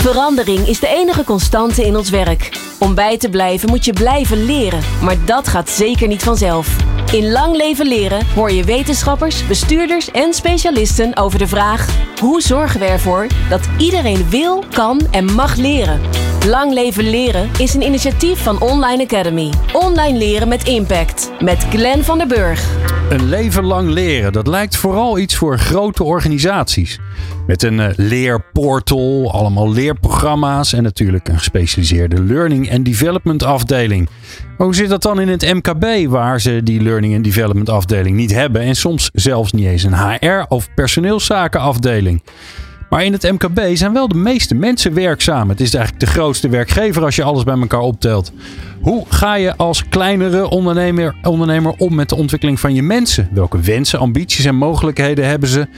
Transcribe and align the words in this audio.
Verandering 0.00 0.66
is 0.66 0.80
de 0.80 0.88
enige 0.88 1.24
constante 1.24 1.86
in 1.86 1.96
ons 1.96 2.10
werk. 2.10 2.58
Om 2.78 2.94
bij 2.94 3.18
te 3.18 3.28
blijven 3.28 3.68
moet 3.68 3.84
je 3.84 3.92
blijven 3.92 4.44
leren, 4.44 4.80
maar 5.02 5.24
dat 5.24 5.48
gaat 5.48 5.68
zeker 5.68 6.08
niet 6.08 6.22
vanzelf. 6.22 6.76
In 7.12 7.30
Lang 7.30 7.56
Leven 7.56 7.86
Leren 7.86 8.26
hoor 8.34 8.50
je 8.50 8.64
wetenschappers, 8.64 9.46
bestuurders 9.46 10.10
en 10.10 10.34
specialisten 10.34 11.16
over 11.16 11.38
de 11.38 11.46
vraag: 11.46 11.88
hoe 12.20 12.40
zorgen 12.40 12.80
we 12.80 12.86
ervoor 12.86 13.26
dat 13.48 13.68
iedereen 13.78 14.30
wil, 14.30 14.64
kan 14.70 15.00
en 15.10 15.24
mag 15.24 15.56
leren? 15.56 16.29
Lang 16.46 16.72
Leven 16.72 17.10
Leren 17.10 17.50
is 17.58 17.74
een 17.74 17.82
initiatief 17.82 18.42
van 18.42 18.60
Online 18.60 19.02
Academy. 19.02 19.52
Online 19.72 20.18
leren 20.18 20.48
met 20.48 20.68
impact. 20.68 21.30
Met 21.40 21.66
Glenn 21.70 22.04
van 22.04 22.18
der 22.18 22.26
Burg. 22.26 22.68
Een 23.10 23.28
leven 23.28 23.64
lang 23.64 23.88
leren, 23.88 24.32
dat 24.32 24.46
lijkt 24.46 24.76
vooral 24.76 25.18
iets 25.18 25.36
voor 25.36 25.58
grote 25.58 26.04
organisaties. 26.04 26.98
Met 27.46 27.62
een 27.62 27.78
uh, 27.78 27.86
leerportal, 27.96 29.32
allemaal 29.32 29.72
leerprogramma's 29.72 30.72
en 30.72 30.82
natuurlijk 30.82 31.28
een 31.28 31.38
gespecialiseerde 31.38 32.22
learning 32.22 32.72
and 32.72 32.84
development 32.84 33.42
afdeling. 33.42 34.08
Maar 34.56 34.66
hoe 34.66 34.76
zit 34.76 34.88
dat 34.88 35.02
dan 35.02 35.20
in 35.20 35.28
het 35.28 35.54
MKB, 35.54 36.08
waar 36.08 36.40
ze 36.40 36.60
die 36.62 36.82
learning 36.82 37.14
and 37.14 37.24
development 37.24 37.68
afdeling 37.68 38.16
niet 38.16 38.34
hebben 38.34 38.62
en 38.62 38.76
soms 38.76 39.10
zelfs 39.12 39.52
niet 39.52 39.66
eens 39.66 39.82
een 39.82 39.96
HR 39.96 40.44
of 40.48 40.74
personeelszakenafdeling? 40.74 42.22
Maar 42.90 43.04
in 43.04 43.12
het 43.12 43.22
MKB 43.22 43.60
zijn 43.76 43.92
wel 43.92 44.08
de 44.08 44.14
meeste 44.14 44.54
mensen 44.54 44.94
werkzaam. 44.94 45.48
Het 45.48 45.60
is 45.60 45.74
eigenlijk 45.74 46.04
de 46.04 46.10
grootste 46.10 46.48
werkgever 46.48 47.04
als 47.04 47.16
je 47.16 47.22
alles 47.22 47.44
bij 47.44 47.58
elkaar 47.58 47.80
optelt. 47.80 48.32
Hoe 48.80 49.04
ga 49.08 49.34
je 49.34 49.56
als 49.56 49.88
kleinere 49.88 50.48
ondernemer, 50.48 51.16
ondernemer 51.22 51.74
om 51.76 51.94
met 51.94 52.08
de 52.08 52.16
ontwikkeling 52.16 52.60
van 52.60 52.74
je 52.74 52.82
mensen? 52.82 53.28
Welke 53.32 53.60
wensen, 53.60 53.98
ambities 53.98 54.44
en 54.44 54.54
mogelijkheden 54.54 55.26
hebben 55.26 55.48
ze? 55.48 55.68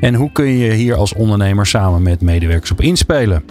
En 0.00 0.14
hoe 0.14 0.32
kun 0.32 0.46
je 0.46 0.72
hier 0.72 0.94
als 0.94 1.14
ondernemer 1.14 1.66
samen 1.66 2.02
met 2.02 2.20
medewerkers 2.20 2.70
op 2.70 2.80
inspelen? 2.80 3.44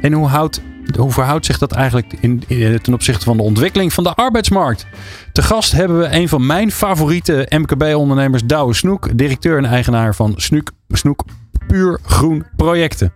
En 0.00 0.12
hoe, 0.12 0.26
houdt, 0.26 0.60
hoe 0.96 1.10
verhoudt 1.10 1.46
zich 1.46 1.58
dat 1.58 1.72
eigenlijk 1.72 2.12
in, 2.20 2.42
ten 2.82 2.94
opzichte 2.94 3.24
van 3.24 3.36
de 3.36 3.42
ontwikkeling 3.42 3.92
van 3.92 4.04
de 4.04 4.14
arbeidsmarkt? 4.14 4.86
Te 5.32 5.42
gast 5.42 5.72
hebben 5.72 5.98
we 5.98 6.08
een 6.10 6.28
van 6.28 6.46
mijn 6.46 6.72
favoriete 6.72 7.46
MKB-ondernemers, 7.48 8.44
Douwe 8.44 8.74
Snoek, 8.74 9.18
directeur 9.18 9.58
en 9.58 9.64
eigenaar 9.64 10.14
van 10.14 10.32
Snoek, 10.36 10.70
Snoek 10.88 11.24
puur 11.68 11.98
groen 12.02 12.46
projecten. 12.56 13.12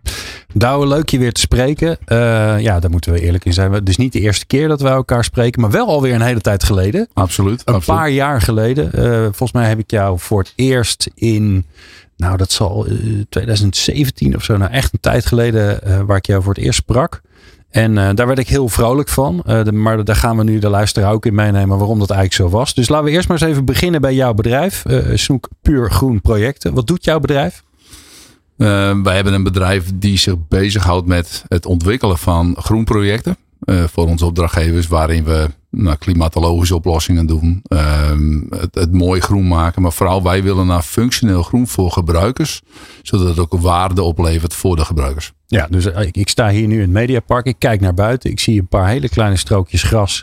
Douwe, 0.54 0.86
leuk 0.86 1.08
je 1.08 1.18
weer 1.18 1.32
te 1.32 1.40
spreken. 1.40 1.98
Uh, 2.06 2.60
ja, 2.60 2.80
daar 2.80 2.90
moeten 2.90 3.12
we 3.12 3.20
eerlijk 3.20 3.44
in 3.44 3.52
zijn. 3.52 3.72
Het 3.72 3.88
is 3.88 3.96
niet 3.96 4.12
de 4.12 4.20
eerste 4.20 4.46
keer 4.46 4.68
dat 4.68 4.80
wij 4.80 4.92
elkaar 4.92 5.24
spreken, 5.24 5.60
maar 5.60 5.70
wel 5.70 5.86
alweer 5.86 6.14
een 6.14 6.20
hele 6.20 6.40
tijd 6.40 6.64
geleden. 6.64 7.08
Absoluut. 7.12 7.62
Een 7.64 7.74
absoluut. 7.74 8.00
paar 8.00 8.10
jaar 8.10 8.40
geleden. 8.40 8.90
Uh, 8.94 9.22
volgens 9.22 9.52
mij 9.52 9.68
heb 9.68 9.78
ik 9.78 9.90
jou 9.90 10.18
voor 10.18 10.38
het 10.38 10.52
eerst 10.56 11.10
in, 11.14 11.64
nou 12.16 12.36
dat 12.36 12.52
zal 12.52 12.86
uh, 12.88 13.22
2017 13.28 14.36
of 14.36 14.44
zo, 14.44 14.56
nou 14.56 14.70
echt 14.70 14.92
een 14.92 15.00
tijd 15.00 15.26
geleden, 15.26 15.82
eh, 15.82 16.00
waar 16.00 16.16
ik 16.16 16.26
jou 16.26 16.42
voor 16.42 16.54
het 16.54 16.64
eerst 16.64 16.78
sprak. 16.78 17.20
En 17.70 17.96
uh, 17.96 18.10
daar 18.14 18.26
werd 18.26 18.38
ik 18.38 18.48
heel 18.48 18.68
vrolijk 18.68 19.08
van. 19.08 19.42
Uh, 19.46 19.64
de, 19.64 19.72
maar 19.72 20.04
daar 20.04 20.16
gaan 20.16 20.36
we 20.36 20.44
nu 20.44 20.58
de 20.58 20.68
luisteraar 20.68 21.12
ook 21.12 21.26
in 21.26 21.34
meenemen 21.34 21.78
waarom 21.78 21.98
dat 21.98 22.10
eigenlijk 22.10 22.50
zo 22.50 22.58
was. 22.58 22.74
Dus 22.74 22.88
laten 22.88 23.04
we 23.04 23.10
eerst 23.10 23.28
maar 23.28 23.42
eens 23.42 23.50
even 23.50 23.64
beginnen 23.64 24.00
bij 24.00 24.14
jouw 24.14 24.34
bedrijf. 24.34 24.84
Uh, 24.86 25.16
Snoek 25.16 25.48
Puur 25.62 25.90
Groen 25.90 26.20
Projecten. 26.20 26.74
Wat 26.74 26.86
doet 26.86 27.04
jouw 27.04 27.18
bedrijf? 27.18 27.62
Uh, 28.56 29.02
wij 29.02 29.14
hebben 29.14 29.32
een 29.32 29.42
bedrijf 29.42 29.90
die 29.94 30.18
zich 30.18 30.34
bezighoudt 30.48 31.06
met 31.06 31.44
het 31.48 31.66
ontwikkelen 31.66 32.18
van 32.18 32.56
groenprojecten. 32.58 33.36
Uh, 33.64 33.84
voor 33.84 34.06
onze 34.06 34.26
opdrachtgevers, 34.26 34.86
waarin 34.86 35.24
we 35.24 35.48
nou, 35.70 35.96
klimatologische 35.96 36.74
oplossingen 36.74 37.26
doen. 37.26 37.62
Uh, 37.68 38.10
het, 38.70 38.92
mooi 38.92 39.20
groen 39.20 39.48
maken. 39.48 39.82
Maar 39.82 39.92
vooral 39.92 40.22
wij 40.22 40.42
willen 40.42 40.66
naar 40.66 40.82
functioneel 40.82 41.42
groen 41.42 41.66
voor 41.66 41.90
gebruikers. 41.90 42.62
Zodat 43.02 43.26
het 43.26 43.38
ook 43.38 43.60
waarde 43.60 44.02
oplevert 44.02 44.54
voor 44.54 44.76
de 44.76 44.84
gebruikers. 44.84 45.32
Ja, 45.46 45.66
dus 45.70 45.86
ik, 45.86 46.16
ik 46.16 46.28
sta 46.28 46.48
hier 46.48 46.66
nu 46.66 46.74
in 46.74 46.80
het 46.80 46.90
Mediapark. 46.90 47.46
Ik 47.46 47.58
kijk 47.58 47.80
naar 47.80 47.94
buiten. 47.94 48.30
Ik 48.30 48.40
zie 48.40 48.60
een 48.60 48.68
paar 48.68 48.88
hele 48.88 49.08
kleine 49.08 49.36
strookjes 49.36 49.82
gras 49.82 50.22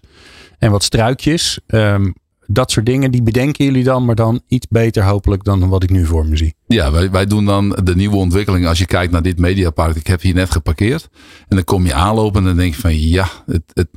en 0.59 0.71
wat 0.71 0.83
struikjes. 0.83 1.59
Um, 1.67 2.13
dat 2.51 2.71
soort 2.71 2.85
dingen, 2.85 3.11
die 3.11 3.23
bedenken 3.23 3.65
jullie 3.65 3.83
dan, 3.83 4.05
maar 4.05 4.15
dan 4.15 4.41
iets 4.47 4.67
beter 4.69 5.03
hopelijk 5.03 5.43
dan 5.43 5.69
wat 5.69 5.83
ik 5.83 5.89
nu 5.89 6.05
voor 6.05 6.25
me 6.25 6.37
zie. 6.37 6.55
Ja, 6.67 6.91
wij, 6.91 7.11
wij 7.11 7.25
doen 7.25 7.45
dan 7.45 7.77
de 7.83 7.95
nieuwe 7.95 8.15
ontwikkeling. 8.15 8.67
Als 8.67 8.77
je 8.77 8.85
kijkt 8.85 9.11
naar 9.11 9.21
dit 9.21 9.39
mediapark, 9.39 9.95
ik 9.95 10.07
heb 10.07 10.21
hier 10.21 10.33
net 10.33 10.51
geparkeerd. 10.51 11.09
En 11.47 11.55
dan 11.55 11.63
kom 11.63 11.85
je 11.85 11.93
aanlopen 11.93 12.41
en 12.41 12.47
dan 12.47 12.55
denk 12.55 12.75
je 12.75 12.81
van 12.81 12.99
ja, 12.99 13.27
het, 13.45 13.63
het, 13.73 13.87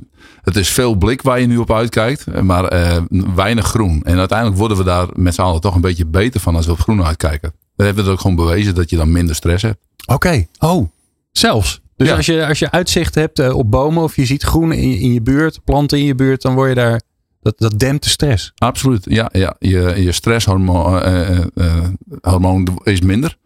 het 0.41 0.55
is 0.55 0.69
veel 0.69 0.95
blik 0.95 1.21
waar 1.21 1.39
je 1.39 1.47
nu 1.47 1.57
op 1.57 1.71
uitkijkt, 1.71 2.41
maar 2.41 2.73
uh, 2.73 2.97
weinig 3.35 3.65
groen. 3.65 4.01
En 4.03 4.17
uiteindelijk 4.17 4.59
worden 4.59 4.77
we 4.77 4.83
daar 4.83 5.07
met 5.13 5.33
z'n 5.33 5.41
allen 5.41 5.61
toch 5.61 5.75
een 5.75 5.81
beetje 5.81 6.05
beter 6.05 6.39
van 6.39 6.55
als 6.55 6.65
we 6.65 6.71
op 6.71 6.79
groen 6.79 7.03
uitkijken. 7.03 7.53
We 7.75 7.83
hebben 7.83 8.03
het 8.03 8.13
ook 8.13 8.19
gewoon 8.19 8.35
bewezen 8.35 8.75
dat 8.75 8.89
je 8.89 8.95
dan 8.95 9.11
minder 9.11 9.35
stress 9.35 9.63
hebt. 9.63 9.79
Oké, 10.05 10.13
okay. 10.13 10.47
oh, 10.59 10.89
zelfs. 11.31 11.81
Dus 11.95 12.07
ja. 12.07 12.15
als, 12.15 12.25
je, 12.25 12.47
als 12.47 12.59
je 12.59 12.71
uitzicht 12.71 13.15
hebt 13.15 13.39
uh, 13.39 13.55
op 13.55 13.71
bomen 13.71 14.03
of 14.03 14.15
je 14.15 14.25
ziet 14.25 14.43
groen 14.43 14.71
in, 14.71 14.99
in 14.99 15.13
je 15.13 15.21
buurt, 15.21 15.63
planten 15.63 15.97
in 15.97 16.05
je 16.05 16.15
buurt, 16.15 16.41
dan 16.41 16.53
word 16.53 16.69
je 16.69 16.75
daar 16.75 17.01
dat, 17.43 17.53
dat 17.57 17.79
dempt 17.79 18.03
de 18.03 18.09
stress. 18.09 18.51
Absoluut. 18.55 19.05
Ja, 19.09 19.29
ja. 19.31 19.55
Je, 19.59 19.93
je 19.97 20.11
stresshormoon 20.11 20.95
uh, 20.95 21.39
uh, 21.55 21.73
hormoon 22.21 22.79
is 22.83 23.01
minder. 23.01 23.37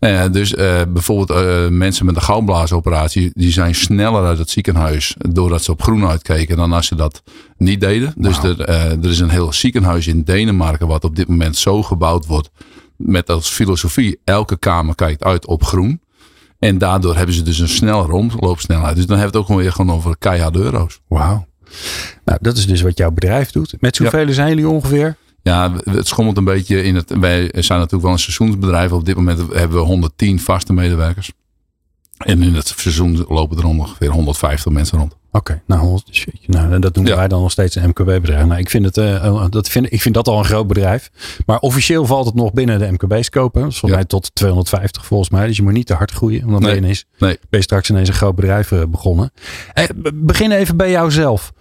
Uh, 0.00 0.24
dus 0.30 0.54
bijvoorbeeld 0.88 1.70
mensen 1.70 2.06
met 2.06 2.16
een 2.16 2.22
galblaasoperatie, 2.22 3.30
die 3.34 3.52
zijn 3.52 3.74
sneller 3.74 4.24
uit 4.24 4.38
het 4.38 4.50
ziekenhuis 4.50 5.14
doordat 5.18 5.62
ze 5.62 5.70
op 5.70 5.82
groen 5.82 6.06
uitkeken 6.06 6.56
dan 6.56 6.72
als 6.72 6.86
ze 6.86 6.94
dat 6.94 7.22
niet 7.56 7.80
deden. 7.80 8.12
Wow. 8.16 8.24
Dus 8.24 8.42
er, 8.42 8.60
er 8.68 9.10
is 9.10 9.18
een 9.18 9.28
heel 9.28 9.52
ziekenhuis 9.52 10.06
in 10.06 10.22
Denemarken 10.22 10.86
wat 10.86 11.04
op 11.04 11.16
dit 11.16 11.28
moment 11.28 11.56
zo 11.56 11.82
gebouwd 11.82 12.26
wordt 12.26 12.50
met 12.96 13.30
als 13.30 13.48
filosofie 13.48 14.20
elke 14.24 14.58
kamer 14.58 14.94
kijkt 14.94 15.24
uit 15.24 15.46
op 15.46 15.64
groen. 15.64 16.00
En 16.58 16.78
daardoor 16.78 17.16
hebben 17.16 17.34
ze 17.34 17.42
dus 17.42 17.58
een 17.58 17.68
snellere 17.68 18.12
omloopsnelheid. 18.12 18.96
Dus 18.96 19.06
dan 19.06 19.18
hebben 19.18 19.34
we 19.34 19.38
het 19.40 19.50
ook 19.50 19.60
weer 19.60 19.72
gewoon 19.72 19.96
over 19.96 20.18
keiharde 20.18 20.58
euro's. 20.58 21.00
Wauw. 21.08 21.46
Nou, 22.24 22.38
dat 22.40 22.56
is 22.56 22.66
dus 22.66 22.82
wat 22.82 22.98
jouw 22.98 23.10
bedrijf 23.10 23.50
doet. 23.50 23.74
Met 23.80 23.96
zoveel 23.96 24.26
ja. 24.26 24.32
zijn 24.32 24.48
jullie 24.48 24.68
ongeveer? 24.68 25.16
Ja, 25.42 25.72
het 25.84 26.06
schommelt 26.06 26.36
een 26.36 26.44
beetje 26.44 26.82
in 26.82 26.94
het. 26.94 27.18
Wij 27.18 27.48
zijn 27.52 27.78
natuurlijk 27.78 28.02
wel 28.02 28.12
een 28.12 28.18
seizoensbedrijf. 28.18 28.92
Op 28.92 29.04
dit 29.04 29.16
moment 29.16 29.38
hebben 29.38 29.78
we 29.78 29.84
110 29.84 30.40
vaste 30.40 30.72
medewerkers. 30.72 31.32
En 32.16 32.42
in 32.42 32.54
het 32.54 32.74
seizoen 32.76 33.24
lopen 33.28 33.58
er 33.58 33.66
ongeveer 33.66 34.10
150 34.10 34.72
mensen 34.72 34.98
rond. 34.98 35.16
Oké, 35.36 35.50
okay, 35.52 35.62
nou, 35.66 36.00
nou, 36.46 36.78
dat 36.78 36.94
doen 36.94 37.06
ja. 37.06 37.16
wij 37.16 37.28
dan 37.28 37.40
nog 37.40 37.50
steeds 37.50 37.74
een 37.74 37.88
MKB-bedrijf. 37.88 38.46
Nou, 38.46 38.60
ik 38.60 38.70
vind, 38.70 38.84
het, 38.84 38.96
uh, 38.96 39.44
dat 39.50 39.68
vind, 39.68 39.92
ik 39.92 40.00
vind 40.00 40.14
dat 40.14 40.28
al 40.28 40.38
een 40.38 40.44
groot 40.44 40.66
bedrijf. 40.66 41.10
Maar 41.46 41.58
officieel 41.58 42.06
valt 42.06 42.26
het 42.26 42.34
nog 42.34 42.52
binnen 42.52 42.78
de 42.78 42.92
MKB-scope. 42.92 43.58
Dat 43.58 43.68
is 43.68 43.78
volgens 43.78 43.90
ja. 43.90 43.96
mij 43.96 44.04
tot 44.04 44.34
250 44.34 45.06
volgens 45.06 45.30
mij. 45.30 45.46
Dus 45.46 45.56
je 45.56 45.62
moet 45.62 45.72
niet 45.72 45.86
te 45.86 45.94
hard 45.94 46.10
groeien. 46.10 46.40
Want 46.40 46.52
dan 46.52 46.60
nee. 46.60 46.70
ben, 46.70 46.78
je 46.78 46.82
ineens, 46.82 47.04
nee. 47.18 47.38
ben 47.50 47.58
je 47.58 47.62
straks 47.62 47.90
ineens 47.90 48.08
een 48.08 48.14
groot 48.14 48.34
bedrijf 48.34 48.70
uh, 48.70 48.82
begonnen. 48.88 49.32
Eh, 49.72 49.84
begin 50.14 50.50
even 50.52 50.76
bij 50.76 50.90
jouzelf. 50.90 51.52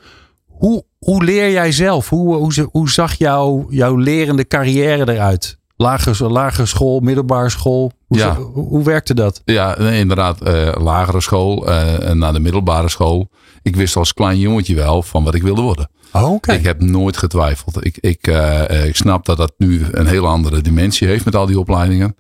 Hoe, 0.47 0.83
hoe 1.00 1.23
leer 1.23 1.51
jij 1.51 1.72
zelf? 1.72 2.09
Hoe, 2.09 2.35
hoe, 2.35 2.67
hoe 2.72 2.89
zag 2.89 3.13
jouw, 3.13 3.66
jouw 3.69 3.95
lerende 3.95 4.47
carrière 4.47 5.13
eruit? 5.13 5.57
Lagere, 5.75 6.29
lagere 6.29 6.66
school, 6.66 7.00
middelbare 7.00 7.50
school. 7.50 7.91
Hoe, 8.07 8.17
ja. 8.17 8.35
hoe, 8.35 8.67
hoe 8.67 8.83
werkte 8.83 9.13
dat? 9.13 9.41
Ja, 9.45 9.75
nee, 9.79 10.00
inderdaad. 10.00 10.47
Uh, 10.47 10.72
lagere 10.79 11.22
school 11.22 11.69
uh, 11.69 12.12
naar 12.12 12.33
de 12.33 12.39
middelbare 12.39 12.89
school. 12.89 13.29
Ik 13.63 13.75
wist 13.75 13.96
als 13.96 14.13
klein 14.13 14.40
jongetje 14.40 14.75
wel 14.75 15.03
van 15.03 15.24
wat 15.24 15.35
ik 15.35 15.41
wilde 15.41 15.62
worden. 15.62 15.90
Oh, 16.12 16.31
okay. 16.31 16.57
Ik 16.57 16.63
heb 16.63 16.81
nooit 16.81 17.18
getwijfeld. 17.18 17.85
Ik, 17.85 17.97
ik, 18.00 18.28
uh, 18.28 18.85
ik 18.85 18.96
snap 18.96 19.25
dat 19.25 19.38
dat 19.38 19.53
nu 19.57 19.85
een 19.91 20.07
hele 20.07 20.28
andere 20.28 20.62
dimensie 20.62 21.07
heeft 21.07 21.25
met 21.25 21.35
al 21.35 21.46
die 21.46 21.59
opleidingen. 21.59 22.16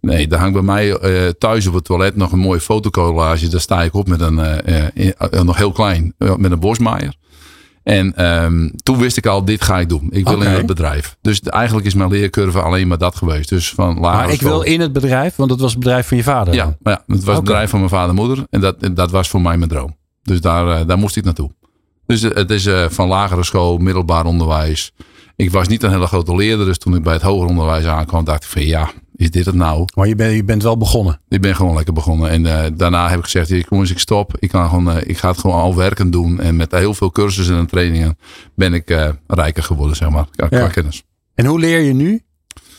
Nee, 0.00 0.26
daar 0.26 0.38
hangt 0.38 0.54
bij 0.54 0.62
mij 0.62 0.98
thuis 1.38 1.66
op 1.66 1.74
het 1.74 1.84
toilet 1.84 2.16
nog 2.16 2.32
een 2.32 2.38
mooie 2.38 2.60
fotocollage. 2.60 3.48
Daar 3.48 3.60
sta 3.60 3.82
ik 3.82 3.94
op 3.94 4.08
met 4.08 4.20
een, 4.20 4.40
nog 5.44 5.56
heel 5.56 5.72
klein, 5.72 6.14
met 6.18 6.50
een 6.50 6.60
bosmaaier. 6.60 7.14
En 7.82 8.26
um, 8.26 8.72
toen 8.82 8.98
wist 8.98 9.16
ik 9.16 9.26
al, 9.26 9.44
dit 9.44 9.62
ga 9.62 9.80
ik 9.80 9.88
doen. 9.88 10.08
Ik 10.10 10.24
wil 10.24 10.36
Oké. 10.36 10.44
in 10.44 10.52
het 10.52 10.66
bedrijf. 10.66 11.16
Dus 11.20 11.40
eigenlijk 11.40 11.86
is 11.86 11.94
mijn 11.94 12.10
leercurve 12.10 12.60
alleen 12.60 12.88
maar 12.88 12.98
dat 12.98 13.16
geweest. 13.16 13.48
Dus 13.48 13.70
van 13.70 14.00
Maar 14.00 14.30
ik 14.30 14.42
wil 14.42 14.62
in 14.62 14.80
het 14.80 14.92
bedrijf, 14.92 15.36
want 15.36 15.50
het 15.50 15.60
was 15.60 15.70
het 15.70 15.80
bedrijf 15.80 16.08
van 16.08 16.16
je 16.16 16.22
vader. 16.22 16.54
Ja, 16.54 16.76
ja, 16.82 16.90
het 16.90 17.04
was 17.06 17.18
het 17.18 17.28
Oké. 17.28 17.40
bedrijf 17.40 17.70
van 17.70 17.78
mijn 17.78 17.90
vader 17.90 18.08
en 18.08 18.14
moeder. 18.14 18.46
En 18.50 18.60
dat, 18.60 18.76
dat 18.94 19.10
was 19.10 19.28
voor 19.28 19.40
mij 19.40 19.56
mijn 19.56 19.70
droom. 19.70 19.96
Dus 20.26 20.40
daar, 20.40 20.80
eh, 20.80 20.86
daar 20.86 20.98
moest 20.98 21.16
ik 21.16 21.24
naartoe. 21.24 21.50
Dus 22.06 22.22
eh, 22.22 22.30
het 22.34 22.50
is 22.50 22.66
eh, 22.66 22.88
van 22.88 23.08
lagere 23.08 23.44
school, 23.44 23.78
middelbaar 23.78 24.24
onderwijs. 24.24 24.92
Ik 25.36 25.50
was 25.50 25.68
niet 25.68 25.82
een 25.82 25.90
hele 25.90 26.06
grote 26.06 26.36
leerder. 26.36 26.66
Dus 26.66 26.78
toen 26.78 26.94
ik 26.96 27.02
bij 27.02 27.12
het 27.12 27.22
hoger 27.22 27.48
onderwijs 27.48 27.84
aankwam, 27.84 28.24
dacht 28.24 28.44
ik 28.44 28.50
van 28.50 28.62
ja, 28.62 28.90
is 29.16 29.30
dit 29.30 29.44
het 29.46 29.54
nou? 29.54 29.84
Maar 29.94 30.08
je, 30.08 30.14
bent 30.14 30.34
je 30.34 30.44
bent 30.44 30.62
wel 30.62 30.76
begonnen. 30.76 31.20
Ik 31.28 31.40
ben 31.40 31.56
gewoon 31.56 31.74
lekker 31.74 31.94
begonnen. 31.94 32.30
En 32.30 32.74
daarna 32.76 33.08
heb 33.08 33.18
ik 33.18 33.24
gezegd, 33.24 33.48
"Hier, 33.48 33.66
kom 33.66 33.80
eens, 33.80 33.90
ik 33.90 33.98
stop. 33.98 34.36
Ik, 34.38 34.48
kan 34.48 34.68
gewoon, 34.68 35.00
ik 35.02 35.18
ga 35.18 35.28
het 35.28 35.38
gewoon 35.38 35.60
al 35.60 35.74
werken 35.74 36.10
doen. 36.10 36.40
En 36.40 36.56
met 36.56 36.72
heel 36.72 36.94
veel 36.94 37.10
cursussen 37.10 37.56
en 37.56 37.66
trainingen 37.66 38.18
ben 38.54 38.74
ik 38.74 38.90
eh, 38.90 39.08
rijker 39.26 39.62
geworden, 39.62 39.96
zeg 39.96 40.10
maar. 40.10 40.26
Qua, 40.36 40.46
Ja. 40.50 40.68
kennis. 40.68 41.02
En 41.34 41.46
hoe 41.46 41.58
leer 41.58 41.80
je 41.80 41.92
nu? 41.92 42.22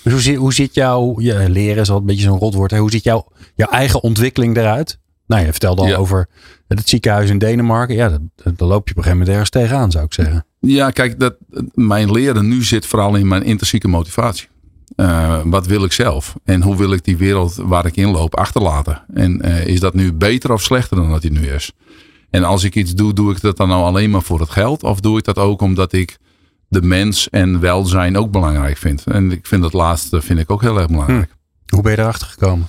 Dus 0.03 0.13
hoe, 0.13 0.21
zit, 0.21 0.35
hoe 0.35 0.53
zit 0.53 0.73
jouw, 0.73 1.19
ja, 1.19 1.49
leren 1.49 1.81
is 1.81 1.89
al 1.89 1.97
een 1.97 2.05
beetje 2.05 2.23
zo'n 2.23 2.39
rotwoord. 2.39 2.71
Hè? 2.71 2.77
Hoe 2.77 2.91
ziet 2.91 3.03
jouw, 3.03 3.27
jouw 3.55 3.69
eigen 3.69 4.03
ontwikkeling 4.03 4.57
eruit? 4.57 4.99
Nou, 5.27 5.45
je 5.45 5.51
vertelde 5.51 5.81
al 5.81 5.87
Ja. 5.87 5.95
over 5.95 6.27
het 6.67 6.89
ziekenhuis 6.89 7.29
in 7.29 7.37
Denemarken. 7.37 7.95
Ja, 7.95 8.09
daar, 8.09 8.19
loop 8.57 8.87
je 8.87 8.93
op 8.93 8.97
een 8.97 9.03
gegeven 9.03 9.09
moment 9.11 9.29
ergens 9.29 9.49
tegenaan, 9.49 9.91
zou 9.91 10.05
ik 10.05 10.13
zeggen. 10.13 10.45
Ja, 10.59 10.89
kijk, 10.89 11.19
dat, 11.19 11.35
mijn 11.73 12.11
leren 12.11 12.47
nu 12.47 12.63
zit 12.63 12.85
vooral 12.85 13.15
in 13.15 13.27
mijn 13.27 13.43
intrinsieke 13.43 13.87
motivatie. 13.87 14.47
Uh, 14.95 15.39
wat 15.43 15.65
wil 15.65 15.83
ik 15.83 15.91
zelf? 15.91 16.35
En 16.43 16.61
hoe 16.61 16.75
wil 16.75 16.93
ik 16.93 17.03
die 17.03 17.17
wereld 17.17 17.55
waar 17.55 17.85
ik 17.85 17.95
in 17.95 18.09
loop 18.09 18.35
achterlaten? 18.35 19.03
En 19.13 19.45
uh, 19.45 19.65
is 19.65 19.79
dat 19.79 19.93
nu 19.93 20.13
beter 20.13 20.51
of 20.51 20.61
slechter 20.61 20.97
dan 20.97 21.09
dat 21.09 21.21
die 21.21 21.31
nu 21.31 21.47
is? 21.47 21.71
En 22.29 22.43
als 22.43 22.63
ik 22.63 22.75
iets 22.75 22.93
doe, 22.93 23.13
doe 23.13 23.31
ik 23.31 23.41
dat 23.41 23.57
dan 23.57 23.67
nou 23.67 23.83
alleen 23.83 24.09
maar 24.09 24.21
voor 24.21 24.39
het 24.39 24.49
geld? 24.49 24.83
Of 24.83 24.99
doe 24.99 25.17
ik 25.17 25.23
dat 25.23 25.37
ook 25.37 25.61
omdat 25.61 25.93
ik 25.93 26.17
de 26.67 26.81
mens 26.81 27.29
en 27.29 27.59
welzijn 27.59 28.17
ook 28.17 28.31
belangrijk 28.31 28.77
vind? 28.77 29.03
En 29.03 29.31
ik 29.31 29.45
vind 29.45 29.61
dat 29.61 29.73
laatste 29.73 30.21
vind 30.21 30.39
ik 30.39 30.51
ook 30.51 30.61
heel 30.61 30.77
erg 30.77 30.87
belangrijk. 30.87 31.29
Hm. 31.65 31.75
Hoe 31.75 31.81
ben 31.81 31.91
je 31.91 31.97
erachter 31.97 32.27
gekomen? 32.27 32.67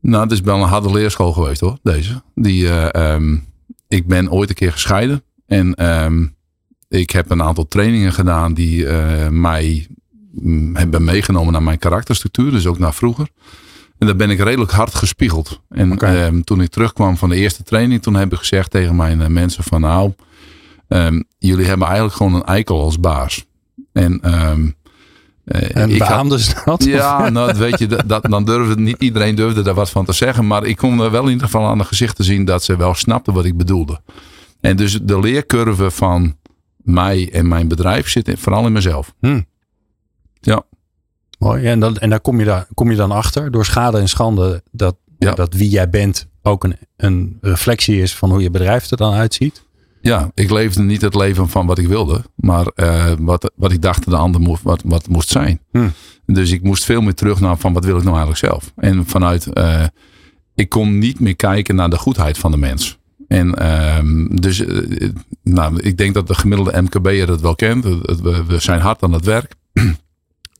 Nou, 0.00 0.22
het 0.22 0.32
is 0.32 0.40
wel 0.40 0.56
een 0.56 0.68
harde 0.68 0.90
leerschool 0.90 1.32
geweest 1.32 1.60
hoor, 1.60 1.78
deze. 1.82 2.22
Die, 2.34 2.62
uh, 2.62 2.86
um, 2.94 3.46
ik 3.88 4.06
ben 4.06 4.30
ooit 4.30 4.48
een 4.48 4.54
keer 4.54 4.72
gescheiden. 4.72 5.22
En 5.46 5.86
um, 6.04 6.36
ik 6.88 7.10
heb 7.10 7.30
een 7.30 7.42
aantal 7.42 7.68
trainingen 7.68 8.12
gedaan 8.12 8.54
die 8.54 8.84
uh, 8.84 9.28
mij 9.28 9.86
mm, 10.32 10.76
hebben 10.76 11.04
meegenomen 11.04 11.52
naar 11.52 11.62
mijn 11.62 11.78
karakterstructuur. 11.78 12.50
Dus 12.50 12.66
ook 12.66 12.78
naar 12.78 12.94
vroeger. 12.94 13.28
En 13.98 14.06
daar 14.06 14.16
ben 14.16 14.30
ik 14.30 14.38
redelijk 14.38 14.70
hard 14.70 14.94
gespiegeld. 14.94 15.60
En 15.68 15.92
okay. 15.92 16.26
um, 16.26 16.44
toen 16.44 16.60
ik 16.60 16.70
terugkwam 16.70 17.16
van 17.16 17.28
de 17.28 17.36
eerste 17.36 17.62
training, 17.62 18.02
toen 18.02 18.14
heb 18.14 18.32
ik 18.32 18.38
gezegd 18.38 18.70
tegen 18.70 18.96
mijn 18.96 19.20
uh, 19.20 19.26
mensen 19.26 19.64
van 19.64 19.80
nou, 19.80 20.12
jullie 21.38 21.66
hebben 21.66 21.86
eigenlijk 21.86 22.16
gewoon 22.16 22.34
een 22.34 22.44
eikel 22.44 22.80
als 22.82 23.00
baas. 23.00 23.46
En 23.92 24.20
en 25.48 25.90
ik 25.90 26.04
ze 26.38 26.62
dat? 26.64 26.84
Ja, 26.84 27.28
nou, 27.30 27.58
weet 27.58 27.78
je, 27.78 27.86
dat, 28.06 28.22
dan 28.30 28.44
durfde 28.44 28.80
niet 28.80 29.02
iedereen 29.02 29.34
durfde 29.34 29.62
daar 29.62 29.74
wat 29.74 29.90
van 29.90 30.04
te 30.04 30.12
zeggen. 30.12 30.46
Maar 30.46 30.64
ik 30.64 30.76
kon 30.76 31.00
er 31.00 31.10
wel 31.10 31.24
in 31.24 31.30
ieder 31.30 31.44
geval 31.44 31.66
aan 31.66 31.78
de 31.78 31.84
gezichten 31.84 32.24
zien 32.24 32.44
dat 32.44 32.64
ze 32.64 32.76
wel 32.76 32.94
snapten 32.94 33.32
wat 33.32 33.44
ik 33.44 33.56
bedoelde. 33.56 34.00
En 34.60 34.76
dus 34.76 34.98
de 35.02 35.20
leercurve 35.20 35.90
van 35.90 36.36
mij 36.76 37.32
en 37.32 37.48
mijn 37.48 37.68
bedrijf 37.68 38.08
zit 38.08 38.30
vooral 38.36 38.66
in 38.66 38.72
mezelf. 38.72 39.14
Hmm. 39.20 39.46
Ja. 40.40 40.62
Mooi. 41.38 41.64
En, 41.64 41.80
dan, 41.80 41.96
en 41.96 42.10
daar 42.10 42.20
kom 42.20 42.38
je, 42.38 42.44
daar 42.44 42.66
kom 42.74 42.90
je 42.90 42.96
dan 42.96 43.10
achter 43.10 43.50
door 43.50 43.64
schade 43.64 43.98
en 43.98 44.08
schande 44.08 44.62
dat, 44.70 44.96
Ja. 45.18 45.32
dat 45.34 45.54
wie 45.54 45.68
jij 45.68 45.88
bent 45.88 46.28
ook 46.42 46.64
een, 46.64 46.76
een 46.96 47.38
reflectie 47.40 48.00
is 48.02 48.16
van 48.16 48.30
hoe 48.30 48.42
je 48.42 48.50
bedrijf 48.50 48.90
er 48.90 48.96
dan 48.96 49.14
uitziet. 49.14 49.62
Ja, 50.08 50.30
ik 50.34 50.50
leefde 50.50 50.82
niet 50.82 51.00
het 51.00 51.14
leven 51.14 51.48
van 51.48 51.66
wat 51.66 51.78
ik 51.78 51.86
wilde, 51.86 52.24
maar 52.34 52.66
eh, 52.66 53.12
wat, 53.18 53.52
wat 53.56 53.72
ik 53.72 53.82
dacht 53.82 54.10
de 54.10 54.16
ander 54.16 54.40
moest, 54.40 54.62
wat, 54.62 54.82
wat 54.84 55.08
moest 55.08 55.28
zijn. 55.28 55.60
Hmm. 55.72 55.92
Dus 56.26 56.50
ik 56.50 56.62
moest 56.62 56.84
veel 56.84 57.00
meer 57.00 57.14
terug 57.14 57.40
naar 57.40 57.56
van 57.56 57.72
wat 57.72 57.84
wil 57.84 57.96
ik 57.96 58.02
nou 58.02 58.16
eigenlijk 58.16 58.46
zelf. 58.46 58.72
En 58.76 59.06
vanuit, 59.06 59.52
eh, 59.52 59.84
ik 60.54 60.68
kon 60.68 60.98
niet 60.98 61.20
meer 61.20 61.36
kijken 61.36 61.74
naar 61.74 61.90
de 61.90 61.98
goedheid 61.98 62.38
van 62.38 62.50
de 62.50 62.56
mens. 62.56 62.98
En 63.26 63.54
ehm, 63.54 64.36
dus, 64.36 64.64
eh, 64.64 65.08
nou, 65.42 65.80
ik 65.80 65.96
denk 65.96 66.14
dat 66.14 66.26
de 66.26 66.34
gemiddelde 66.34 66.82
MKB'er 66.82 67.28
het 67.28 67.40
wel 67.40 67.54
kent. 67.54 67.84
We, 67.84 68.44
we 68.46 68.58
zijn 68.58 68.80
hard 68.80 69.02
aan 69.02 69.12
het 69.12 69.24
werk. 69.24 69.54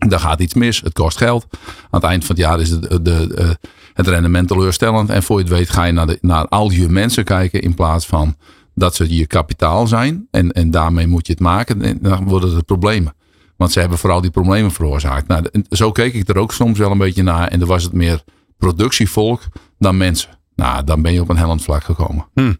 Daar 0.09 0.21
gaat 0.21 0.41
iets 0.41 0.55
mis, 0.55 0.81
het 0.81 0.93
kost 0.93 1.17
geld. 1.17 1.47
Aan 1.91 2.01
het 2.01 2.11
eind 2.11 2.25
van 2.25 2.37
het 2.37 2.45
jaar 2.45 2.61
is 2.61 2.71
de, 2.71 3.03
de, 3.03 3.57
het 3.95 4.07
rendement 4.07 4.49
teleurstellend. 4.49 5.11
En 5.11 5.23
voor 5.23 5.37
je 5.37 5.45
het 5.45 5.53
weet 5.53 5.71
ga 5.71 5.85
je 5.85 5.93
naar, 5.93 6.07
de, 6.07 6.19
naar 6.21 6.49
al 6.49 6.71
je 6.71 6.89
mensen 6.89 7.25
kijken 7.25 7.63
in 7.63 7.75
plaats 7.75 8.07
van 8.07 8.37
dat 8.79 8.95
ze 8.95 9.17
je 9.17 9.27
kapitaal 9.27 9.87
zijn. 9.87 10.27
En, 10.31 10.53
en 10.53 10.71
daarmee 10.71 11.07
moet 11.07 11.27
je 11.27 11.33
het 11.33 11.43
maken. 11.43 11.83
En 11.83 11.99
dan 12.03 12.25
worden 12.25 12.55
het 12.57 12.67
problemen. 12.67 13.15
Want 13.57 13.73
ze 13.73 13.81
hebben 13.81 13.99
vooral 13.99 14.21
die 14.21 14.31
problemen 14.31 14.73
veroorzaakt. 14.73 15.29
Nou, 15.29 15.45
zo 15.71 15.93
keek 15.93 16.15
ik 16.15 16.29
er 16.29 16.39
ook 16.39 16.53
soms 16.53 16.79
wel 16.79 16.91
een 16.91 16.99
beetje 16.99 17.23
naar. 17.23 17.49
En 17.49 17.59
dan 17.59 17.69
was 17.69 17.83
het 17.83 17.93
meer 17.93 18.23
productievolk 18.59 19.43
dan 19.79 19.97
mensen. 19.97 20.39
Nou, 20.55 20.85
dan 20.85 21.03
ben 21.03 21.13
je 21.13 21.21
op 21.21 21.29
een 21.29 21.37
hellend 21.37 21.63
vlak 21.63 21.85
gekomen. 21.85 22.27
Hmm. 22.35 22.59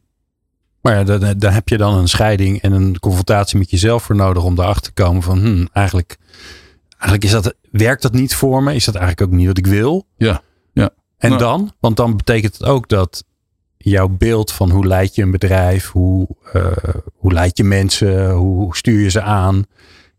Maar 0.81 0.95
ja, 0.95 1.19
daar, 1.19 1.39
daar 1.39 1.55
heb 1.55 1.69
je 1.69 1.77
dan 1.77 1.95
een 1.95 2.09
scheiding 2.09 2.61
en 2.61 2.73
een 2.73 2.99
confrontatie 2.99 3.59
met 3.59 3.71
jezelf 3.71 4.03
voor 4.03 4.17
nodig 4.17 4.43
om 4.43 4.59
erachter 4.59 4.93
te 4.93 5.03
komen 5.03 5.23
van 5.23 5.39
hmm, 5.39 5.69
eigenlijk, 5.73 6.17
eigenlijk 6.91 7.25
is 7.25 7.31
dat, 7.31 7.55
werkt 7.71 8.03
dat 8.03 8.13
niet 8.13 8.35
voor 8.35 8.63
me? 8.63 8.75
Is 8.75 8.85
dat 8.85 8.95
eigenlijk 8.95 9.31
ook 9.31 9.39
niet 9.39 9.47
wat 9.47 9.59
ik 9.59 9.67
wil? 9.67 10.07
Ja, 10.17 10.43
ja. 10.73 10.91
En 11.19 11.29
Nou. 11.29 11.43
dan? 11.43 11.73
Want 11.81 11.97
dan 11.97 12.17
betekent 12.17 12.59
het 12.59 12.69
ook 12.69 12.89
dat 12.89 13.25
jouw 13.89 14.09
beeld 14.09 14.53
van 14.53 14.71
hoe 14.71 14.87
leid 14.87 15.15
je 15.15 15.23
een 15.23 15.31
bedrijf, 15.31 15.91
hoe, 15.91 16.29
uh, 16.55 16.67
hoe 17.15 17.33
leid 17.33 17.57
je 17.57 17.65
mensen, 17.65 18.31
hoe 18.31 18.77
stuur 18.77 19.01
je 19.01 19.11
ze 19.11 19.23
aan, 19.23 19.65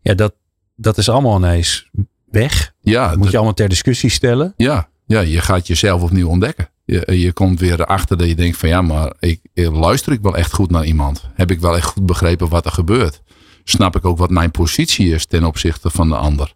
ja, 0.00 0.14
dat, 0.14 0.34
dat 0.76 0.98
is 0.98 1.08
allemaal 1.08 1.36
ineens 1.36 1.90
weg. 2.30 2.72
Ja, 2.80 3.08
dat 3.08 3.18
moet 3.18 3.30
je 3.30 3.36
allemaal 3.36 3.54
ter 3.54 3.68
discussie 3.68 4.10
stellen. 4.10 4.54
Ja, 4.56 4.88
ja 5.06 5.20
je 5.20 5.40
gaat 5.40 5.66
jezelf 5.66 6.02
opnieuw 6.02 6.28
ontdekken. 6.28 6.68
Je, 6.84 7.18
je 7.18 7.32
komt 7.32 7.60
weer 7.60 7.80
erachter 7.80 8.16
dat 8.16 8.28
je 8.28 8.34
denkt 8.34 8.56
van 8.56 8.68
ja, 8.68 8.82
maar 8.82 9.12
ik, 9.18 9.40
luister 9.54 10.12
ik 10.12 10.20
wel 10.20 10.36
echt 10.36 10.52
goed 10.52 10.70
naar 10.70 10.84
iemand? 10.84 11.28
Heb 11.34 11.50
ik 11.50 11.60
wel 11.60 11.76
echt 11.76 11.86
goed 11.86 12.06
begrepen 12.06 12.48
wat 12.48 12.64
er 12.64 12.72
gebeurt? 12.72 13.22
Snap 13.64 13.96
ik 13.96 14.04
ook 14.04 14.18
wat 14.18 14.30
mijn 14.30 14.50
positie 14.50 15.14
is 15.14 15.26
ten 15.26 15.44
opzichte 15.44 15.90
van 15.90 16.08
de 16.08 16.16
ander? 16.16 16.54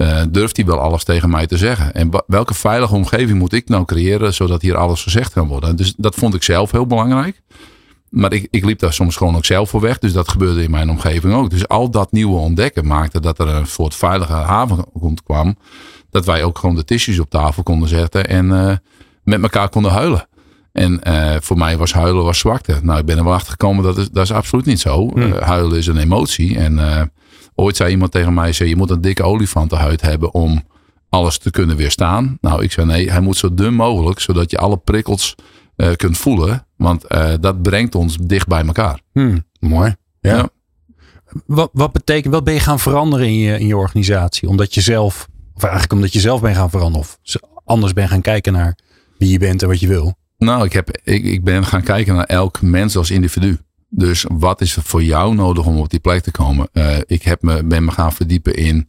Uh, 0.00 0.22
durft 0.28 0.56
hij 0.56 0.66
wel 0.66 0.78
alles 0.78 1.04
tegen 1.04 1.30
mij 1.30 1.46
te 1.46 1.56
zeggen? 1.56 1.94
En 1.94 2.10
welke 2.26 2.54
veilige 2.54 2.94
omgeving 2.94 3.38
moet 3.38 3.52
ik 3.52 3.68
nou 3.68 3.84
creëren 3.84 4.34
zodat 4.34 4.62
hier 4.62 4.76
alles 4.76 5.02
gezegd 5.02 5.32
kan 5.32 5.48
worden? 5.48 5.76
Dus 5.76 5.94
dat 5.96 6.14
vond 6.14 6.34
ik 6.34 6.42
zelf 6.42 6.70
heel 6.70 6.86
belangrijk. 6.86 7.42
Maar 8.08 8.32
ik, 8.32 8.48
ik 8.50 8.64
liep 8.64 8.78
daar 8.78 8.92
soms 8.92 9.16
gewoon 9.16 9.36
ook 9.36 9.44
zelf 9.44 9.70
voor 9.70 9.80
weg. 9.80 9.98
Dus 9.98 10.12
dat 10.12 10.28
gebeurde 10.28 10.62
in 10.62 10.70
mijn 10.70 10.90
omgeving 10.90 11.34
ook. 11.34 11.50
Dus 11.50 11.68
al 11.68 11.90
dat 11.90 12.12
nieuwe 12.12 12.38
ontdekken 12.38 12.86
maakte 12.86 13.20
dat 13.20 13.38
er 13.38 13.48
een 13.48 13.66
soort 13.66 13.94
veilige 13.94 14.32
haven 14.32 14.84
kwam. 15.24 15.56
Dat 16.10 16.24
wij 16.24 16.44
ook 16.44 16.58
gewoon 16.58 16.76
de 16.76 16.84
tissues 16.84 17.18
op 17.18 17.30
tafel 17.30 17.62
konden 17.62 17.88
zetten 17.88 18.26
en 18.26 18.46
uh, 18.46 18.72
met 19.22 19.42
elkaar 19.42 19.68
konden 19.68 19.92
huilen. 19.92 20.28
En 20.72 21.00
uh, 21.08 21.36
voor 21.40 21.58
mij 21.58 21.76
was 21.76 21.92
huilen 21.92 22.24
was 22.24 22.38
zwakte. 22.38 22.78
Nou, 22.82 22.98
ik 22.98 23.06
ben 23.06 23.18
er 23.18 23.24
wel 23.24 23.32
achter 23.32 23.50
gekomen 23.50 23.84
dat 23.84 23.98
is, 23.98 24.10
dat 24.10 24.24
is 24.24 24.32
absoluut 24.32 24.66
niet 24.66 24.80
zo. 24.80 25.08
Hmm. 25.08 25.22
Uh, 25.22 25.36
huilen 25.40 25.78
is 25.78 25.86
een 25.86 25.98
emotie. 25.98 26.58
En 26.58 26.78
ooit 27.60 27.76
zei 27.76 27.90
iemand 27.90 28.12
tegen 28.12 28.34
mij: 28.34 28.52
zei, 28.52 28.68
Je 28.68 28.76
moet 28.76 28.90
een 28.90 29.00
dikke 29.00 29.22
olifantenhuid 29.22 30.00
hebben 30.00 30.34
om 30.34 30.62
alles 31.08 31.38
te 31.38 31.50
kunnen 31.50 31.76
weerstaan. 31.76 32.38
Nou, 32.40 32.62
ik 32.62 32.72
zei 32.72 32.86
nee, 32.86 33.10
hij 33.10 33.20
moet 33.20 33.36
zo 33.36 33.54
dun 33.54 33.74
mogelijk, 33.74 34.20
zodat 34.20 34.50
je 34.50 34.58
alle 34.58 34.76
prikkels 34.76 35.34
uh, 35.76 35.92
kunt 35.96 36.18
voelen. 36.18 36.66
Want 36.76 37.04
uh, 37.08 37.32
dat 37.40 37.62
brengt 37.62 37.94
ons 37.94 38.16
dicht 38.16 38.46
bij 38.46 38.64
elkaar. 38.66 39.00
Hmm, 39.12 39.44
mooi. 39.60 39.96
Ja. 40.20 40.36
Ja. 40.36 40.48
Wat, 41.46 41.70
wat 41.72 41.92
betekent, 41.92 42.34
wat 42.34 42.44
ben 42.44 42.54
je 42.54 42.60
gaan 42.60 42.78
veranderen 42.78 43.26
in 43.26 43.38
je, 43.38 43.58
in 43.58 43.66
je 43.66 43.76
organisatie? 43.76 44.48
Omdat 44.48 44.74
je 44.74 44.80
zelf, 44.80 45.28
of 45.54 45.62
eigenlijk 45.62 45.92
omdat 45.92 46.12
je 46.12 46.20
zelf 46.20 46.40
bent 46.40 46.56
gaan 46.56 46.70
veranderen. 46.70 47.06
Of 47.06 47.18
anders 47.64 47.92
bent 47.92 48.08
gaan 48.08 48.20
kijken 48.20 48.52
naar 48.52 48.78
wie 49.18 49.30
je 49.30 49.38
bent 49.38 49.62
en 49.62 49.68
wat 49.68 49.80
je 49.80 49.88
wil. 49.88 50.14
Nou, 50.38 50.64
ik, 50.64 50.72
heb, 50.72 50.98
ik, 51.02 51.24
ik 51.24 51.44
ben 51.44 51.64
gaan 51.64 51.82
kijken 51.82 52.14
naar 52.14 52.24
elk 52.24 52.62
mens 52.62 52.96
als 52.96 53.10
individu. 53.10 53.58
Dus 53.90 54.24
wat 54.28 54.60
is 54.60 54.76
er 54.76 54.82
voor 54.82 55.02
jou 55.02 55.34
nodig 55.34 55.66
om 55.66 55.78
op 55.78 55.90
die 55.90 56.00
plek 56.00 56.22
te 56.22 56.30
komen? 56.30 56.68
Uh, 56.72 56.96
ik 57.06 57.22
heb 57.22 57.42
me, 57.42 57.64
ben 57.64 57.84
me 57.84 57.90
gaan 57.90 58.12
verdiepen 58.12 58.54
in 58.54 58.88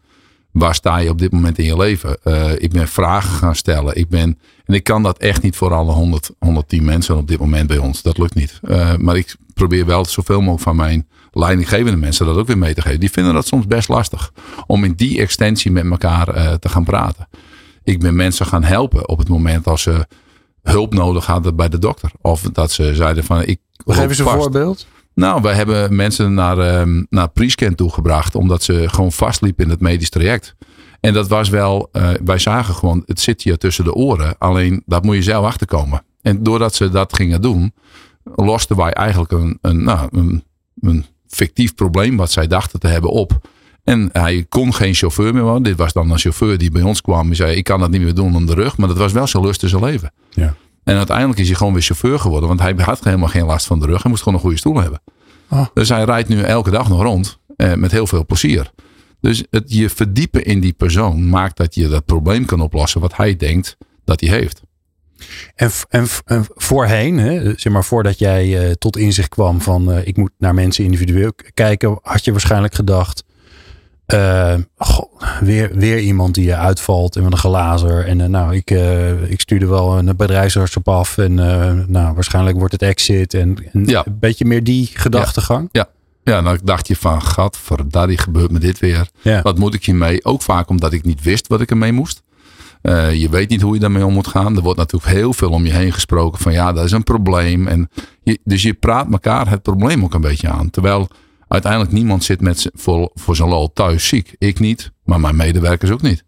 waar 0.52 0.76
sta 0.76 0.98
je 0.98 1.10
op 1.10 1.20
dit 1.20 1.32
moment 1.32 1.58
in 1.58 1.66
je 1.66 1.78
leven? 1.78 2.18
Uh, 2.24 2.52
ik 2.58 2.72
ben 2.72 2.88
vragen 2.88 3.30
gaan 3.30 3.56
stellen. 3.56 3.96
Ik 3.96 4.10
ben, 4.10 4.40
en 4.66 4.74
ik 4.74 4.84
kan 4.84 5.04
dat 5.04 5.18
echt 5.18 5.42
niet 5.42 5.56
voor 5.56 5.74
alle 5.74 5.92
100, 5.92 6.32
110 6.40 6.84
mensen 6.84 7.18
op 7.18 7.28
dit 7.28 7.40
moment 7.40 7.68
bij 7.68 7.78
ons. 7.78 8.02
Dat 8.02 8.18
lukt 8.18 8.36
niet. 8.36 8.60
Uh, 8.64 8.96
maar 8.96 9.18
ik 9.18 9.36
probeer 9.54 9.86
wel 9.86 10.06
zoveel 10.06 10.40
mogelijk 10.40 10.64
van 10.64 10.76
mijn 10.76 11.08
leidinggevende 11.32 11.98
mensen 11.98 12.26
dat 12.26 12.38
ook 12.38 12.48
weer 12.48 12.58
mee 12.58 12.74
te 12.74 12.82
geven. 12.82 13.00
Die 13.00 13.12
vinden 13.12 13.34
dat 13.34 13.48
soms 13.48 13.68
best 13.68 13.90
lastig. 13.90 14.34
Om 14.68 14.84
in 14.84 14.94
die 14.94 15.20
extensie 15.20 15.72
met 15.72 15.86
elkaar 15.86 16.60
te 16.60 16.70
gaan 16.70 16.84
praten. 16.84 17.28
Ik 17.84 18.00
ben 18.00 18.16
mensen 18.16 18.46
gaan 18.46 18.64
helpen 18.64 19.10
op 19.10 19.18
het 19.18 19.30
moment 19.30 19.68
als 19.68 19.82
ze 19.82 20.06
hulp 20.62 20.94
nodig 20.94 21.26
hadden 21.26 21.56
bij 21.56 21.70
de 21.70 21.80
dokter. 21.80 22.12
Of 22.22 22.42
dat 22.42 22.72
ze 22.72 22.96
zeiden 22.96 23.24
van 23.24 23.44
ik. 23.44 23.60
Geef 23.86 24.08
eens 24.10 24.18
een 24.18 24.26
vast. 24.26 24.38
voorbeeld. 24.38 24.88
Nou, 25.14 25.42
wij 25.42 25.54
hebben 25.54 25.96
mensen 25.96 26.34
naar, 26.34 26.82
um, 26.82 27.06
naar 27.10 27.30
pre-scan 27.30 27.76
toegebracht. 27.76 28.36
Omdat 28.36 28.64
ze 28.64 28.90
gewoon 28.90 29.12
vastliepen 29.12 29.64
in 29.64 29.70
het 29.70 29.80
medisch 29.80 30.10
traject. 30.10 30.56
En 31.00 31.14
dat 31.14 31.28
was 31.28 31.50
wel, 31.50 31.90
uh, 31.92 32.10
wij 32.24 32.38
zagen 32.38 32.76
gewoon, 32.76 33.04
het 33.06 33.20
zit 33.20 33.42
hier 33.42 33.58
tussen 33.58 33.84
de 33.84 33.94
oren. 33.94 34.36
Alleen, 34.38 34.84
dat 34.86 35.04
moet 35.04 35.16
je 35.16 35.24
zelf 35.24 35.46
achterkomen. 35.46 36.04
En 36.22 36.44
doordat 36.44 36.76
ze 36.76 36.90
dat 36.90 37.16
gingen 37.16 37.42
doen, 37.42 37.74
losten 38.36 38.76
wij 38.76 38.92
eigenlijk 38.92 39.32
een, 39.32 39.58
een, 39.62 39.84
nou, 39.84 40.08
een, 40.12 40.44
een 40.82 41.06
fictief 41.28 41.76
probleem 41.76 42.18
wat 42.18 42.32
zij 42.32 42.48
dachten 42.48 42.80
te 42.80 42.88
hebben 42.88 43.12
op. 43.12 43.40
En 43.84 44.10
hij 44.12 44.46
kon 44.50 44.74
geen 44.74 44.94
chauffeur 44.94 45.34
meer 45.34 45.44
worden. 45.44 45.64
Dit 45.64 45.78
was 45.78 45.94
dan 45.94 46.12
een 46.12 46.20
chauffeur 46.20 46.58
die 46.58 46.72
bij 46.72 46.82
ons 46.82 47.02
kwam. 47.02 47.28
Die 47.28 47.36
zei, 47.36 47.56
ik 47.56 47.64
kan 47.64 47.80
dat 47.80 47.90
niet 47.90 48.02
meer 48.02 48.14
doen 48.14 48.36
om 48.36 48.46
de 48.46 48.54
rug. 48.54 48.78
Maar 48.78 48.88
dat 48.88 48.98
was 48.98 49.12
wel 49.12 49.28
zijn 49.28 49.44
lust 49.44 49.64
in 49.64 49.70
zijn 49.70 49.84
leven. 49.84 50.14
Ja. 50.30 50.56
En 50.84 50.98
uiteindelijk 50.98 51.40
is 51.40 51.48
hij 51.48 51.56
gewoon 51.56 51.74
weer 51.74 51.82
chauffeur 51.82 52.20
geworden. 52.20 52.48
Want 52.48 52.60
hij 52.60 52.74
had 52.78 53.04
helemaal 53.04 53.28
geen 53.28 53.46
last 53.46 53.66
van 53.66 53.80
de 53.80 53.86
rug. 53.86 54.02
Hij 54.02 54.12
moest 54.12 54.24
gewoon 54.24 54.38
een 54.38 54.44
goede 54.44 54.58
stoel 54.58 54.82
hebben. 54.82 55.02
Oh. 55.50 55.66
Dus 55.74 55.90
hij 55.90 56.04
rijdt 56.04 56.30
nu 56.30 56.42
elke 56.42 56.70
dag 56.70 56.90
nog 56.90 57.02
rond. 57.02 57.40
Eh, 57.56 57.74
met 57.74 57.92
heel 57.92 58.08
veel 58.08 58.26
plezier. 58.26 58.72
Dus 59.20 59.44
het 59.50 59.74
je 59.74 59.90
verdiepen 59.90 60.44
in 60.44 60.60
die 60.60 60.74
persoon 60.74 61.30
maakt 61.30 61.58
dat 61.58 61.76
je 61.76 61.88
dat 61.88 62.06
probleem 62.06 62.46
kan 62.46 62.62
oplossen. 62.62 63.02
Wat 63.02 63.16
hij 63.16 63.36
denkt 63.36 63.78
dat 64.06 64.20
hij 64.20 64.30
heeft. 64.30 64.62
En, 65.56 65.72
en, 65.90 66.08
en 66.26 66.46
voorheen, 66.48 67.18
hè, 67.18 67.54
zeg 67.60 67.74
maar 67.74 67.86
voordat 67.86 68.20
jij 68.20 68.68
uh, 68.68 68.72
tot 68.72 68.98
inzicht 68.98 69.30
kwam 69.30 69.62
van 69.62 69.92
uh, 69.92 70.08
ik 70.08 70.18
moet 70.18 70.32
naar 70.38 70.54
mensen 70.54 70.84
individueel 70.84 71.32
kijken. 71.54 72.00
Had 72.02 72.26
je 72.26 72.32
waarschijnlijk 72.32 72.74
gedacht. 72.74 73.24
Uh, 74.14 74.54
goh, 74.78 75.22
weer, 75.42 75.72
weer 75.74 76.00
iemand 76.00 76.34
die 76.34 76.56
uitvalt 76.56 77.16
en 77.16 77.24
met 77.24 77.32
een 77.32 77.38
glazer. 77.38 78.06
En 78.06 78.20
uh, 78.20 78.26
nou, 78.26 78.56
ik, 78.56 78.72
uh, 78.72 79.32
ik 79.32 79.40
stuurde 79.40 79.68
wel 79.68 79.98
een 79.98 80.16
bedrijfsarts 80.16 80.78
op 80.78 80.88
af. 80.88 81.18
En 81.18 81.34
nou, 81.92 82.14
waarschijnlijk 82.14 82.58
wordt 82.58 82.74
het 82.74 82.82
exit. 82.82 83.34
En, 83.34 83.58
en 83.74 83.86
ja. 83.86 84.06
een 84.06 84.20
beetje 84.20 84.46
meer 84.46 84.64
die 84.64 84.90
gedachtegang. 84.94 85.70
Ja. 85.72 85.88
Ja, 86.24 86.42
dan 86.42 86.60
dacht 86.64 86.88
je 86.88 86.96
van, 86.96 87.22
gadverdarrie, 87.22 88.18
gebeurt 88.18 88.52
me 88.52 88.60
dit 88.60 88.80
weer. 88.80 89.10
Ja. 89.22 89.42
Wat 89.42 89.58
moet 89.58 89.74
ik 89.74 89.86
hiermee? 89.86 90.26
Ook 90.26 90.42
vaak 90.42 90.70
omdat 90.70 90.94
ik 90.94 91.04
niet 91.04 91.24
wist 91.24 91.48
wat 91.48 91.62
ik 91.62 91.70
ermee 91.70 91.92
moest. 91.92 92.22
Je 93.14 93.28
weet 93.32 93.50
niet 93.50 93.62
hoe 93.62 93.74
je 93.74 93.80
daarmee 93.80 94.06
om 94.06 94.14
moet 94.14 94.28
gaan. 94.28 94.56
Er 94.56 94.62
wordt 94.62 94.80
natuurlijk 94.80 95.12
heel 95.12 95.34
veel 95.34 95.50
om 95.50 95.66
je 95.66 95.74
heen 95.74 95.94
gesproken 95.94 96.40
van 96.40 96.54
ja, 96.54 96.74
dat 96.74 96.86
is 96.86 96.92
een 96.92 97.04
probleem. 97.04 97.68
En 97.68 97.90
je, 98.24 98.40
dus 98.44 98.62
je 98.62 98.74
praat 98.74 99.12
elkaar 99.12 99.50
het 99.50 99.62
probleem 99.62 100.04
ook 100.04 100.14
een 100.14 100.22
beetje 100.22 100.50
aan. 100.50 100.70
Terwijl 100.70 101.08
uiteindelijk 101.52 101.92
niemand 101.92 102.24
zit 102.24 102.42
met 102.42 102.70
voor, 102.74 103.12
voor 103.14 103.36
zijn 103.36 103.50
lol 103.50 103.74
thuis 103.74 104.08
ziek. 104.08 104.36
Ik 104.38 104.60
niet, 104.60 104.92
maar 105.04 105.20
mijn 105.20 105.36
medewerkers 105.36 105.92
ook 105.92 106.02
niet. 106.02 106.24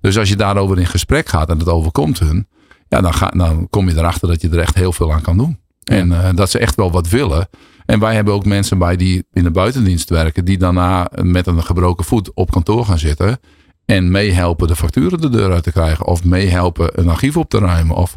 Dus 0.00 0.18
als 0.18 0.28
je 0.28 0.36
daarover 0.36 0.78
in 0.78 0.86
gesprek 0.86 1.28
gaat 1.28 1.48
en 1.48 1.58
het 1.58 1.68
overkomt 1.68 2.18
hun, 2.18 2.48
ja, 2.88 3.00
dan, 3.00 3.14
ga, 3.14 3.26
dan 3.28 3.68
kom 3.70 3.88
je 3.88 3.96
erachter 3.96 4.28
dat 4.28 4.40
je 4.40 4.48
er 4.48 4.58
echt 4.58 4.74
heel 4.74 4.92
veel 4.92 5.12
aan 5.12 5.22
kan 5.22 5.36
doen. 5.36 5.58
En 5.84 6.10
uh, 6.10 6.28
dat 6.34 6.50
ze 6.50 6.58
echt 6.58 6.74
wel 6.74 6.90
wat 6.90 7.08
willen. 7.08 7.48
En 7.86 8.00
wij 8.00 8.14
hebben 8.14 8.34
ook 8.34 8.44
mensen 8.44 8.78
bij 8.78 8.96
die 8.96 9.24
in 9.32 9.42
de 9.42 9.50
buitendienst 9.50 10.10
werken, 10.10 10.44
die 10.44 10.58
daarna 10.58 11.10
met 11.22 11.46
een 11.46 11.62
gebroken 11.62 12.04
voet 12.04 12.34
op 12.34 12.50
kantoor 12.50 12.84
gaan 12.84 12.98
zitten. 12.98 13.38
En 13.84 14.10
meehelpen 14.10 14.68
de 14.68 14.76
facturen 14.76 15.20
de 15.20 15.28
deur 15.28 15.52
uit 15.52 15.62
te 15.62 15.72
krijgen. 15.72 16.06
Of 16.06 16.24
meehelpen 16.24 17.00
een 17.00 17.08
archief 17.08 17.36
op 17.36 17.48
te 17.48 17.58
ruimen. 17.58 17.96
Of, 17.96 18.16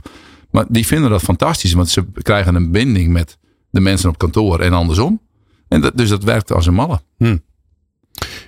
maar 0.52 0.66
die 0.70 0.88
vinden 0.88 1.10
dat 1.10 1.22
fantastisch, 1.22 1.74
want 1.74 1.90
ze 1.90 2.06
krijgen 2.14 2.56
een 2.56 2.72
binding 2.72 3.14
met 3.14 3.38
de 3.70 3.80
mensen 3.80 4.10
op 4.10 4.18
kantoor 4.18 4.60
en 4.60 4.74
andersom. 4.74 5.22
En 5.72 5.82
dat, 5.82 5.98
dus 5.98 6.10
dat 6.10 6.24
werkt 6.24 6.52
als 6.52 6.66
een 6.66 6.74
malle. 6.74 7.02
Hm. 7.18 7.38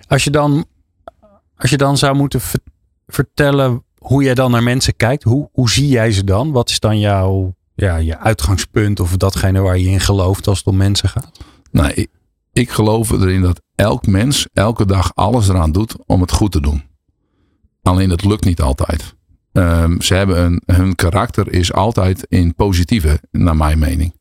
Als, 0.08 0.24
je 0.24 0.30
dan, 0.30 0.66
als 1.56 1.70
je 1.70 1.78
dan 1.78 1.98
zou 1.98 2.16
moeten 2.16 2.42
vertellen 3.08 3.84
hoe 3.98 4.24
jij 4.24 4.34
dan 4.34 4.52
naar 4.52 4.64
mensen 4.64 4.96
kijkt, 4.96 5.24
hoe, 5.24 5.50
hoe 5.52 5.70
zie 5.70 5.88
jij 5.88 6.12
ze 6.12 6.24
dan? 6.24 6.52
Wat 6.52 6.70
is 6.70 6.80
dan 6.80 7.00
jouw 7.00 7.56
ja, 7.76 7.96
je 7.96 8.18
uitgangspunt 8.18 9.00
of 9.00 9.18
datgene 9.18 9.60
waar 9.60 9.78
je 9.78 9.90
in 9.90 10.00
gelooft 10.00 10.48
als 10.48 10.58
het 10.58 10.68
om 10.68 10.78
mensen 10.78 11.10
gaat? 11.10 11.40
Nou, 11.72 11.92
ik, 11.94 12.10
ik 12.54 12.70
geloof 12.70 13.12
erin 13.12 13.42
dat 13.42 13.62
elk 13.76 14.08
mens 14.08 14.48
elke 14.54 14.86
dag 14.86 15.16
alles 15.16 15.48
eraan 15.48 15.72
doet 15.72 15.96
om 16.06 16.22
het 16.22 16.32
goed 16.32 16.52
te 16.52 16.62
doen. 16.62 16.84
Alleen 17.82 18.10
het 18.10 18.26
lukt 18.26 18.46
niet 18.46 18.62
altijd. 18.62 19.16
Um, 19.52 20.02
ze 20.02 20.14
hebben 20.14 20.44
een, 20.44 20.62
hun 20.66 20.96
karakter 20.96 21.52
is 21.54 21.74
altijd 21.74 22.26
in 22.30 22.56
positieve, 22.56 23.20
naar 23.32 23.56
mijn 23.56 23.80
mening. 23.80 24.14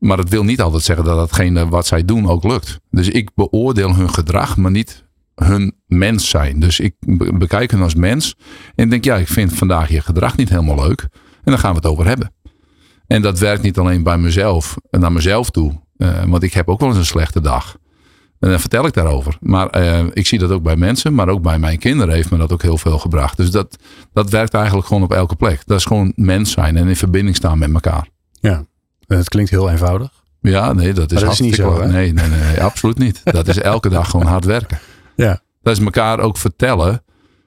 Maar 0.00 0.16
dat 0.16 0.28
wil 0.28 0.44
niet 0.44 0.60
altijd 0.60 0.82
zeggen 0.82 1.04
dat 1.04 1.16
datgene 1.16 1.68
wat 1.68 1.86
zij 1.86 2.04
doen 2.04 2.28
ook 2.28 2.44
lukt. 2.44 2.80
Dus 2.90 3.08
ik 3.08 3.30
beoordeel 3.34 3.94
hun 3.94 4.10
gedrag, 4.10 4.56
maar 4.56 4.70
niet 4.70 5.04
hun 5.34 5.74
mens 5.86 6.28
zijn. 6.28 6.60
Dus 6.60 6.80
ik 6.80 6.94
bekijk 7.38 7.70
hen 7.70 7.82
als 7.82 7.94
mens 7.94 8.36
en 8.74 8.88
denk, 8.88 9.04
ja, 9.04 9.16
ik 9.16 9.28
vind 9.28 9.52
vandaag 9.52 9.90
je 9.90 10.00
gedrag 10.00 10.36
niet 10.36 10.48
helemaal 10.48 10.88
leuk. 10.88 11.08
En 11.42 11.52
dan 11.52 11.58
gaan 11.58 11.70
we 11.70 11.76
het 11.76 11.86
over 11.86 12.06
hebben. 12.06 12.32
En 13.06 13.22
dat 13.22 13.38
werkt 13.38 13.62
niet 13.62 13.78
alleen 13.78 14.02
bij 14.02 14.18
mezelf, 14.18 14.76
naar 14.90 15.12
mezelf 15.12 15.50
toe. 15.50 15.80
Uh, 15.96 16.24
want 16.24 16.42
ik 16.42 16.52
heb 16.52 16.68
ook 16.68 16.80
wel 16.80 16.88
eens 16.88 16.98
een 16.98 17.04
slechte 17.04 17.40
dag. 17.40 17.76
En 18.38 18.50
dan 18.50 18.60
vertel 18.60 18.86
ik 18.86 18.92
daarover. 18.92 19.36
Maar 19.40 19.80
uh, 19.80 20.06
ik 20.12 20.26
zie 20.26 20.38
dat 20.38 20.50
ook 20.50 20.62
bij 20.62 20.76
mensen, 20.76 21.14
maar 21.14 21.28
ook 21.28 21.42
bij 21.42 21.58
mijn 21.58 21.78
kinderen 21.78 22.14
heeft 22.14 22.30
me 22.30 22.38
dat 22.38 22.52
ook 22.52 22.62
heel 22.62 22.78
veel 22.78 22.98
gebracht. 22.98 23.36
Dus 23.36 23.50
dat, 23.50 23.76
dat 24.12 24.30
werkt 24.30 24.54
eigenlijk 24.54 24.86
gewoon 24.86 25.02
op 25.02 25.12
elke 25.12 25.36
plek. 25.36 25.62
Dat 25.66 25.78
is 25.78 25.84
gewoon 25.84 26.12
mens 26.16 26.52
zijn 26.52 26.76
en 26.76 26.88
in 26.88 26.96
verbinding 26.96 27.36
staan 27.36 27.58
met 27.58 27.72
elkaar. 27.72 28.08
Ja, 28.40 28.64
het 29.18 29.28
klinkt 29.28 29.50
heel 29.50 29.70
eenvoudig. 29.70 30.10
Ja, 30.40 30.72
nee, 30.72 30.92
dat 30.92 31.12
is, 31.12 31.20
dat 31.20 31.32
is 31.32 31.40
niet 31.40 31.54
zo. 31.54 31.86
Nee, 31.86 32.12
nee, 32.12 32.28
nee, 32.28 32.40
nee, 32.40 32.62
absoluut 32.62 32.98
niet. 32.98 33.20
Dat 33.32 33.48
is 33.48 33.58
elke 33.58 33.88
dag 33.88 34.10
gewoon 34.10 34.26
hard 34.26 34.44
werken. 34.44 34.78
Ja. 35.16 35.40
Dat 35.62 35.76
is 35.76 35.84
elkaar 35.84 36.20
ook 36.20 36.36
vertellen, 36.36 37.02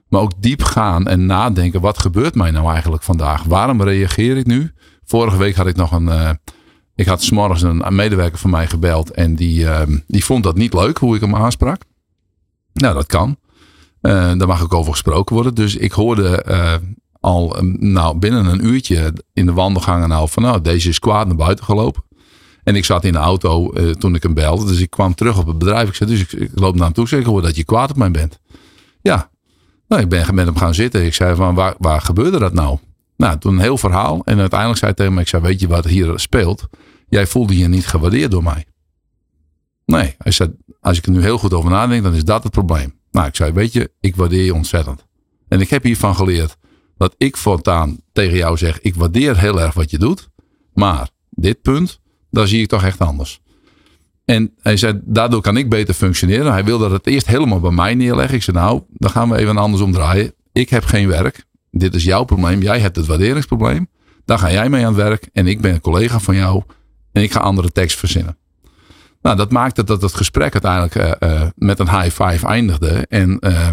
maar 0.08 0.22
ook 0.22 0.42
diep 0.42 0.64
gaan 0.64 1.08
en 1.08 1.26
nadenken. 1.26 1.82
Wat 1.82 2.00
gebeurt 2.00 2.36
mij 2.36 2.52
nou 2.52 2.72
eigenlijk 2.72 3.04
vandaag? 3.04 3.44
Waarom 3.44 3.82
reageer 3.82 4.38
ik 4.38 4.46
nu? 4.46 4.72
Vorige 5.04 5.38
week 5.38 5.56
had 5.56 5.68
ik 5.68 5.76
nog 5.76 5.92
een. 5.92 6.06
Uh, 6.06 6.30
ik 6.96 7.06
had 7.06 7.24
s'morgens 7.24 7.62
een, 7.62 7.88
een 7.88 7.96
medewerker 7.96 8.40
van 8.40 8.50
mij 8.50 8.68
gebeld. 8.68 9.12
En 9.12 9.36
die, 9.36 9.64
uh, 9.64 9.82
die 10.08 10.26
vond 10.26 10.44
dat 10.44 10.56
niet 10.56 10.74
leuk 10.74 10.98
hoe 10.98 11.16
ik 11.16 11.22
hem 11.22 11.36
aansprak. 11.36 11.82
Nou, 12.74 12.94
dat 12.94 13.06
kan. 13.06 13.38
Uh, 14.02 14.12
daar 14.12 14.48
mag 14.48 14.64
ook 14.64 14.74
over 14.74 14.92
gesproken 14.92 15.36
worden. 15.36 15.56
Dus 15.56 15.76
ik 15.76 15.92
hoorde 15.92 16.44
al 17.24 17.56
nou, 17.80 18.18
binnen 18.18 18.46
een 18.46 18.66
uurtje 18.66 19.14
in 19.34 19.46
de 19.46 19.54
wandelgangen 19.54 20.12
al 20.12 20.28
van 20.28 20.44
nou, 20.44 20.62
deze 20.62 20.90
is 20.90 21.00
kwaad 21.00 21.28
naar 21.28 21.36
buiten 21.36 21.66
gelopen. 21.66 22.04
En 22.64 22.76
ik 22.76 22.86
zat 22.86 23.04
in 23.04 23.12
de 23.12 23.18
auto 23.18 23.74
toen 23.94 24.16
ik 24.16 24.24
hem 24.24 24.34
belde. 24.34 24.66
Dus 24.66 24.80
ik 24.80 24.90
kwam 24.90 25.16
terug 25.16 25.38
op 25.38 25.48
het 25.48 25.58
bedrijf. 25.58 25.88
Ik 25.88 25.96
zei, 25.96 26.10
dus 26.10 26.20
ik, 26.20 26.32
ik 26.32 26.50
loop 26.54 26.76
naar 26.76 26.84
hem 26.84 26.94
toe. 26.94 27.20
Ik 27.20 27.26
hoor 27.26 27.42
dat 27.42 27.56
je 27.56 27.64
kwaad 27.64 27.90
op 27.90 27.98
mij 27.98 28.12
bent. 28.12 28.40
Ja. 29.02 29.30
Nou, 29.88 30.02
ik 30.02 30.10
ben 30.10 30.36
met 30.36 30.46
hem 30.46 30.58
gaan 30.58 30.74
zitten. 30.74 31.06
Ik 31.06 31.14
zei 31.14 31.36
van, 31.36 31.56
waar, 31.56 31.76
waar 31.78 32.02
gebeurde 32.02 32.40
dat 32.40 32.54
nou? 32.54 32.78
Nou, 33.18 33.38
toen 33.38 33.54
een 33.54 33.62
heel 33.62 33.78
verhaal. 33.78 34.22
En 34.26 34.40
uiteindelijk 34.40 34.80
zei 34.80 34.92
hij 34.92 35.00
tegen 35.00 35.14
me, 35.14 35.22
ik 35.22 35.28
zei, 35.28 35.42
weet 35.42 35.60
je 35.60 35.68
wat 35.68 35.86
hier 35.86 36.20
speelt? 36.20 36.68
Jij 37.08 37.28
voelde 37.28 37.58
je 37.58 37.68
niet 37.68 37.88
gewaardeerd 37.88 38.32
door 38.32 38.44
mij. 38.44 38.66
Nee, 39.86 40.16
hij 40.18 40.32
zei, 40.32 40.56
als 40.80 40.98
ik 40.98 41.06
er 41.06 41.12
nu 41.12 41.22
heel 41.22 41.38
goed 41.38 41.54
over 41.54 41.70
nadenk, 41.70 42.04
dan 42.04 42.14
is 42.14 42.26
dat 42.26 42.44
het 42.44 42.52
probleem. 42.52 42.94
Nou, 43.12 43.28
ik 43.28 43.36
zei, 43.36 43.52
weet 43.52 43.74
je, 43.74 43.92
ik 44.00 44.16
waardeer 44.16 44.44
je 44.44 44.54
ontzettend. 44.54 45.06
En 45.48 45.62
ik 45.62 45.70
heb 45.70 45.84
hiervan 45.84 46.16
geleerd 46.16 46.58
dat 46.98 47.16
ik 47.18 47.38
voortaan 47.38 47.98
tegen 48.12 48.38
jou 48.38 48.58
zeg, 48.58 48.82
ik 48.82 48.96
waardeer 48.96 49.40
heel 49.40 49.62
erg 49.62 49.74
wat 49.74 49.92
je 49.92 49.98
doet. 49.98 50.30
Maar 50.74 51.10
dit 51.30 51.62
punt, 51.62 52.00
daar 52.30 52.48
zie 52.48 52.62
ik 52.62 52.68
toch 52.68 52.84
echt 52.84 53.00
anders. 53.00 53.42
En 54.26 54.54
hij 54.62 54.78
zei, 54.78 55.00
daardoor 55.04 55.42
kan 55.42 55.58
ik 55.58 55.70
beter 55.70 55.94
functioneren. 55.94 56.52
Hij 56.52 56.64
wilde 56.64 56.90
het 56.90 57.08
eerst 57.08 57.28
helemaal 57.28 57.60
bij 57.60 57.72
mij 57.72 57.96
neerleggen. 57.96 58.36
Ik 58.36 58.44
zei, 58.44 58.58
nou, 58.58 58.82
dan 58.90 59.10
gaan 59.10 59.30
we 59.30 59.38
even 59.38 59.58
anders 59.58 59.82
omdraaien. 59.82 60.34
Ik 60.52 60.70
heb 60.70 60.84
geen 60.84 61.08
werk 61.08 61.46
dit 61.74 61.96
is 61.96 62.04
jouw 62.04 62.24
probleem. 62.24 62.62
Jij 62.62 62.80
hebt 62.80 62.96
het 62.96 63.06
waarderingsprobleem. 63.06 63.88
Daar 64.26 64.40
ga 64.40 64.52
jij 64.52 64.70
mee 64.70 64.86
aan 64.86 64.94
het 64.94 65.04
werk. 65.04 65.30
En 65.34 65.48
ik 65.48 65.62
ben 65.62 65.74
een 65.74 65.82
collega 65.82 66.20
van 66.20 66.36
jou. 66.36 66.64
En 67.12 67.24
ik 67.24 67.32
ga 67.32 67.40
andere 67.40 67.72
tekst 67.72 68.00
verzinnen. 68.00 68.38
Nou, 69.22 69.38
dat 69.38 69.52
maakte 69.52 69.84
dat 69.84 70.02
het 70.02 70.14
gesprek 70.14 70.54
uiteindelijk 70.54 71.22
uh, 71.22 71.30
uh, 71.32 71.48
met 71.56 71.80
een 71.80 71.90
high 71.90 72.24
five 72.24 72.48
eindigde. 72.48 73.06
En 73.10 73.38
uh, 73.40 73.70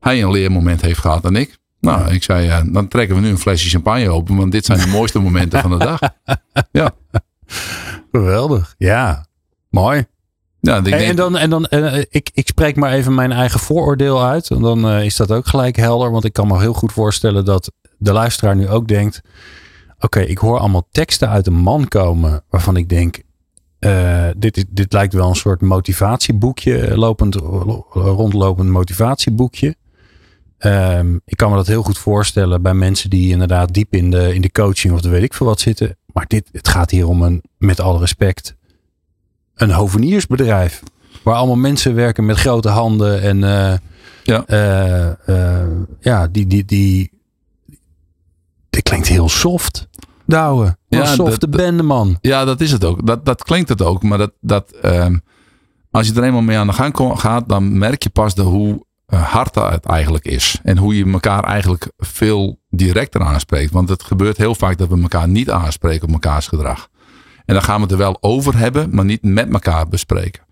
hij 0.00 0.22
een 0.22 0.30
leermoment 0.30 0.80
heeft 0.80 0.98
gehad 0.98 1.24
en 1.24 1.36
ik. 1.36 1.58
Nou, 1.84 2.12
ik 2.12 2.22
zei, 2.22 2.70
dan 2.72 2.88
trekken 2.88 3.16
we 3.16 3.22
nu 3.22 3.28
een 3.28 3.38
flesje 3.38 3.68
champagne 3.68 4.10
open. 4.10 4.36
Want 4.36 4.52
dit 4.52 4.64
zijn 4.64 4.78
de 4.78 4.86
mooiste 4.86 5.18
momenten 5.18 5.60
van 5.60 5.70
de 5.70 5.78
dag. 5.78 5.98
Ja. 6.72 6.90
Geweldig. 8.12 8.74
Ja, 8.78 9.26
mooi. 9.70 10.06
Ja, 10.60 10.76
ik 10.76 10.84
en, 10.84 10.90
denk, 10.90 11.10
en 11.10 11.16
dan, 11.16 11.38
en 11.38 11.50
dan 11.50 11.66
uh, 11.70 11.98
ik, 12.08 12.30
ik 12.34 12.48
spreek 12.48 12.76
maar 12.76 12.92
even 12.92 13.14
mijn 13.14 13.32
eigen 13.32 13.60
vooroordeel 13.60 14.24
uit. 14.24 14.50
En 14.50 14.60
dan 14.60 14.90
uh, 14.90 15.04
is 15.04 15.16
dat 15.16 15.32
ook 15.32 15.46
gelijk 15.46 15.76
helder. 15.76 16.10
Want 16.10 16.24
ik 16.24 16.32
kan 16.32 16.46
me 16.46 16.60
heel 16.60 16.72
goed 16.72 16.92
voorstellen 16.92 17.44
dat 17.44 17.72
de 17.98 18.12
luisteraar 18.12 18.56
nu 18.56 18.68
ook 18.68 18.88
denkt. 18.88 19.20
Oké, 19.94 20.04
okay, 20.04 20.24
ik 20.24 20.38
hoor 20.38 20.58
allemaal 20.58 20.88
teksten 20.90 21.28
uit 21.28 21.46
een 21.46 21.54
man 21.58 21.88
komen. 21.88 22.44
Waarvan 22.48 22.76
ik 22.76 22.88
denk. 22.88 23.22
Uh, 23.80 24.26
dit, 24.36 24.64
dit 24.68 24.92
lijkt 24.92 25.14
wel 25.14 25.28
een 25.28 25.34
soort 25.34 25.60
motivatieboekje. 25.60 26.96
Lopend, 26.96 27.34
rondlopend 27.90 28.68
motivatieboekje. 28.68 29.74
Um, 30.58 31.20
ik 31.24 31.36
kan 31.36 31.50
me 31.50 31.56
dat 31.56 31.66
heel 31.66 31.82
goed 31.82 31.98
voorstellen 31.98 32.62
bij 32.62 32.74
mensen 32.74 33.10
die 33.10 33.30
inderdaad 33.30 33.72
diep 33.74 33.94
in 33.94 34.10
de, 34.10 34.34
in 34.34 34.40
de 34.40 34.52
coaching 34.52 34.94
of 34.94 35.00
de 35.00 35.08
weet 35.08 35.22
ik 35.22 35.34
veel 35.34 35.46
wat 35.46 35.60
zitten. 35.60 35.96
Maar 36.12 36.24
dit, 36.26 36.48
het 36.52 36.68
gaat 36.68 36.90
hier 36.90 37.08
om 37.08 37.22
een, 37.22 37.42
met 37.58 37.80
alle 37.80 37.98
respect, 37.98 38.56
een 39.54 39.70
hoveniersbedrijf. 39.70 40.82
Waar 41.22 41.34
allemaal 41.34 41.56
mensen 41.56 41.94
werken 41.94 42.24
met 42.24 42.36
grote 42.36 42.68
handen 42.68 43.22
en 43.22 43.42
uh, 43.42 43.74
ja, 44.22 44.44
uh, 44.46 45.10
uh, 45.26 45.66
ja 46.00 46.28
die, 46.28 46.46
die, 46.46 46.64
die. 46.64 47.10
Dit 48.70 48.82
klinkt 48.82 49.08
heel 49.08 49.28
soft. 49.28 49.88
Douwe. 50.26 50.76
Ja, 50.88 51.06
soft 51.06 51.40
de 51.40 51.48
bende 51.48 51.82
man. 51.82 52.18
Ja, 52.20 52.44
dat 52.44 52.60
is 52.60 52.70
het 52.70 52.84
ook. 52.84 53.06
Dat, 53.06 53.24
dat 53.24 53.42
klinkt 53.42 53.68
het 53.68 53.82
ook. 53.82 54.02
Maar 54.02 54.18
dat, 54.18 54.32
dat, 54.40 54.74
um, 54.82 55.22
als 55.90 56.06
je 56.06 56.14
er 56.14 56.22
eenmaal 56.22 56.42
mee 56.42 56.56
aan 56.56 56.66
de 56.66 56.72
gang 56.72 57.20
gaat, 57.20 57.48
dan 57.48 57.78
merk 57.78 58.02
je 58.02 58.10
pas 58.10 58.34
de, 58.34 58.42
hoe 58.42 58.84
hard 59.16 59.54
het 59.54 59.84
eigenlijk 59.84 60.24
is. 60.24 60.60
En 60.62 60.78
hoe 60.78 60.96
je 60.96 61.12
elkaar 61.12 61.44
eigenlijk 61.44 61.90
veel 61.98 62.60
directer 62.70 63.22
aanspreekt. 63.22 63.72
Want 63.72 63.88
het 63.88 64.02
gebeurt 64.02 64.36
heel 64.36 64.54
vaak 64.54 64.78
dat 64.78 64.88
we 64.88 65.00
elkaar 65.02 65.28
niet 65.28 65.50
aanspreken 65.50 66.06
op 66.06 66.10
mekaars 66.12 66.46
gedrag. 66.46 66.88
En 67.44 67.54
dan 67.54 67.62
gaan 67.62 67.76
we 67.76 67.82
het 67.82 67.92
er 67.92 67.98
wel 67.98 68.16
over 68.20 68.56
hebben, 68.58 68.94
maar 68.94 69.04
niet 69.04 69.22
met 69.22 69.52
elkaar 69.52 69.88
bespreken. 69.88 70.42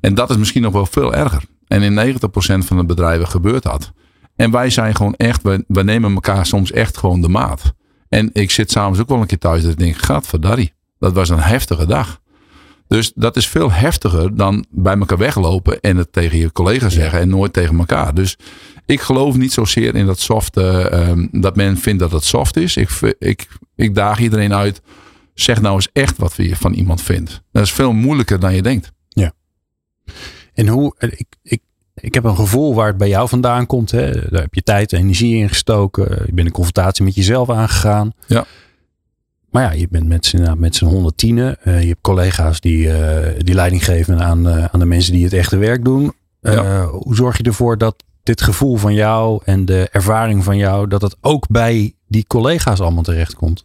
En 0.00 0.14
dat 0.14 0.30
is 0.30 0.36
misschien 0.36 0.62
nog 0.62 0.72
wel 0.72 0.86
veel 0.86 1.14
erger. 1.14 1.42
En 1.66 1.82
in 1.82 2.16
90% 2.16 2.18
van 2.58 2.76
de 2.76 2.84
bedrijven 2.84 3.28
gebeurt 3.28 3.62
dat. 3.62 3.92
En 4.36 4.50
wij 4.50 4.70
zijn 4.70 4.94
gewoon 4.94 5.14
echt, 5.14 5.42
we, 5.42 5.64
we 5.66 5.82
nemen 5.82 6.14
elkaar 6.14 6.46
soms 6.46 6.72
echt 6.72 6.96
gewoon 6.96 7.20
de 7.20 7.28
maat. 7.28 7.72
En 8.08 8.30
ik 8.32 8.50
zit 8.50 8.70
s'avonds 8.70 9.00
ook 9.00 9.08
wel 9.08 9.20
een 9.20 9.26
keer 9.26 9.38
thuis 9.38 9.62
dat 9.62 9.70
ik 9.70 9.78
denk, 9.78 9.96
gadverdarrie, 9.96 10.72
dat 10.98 11.12
was 11.12 11.28
een 11.28 11.40
heftige 11.40 11.86
dag. 11.86 12.20
Dus 12.88 13.12
dat 13.14 13.36
is 13.36 13.48
veel 13.48 13.72
heftiger 13.72 14.36
dan 14.36 14.66
bij 14.70 14.98
elkaar 14.98 15.18
weglopen 15.18 15.80
en 15.80 15.96
het 15.96 16.12
tegen 16.12 16.38
je 16.38 16.52
collega 16.52 16.88
zeggen 16.88 17.20
en 17.20 17.28
nooit 17.28 17.52
tegen 17.52 17.78
elkaar. 17.78 18.14
Dus 18.14 18.36
ik 18.86 19.00
geloof 19.00 19.36
niet 19.36 19.52
zozeer 19.52 19.94
in 19.94 20.06
dat 20.06 20.18
softe, 20.18 20.90
um, 20.92 21.28
dat 21.32 21.56
men 21.56 21.76
vindt 21.76 22.00
dat 22.00 22.12
het 22.12 22.24
soft 22.24 22.56
is. 22.56 22.76
Ik, 22.76 23.16
ik, 23.18 23.48
ik 23.74 23.94
daag 23.94 24.18
iedereen 24.18 24.54
uit 24.54 24.80
zeg 25.34 25.60
nou 25.60 25.74
eens 25.74 25.88
echt 25.92 26.16
wat 26.16 26.34
je 26.36 26.56
van 26.56 26.72
iemand 26.72 27.02
vindt. 27.02 27.42
Dat 27.52 27.62
is 27.62 27.72
veel 27.72 27.92
moeilijker 27.92 28.40
dan 28.40 28.54
je 28.54 28.62
denkt. 28.62 28.92
Ja. 29.08 29.32
En 30.54 30.68
hoe, 30.68 30.94
ik, 30.98 31.26
ik, 31.42 31.60
ik 31.94 32.14
heb 32.14 32.24
een 32.24 32.36
gevoel 32.36 32.74
waar 32.74 32.86
het 32.86 32.96
bij 32.96 33.08
jou 33.08 33.28
vandaan 33.28 33.66
komt. 33.66 33.90
Hè? 33.90 34.12
Daar 34.12 34.42
heb 34.42 34.54
je 34.54 34.62
tijd 34.62 34.92
en 34.92 34.98
energie 34.98 35.36
in 35.36 35.48
gestoken. 35.48 36.22
Je 36.26 36.32
bent 36.32 36.46
een 36.46 36.52
confrontatie 36.52 37.04
met 37.04 37.14
jezelf 37.14 37.50
aangegaan. 37.50 38.12
Ja. 38.26 38.44
Maar 39.50 39.62
ja, 39.62 39.70
je 39.70 39.88
bent 39.90 40.08
met 40.08 40.26
z'n, 40.26 40.54
met 40.56 40.76
z'n 40.76 40.84
110. 40.84 41.36
Uh, 41.36 41.54
je 41.62 41.70
hebt 41.88 42.00
collega's 42.00 42.60
die, 42.60 42.90
die 43.38 43.54
leiding 43.54 43.84
geven 43.84 44.20
aan, 44.20 44.48
aan 44.48 44.78
de 44.78 44.84
mensen 44.84 45.12
die 45.12 45.24
het 45.24 45.32
echte 45.32 45.56
werk 45.56 45.84
doen. 45.84 46.12
Hoe 46.90 47.14
zorg 47.14 47.36
je 47.36 47.42
ervoor 47.42 47.78
dat 47.78 48.04
dit 48.22 48.42
gevoel 48.42 48.76
van 48.76 48.94
jou 48.94 49.40
en 49.44 49.64
de 49.64 49.88
ervaring 49.92 50.44
van 50.44 50.56
jou, 50.56 50.88
dat 50.88 51.02
het 51.02 51.16
ook 51.20 51.48
bij 51.48 51.94
die 52.06 52.24
collega's 52.26 52.80
allemaal 52.80 53.02
terechtkomt? 53.02 53.64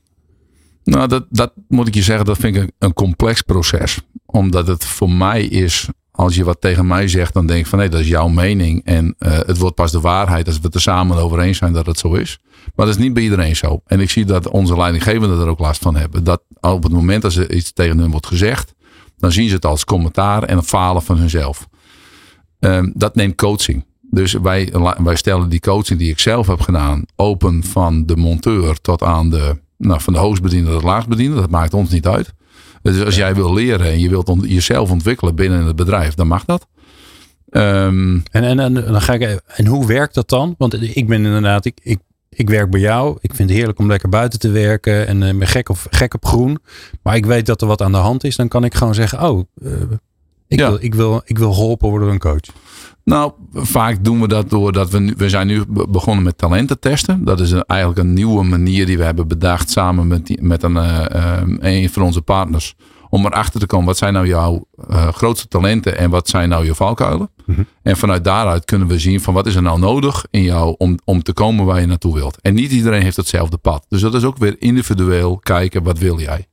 Nou, 0.84 1.08
dat, 1.08 1.26
dat 1.30 1.54
moet 1.68 1.88
ik 1.88 1.96
je 1.96 2.02
zeggen, 2.02 2.26
dat 2.26 2.38
vind 2.38 2.56
ik 2.56 2.72
een, 2.80 2.94
complex 2.94 3.42
proces. 3.42 4.02
Omdat 4.26 4.68
het 4.68 4.86
voor 4.86 5.10
mij 5.10 5.44
is, 5.44 5.90
als 6.16 6.36
je 6.36 6.44
wat 6.44 6.62
tegen 6.62 6.88
mij 6.88 7.08
zegt, 7.08 7.34
dan 7.34 7.48
denk 7.48 7.60
ik 7.60 7.68
van 7.68 7.80
nee, 7.80 7.90
dat 7.90 8.00
is 8.00 8.08
jouw 8.08 8.28
mening. 8.28 8.82
En 8.84 9.16
uh, 9.20 9.32
het 9.32 9.58
wordt 9.58 9.76
pas 9.76 9.92
de 9.92 10.00
waarheid 10.00 10.48
als 10.48 10.56
we 10.56 10.66
het 10.66 10.76
er 10.76 10.82
samen 10.82 11.18
over 11.18 11.40
eens 11.40 11.58
zijn 11.58 11.74
dat 11.74 11.86
het 11.86 12.00
zo 12.00 12.14
is. 12.14 12.40
Maar 12.76 12.86
dat 12.86 12.96
is 12.96 13.02
niet 13.02 13.14
bij 13.14 13.24
iedereen 13.24 13.56
zo. 13.56 13.82
En 13.86 14.00
ik 14.00 14.10
zie 14.10 14.26
dat 14.26 14.50
onze 14.50 14.78
leidinggevenden 14.78 15.40
er 15.40 15.48
ook 15.48 15.60
last 15.60 15.82
van 15.82 15.96
hebben. 15.96 16.24
Dat 16.24 16.42
op 16.60 16.84
het 16.84 16.92
moment 16.92 17.22
dat 17.22 17.34
er 17.34 17.54
iets 17.54 17.74
tegen 17.74 17.98
hun 17.98 18.12
wordt 18.12 18.28
gezegd, 18.28 18.74
dan 19.18 19.32
zien 19.32 19.48
ze 19.48 19.56
het 19.56 19.66
als 19.66 19.86
commentaar 19.86 20.44
en 20.44 20.58
een 20.58 20.64
falen 20.64 21.02
van 21.02 21.18
hunzelf. 21.18 21.68
Um, 22.60 22.92
dat 22.96 23.16
neemt 23.16 23.36
coaching. 23.36 23.86
Dus 24.02 24.34
wij, 24.34 24.74
wij 24.98 25.16
stellen 25.16 25.50
die 25.50 25.60
coaching 25.60 26.00
die 26.00 26.12
ik 26.12 26.20
zelf 26.20 26.48
heb 26.48 26.62
gedaan 26.62 27.06
open 27.16 27.64
van 27.64 28.06
de 28.06 28.16
monteur 28.16 28.82
tot 28.82 29.04
aan 29.04 29.30
de, 29.30 29.60
nou, 29.78 30.02
van 30.02 30.14
de 30.14 30.20
hoogstbediende 30.20 30.72
tot 30.72 30.82
de. 30.82 31.36
Dat 31.36 31.50
maakt 31.50 31.74
ons 31.74 31.90
niet 31.90 32.08
uit. 32.08 32.34
Dus 32.84 33.04
als 33.04 33.16
jij 33.16 33.36
wil 33.36 33.54
leren 33.54 33.86
en 33.86 34.00
je 34.00 34.10
wilt 34.10 34.36
jezelf 34.42 34.92
ontwikkelen 34.92 35.36
binnen 35.36 35.66
het 35.66 35.76
bedrijf, 35.76 36.14
dan 36.14 36.28
mag 36.28 36.46
dat. 36.46 36.68
Um, 37.50 38.24
en, 38.32 38.44
en, 38.44 38.60
en, 38.60 38.74
dan 38.74 39.02
ga 39.02 39.14
ik, 39.14 39.42
en 39.48 39.66
hoe 39.66 39.88
werkt 39.88 40.14
dat 40.14 40.30
dan? 40.30 40.56
Want 40.58 40.96
ik 40.96 41.08
ben 41.08 41.26
inderdaad, 41.26 41.66
ik, 41.66 41.80
ik, 41.84 42.00
ik 42.30 42.50
werk 42.50 42.70
bij 42.70 42.80
jou. 42.80 43.18
Ik 43.22 43.34
vind 43.34 43.50
het 43.50 43.58
heerlijk 43.58 43.80
om 43.80 43.88
lekker 43.88 44.10
buiten 44.10 44.40
te 44.40 44.50
werken 44.50 45.08
en 45.08 45.22
uh, 45.22 45.38
ben 45.38 45.48
gek, 45.48 45.70
of, 45.70 45.88
gek 45.90 46.14
op 46.14 46.26
groen. 46.26 46.58
Maar 47.02 47.16
ik 47.16 47.26
weet 47.26 47.46
dat 47.46 47.62
er 47.62 47.68
wat 47.68 47.82
aan 47.82 47.92
de 47.92 47.98
hand 47.98 48.24
is. 48.24 48.36
Dan 48.36 48.48
kan 48.48 48.64
ik 48.64 48.74
gewoon 48.74 48.96
zeggen, 48.96 49.30
oh, 49.30 49.44
uh, 49.62 49.72
ik, 50.48 50.60
wil, 50.60 50.78
ik, 50.80 50.96
wil, 50.96 51.22
ik 51.26 51.38
wil 51.38 51.54
geholpen 51.54 51.90
worden 51.90 52.08
door 52.08 52.16
een 52.16 52.40
coach. 52.40 52.56
Nou, 53.04 53.32
vaak 53.54 54.04
doen 54.04 54.22
we 54.22 54.28
dat 54.28 54.50
doordat 54.50 54.90
we 54.90 55.00
nu, 55.00 55.14
we 55.18 55.30
zijn 55.30 55.48
nu 55.48 55.64
begonnen 55.90 56.24
met 56.24 56.38
talenten 56.38 56.80
testen. 56.80 57.24
Dat 57.24 57.40
is 57.40 57.52
een, 57.52 57.64
eigenlijk 57.64 58.00
een 58.00 58.14
nieuwe 58.14 58.44
manier 58.44 58.86
die 58.86 58.98
we 58.98 59.04
hebben 59.04 59.28
bedacht 59.28 59.70
samen 59.70 60.08
met, 60.08 60.42
met 60.42 60.64
een, 60.64 60.76
uh, 60.76 61.42
een 61.60 61.90
van 61.90 62.04
onze 62.04 62.22
partners. 62.22 62.76
Om 63.10 63.26
erachter 63.26 63.60
te 63.60 63.66
komen, 63.66 63.86
wat 63.86 63.98
zijn 63.98 64.14
nou 64.14 64.28
jouw 64.28 64.66
uh, 64.90 65.08
grootste 65.08 65.48
talenten 65.48 65.98
en 65.98 66.10
wat 66.10 66.30
zijn 66.30 66.50
nou 66.50 66.66
je 66.66 66.76
valkuilen? 66.76 67.30
Mm 67.46 67.66
En 67.82 67.98
vanuit 67.98 68.24
daaruit 68.24 68.66
kunnen 68.66 68.88
we 68.88 69.00
zien 69.00 69.22
van 69.22 69.34
wat 69.34 69.46
is 69.46 69.56
er 69.56 69.62
nou 69.62 69.80
nodig 69.80 70.26
in 70.30 70.44
jou 70.44 70.76
om, 70.78 71.00
om 71.06 71.24
te 71.24 71.34
komen 71.34 71.66
waar 71.66 71.80
je 71.80 71.88
naartoe 71.88 72.14
wilt. 72.14 72.42
En 72.42 72.54
niet 72.54 72.72
iedereen 72.72 73.02
heeft 73.02 73.18
hetzelfde 73.18 73.58
pad. 73.58 73.86
Dus 73.90 74.02
dat 74.02 74.14
is 74.14 74.24
ook 74.24 74.38
weer 74.38 74.56
individueel 74.60 75.38
kijken, 75.38 75.84
wat 75.84 75.98
wil 75.98 76.20
jij? 76.20 76.48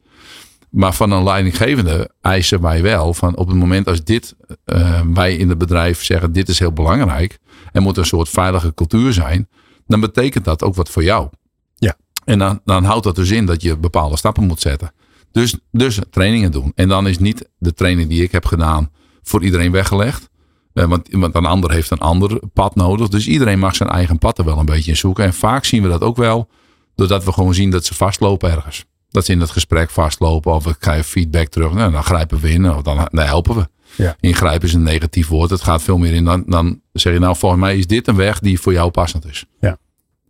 Maar 0.71 0.95
van 0.95 1.11
een 1.11 1.23
leidinggevende 1.23 2.11
eisen 2.21 2.61
wij 2.61 2.83
wel 2.83 3.15
van 3.15 3.37
op 3.37 3.49
het 3.49 3.57
moment 3.57 3.87
als 3.87 4.05
dit, 4.05 4.37
uh, 4.67 5.01
wij 5.15 5.37
in 5.37 5.49
het 5.49 5.59
bedrijf 5.59 6.05
zeggen 6.05 6.33
dit 6.33 6.49
is 6.49 6.59
heel 6.59 6.73
belangrijk 6.73 7.39
en 7.73 7.83
moet 7.83 7.97
een 7.97 8.05
soort 8.05 8.29
veilige 8.29 8.75
cultuur 8.75 9.13
zijn, 9.13 9.49
dan 9.87 10.01
betekent 10.01 10.45
dat 10.45 10.63
ook 10.63 10.75
wat 10.75 10.91
voor 10.91 11.03
jou. 11.03 11.29
Ja. 11.75 11.97
En 12.25 12.39
dan, 12.39 12.61
dan 12.65 12.85
houdt 12.85 13.05
dat 13.05 13.15
dus 13.15 13.31
in 13.31 13.47
dat 13.47 13.63
je 13.63 13.77
bepaalde 13.77 14.17
stappen 14.17 14.47
moet 14.47 14.61
zetten. 14.61 14.93
Dus, 15.33 15.55
dus 15.71 15.99
trainingen 16.11 16.53
doen. 16.53 16.73
En 16.75 16.89
dan 16.89 17.09
is 17.09 17.19
niet 17.19 17.49
de 17.59 17.73
training 17.73 18.09
die 18.09 18.23
ik 18.23 18.33
heb 18.33 18.47
gedaan 18.47 18.91
voor 19.23 19.45
iedereen 19.45 19.73
weggelegd. 19.73 20.29
Uh, 20.75 20.85
want, 20.85 21.09
want 21.11 21.35
een 21.35 21.47
ander 21.47 21.71
heeft 21.71 21.91
een 21.91 21.99
ander 21.99 22.41
pad 22.53 22.75
nodig. 22.75 23.09
Dus 23.09 23.27
iedereen 23.27 23.59
mag 23.59 23.77
zijn 23.77 23.89
eigen 23.89 24.19
pad 24.19 24.39
er 24.39 24.45
wel 24.45 24.59
een 24.59 24.67
beetje 24.67 24.91
in 24.91 24.97
zoeken. 24.97 25.25
En 25.25 25.35
vaak 25.35 25.65
zien 25.65 25.83
we 25.83 25.89
dat 25.89 26.03
ook 26.03 26.17
wel 26.17 26.49
doordat 26.95 27.25
we 27.25 27.33
gewoon 27.33 27.55
zien 27.55 27.71
dat 27.71 27.85
ze 27.85 27.95
vastlopen 27.95 28.51
ergens 28.51 28.85
dat 29.11 29.25
ze 29.25 29.33
in 29.33 29.41
het 29.41 29.51
gesprek 29.51 29.91
vastlopen 29.91 30.53
of 30.53 30.67
ik 30.67 30.77
krijg 30.79 31.07
feedback 31.07 31.49
terug. 31.49 31.73
Nou, 31.73 31.93
dan 31.93 32.05
grijpen 32.05 32.41
we 32.41 32.51
in 32.51 32.71
of 32.71 32.83
dan, 32.83 33.09
dan 33.11 33.25
helpen 33.27 33.57
we. 33.57 33.69
Ja. 33.97 34.17
Ingrijpen 34.21 34.69
is 34.69 34.75
een 34.75 34.83
negatief 34.83 35.29
woord. 35.29 35.51
Het 35.51 35.63
gaat 35.63 35.83
veel 35.83 35.99
meer 35.99 36.13
in. 36.13 36.25
Dan, 36.25 36.43
dan 36.47 36.81
zeg 36.93 37.13
je 37.13 37.19
nou, 37.19 37.37
volgens 37.37 37.61
mij 37.61 37.79
is 37.79 37.87
dit 37.87 38.09
een 38.09 38.17
weg 38.17 38.39
die 38.39 38.61
voor 38.61 38.73
jou 38.73 38.91
passend 38.91 39.27
is. 39.27 39.45
Ja. 39.61 39.79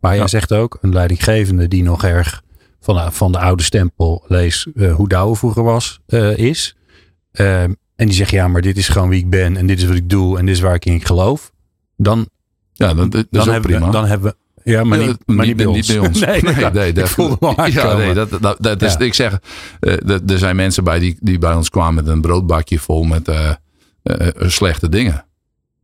Maar 0.00 0.16
jij 0.16 0.28
zegt 0.28 0.52
ook, 0.52 0.78
een 0.80 0.92
leidinggevende 0.92 1.68
die 1.68 1.82
nog 1.82 2.04
erg 2.04 2.42
van 2.80 2.94
de, 2.94 3.10
van 3.10 3.32
de 3.32 3.38
oude 3.38 3.62
stempel 3.62 4.24
lees 4.26 4.66
uh, 4.74 4.94
hoe 4.94 5.08
Douwe 5.08 5.36
vroeger 5.36 5.62
was, 5.62 6.00
uh, 6.06 6.36
is. 6.36 6.76
Uh, 7.32 7.62
en 7.62 7.76
die 7.96 8.12
zegt 8.12 8.30
ja, 8.30 8.48
maar 8.48 8.62
dit 8.62 8.76
is 8.76 8.88
gewoon 8.88 9.08
wie 9.08 9.18
ik 9.18 9.30
ben 9.30 9.56
en 9.56 9.66
dit 9.66 9.78
is 9.78 9.84
wat 9.84 9.96
ik 9.96 10.10
doe 10.10 10.38
en 10.38 10.46
dit 10.46 10.54
is 10.54 10.60
waar 10.60 10.74
ik 10.74 10.84
in 10.84 11.00
geloof. 11.00 11.52
Dan, 11.96 12.28
ja, 12.72 12.94
dan, 12.94 13.10
dat 13.10 13.26
dan, 13.30 13.48
hebben, 13.48 13.70
prima. 13.70 13.86
We, 13.86 13.92
dan 13.92 14.06
hebben 14.06 14.30
we 14.30 14.36
ja, 14.64 14.84
maar 14.84 14.98
niet, 14.98 15.16
maar 15.26 15.46
niet, 15.46 15.56
bij 15.56 15.66
ons. 15.66 15.88
Niet 15.88 15.98
bij 15.98 16.08
ons. 16.08 16.20
nee, 16.26 16.42
nee, 16.42 16.54
nee, 16.54 16.70
nee, 16.70 16.92
dat, 16.92 17.14
ja, 17.72 17.96
nee 17.96 18.14
dat, 18.14 18.30
dat, 18.40 18.56
dat 18.60 18.82
is, 18.82 18.96
ik 18.96 19.14
zeg, 19.14 19.40
uh, 19.80 20.30
er 20.30 20.38
zijn 20.38 20.56
mensen 20.56 20.84
bij 20.84 20.98
die, 20.98 21.16
die 21.20 21.38
bij 21.38 21.54
ons 21.54 21.70
kwamen 21.70 21.94
met 22.04 22.12
een 22.12 22.20
broodbakje 22.20 22.78
vol 22.78 23.02
met 23.02 23.28
uh, 23.28 23.50
uh, 24.02 24.26
slechte 24.38 24.88
dingen. 24.88 25.24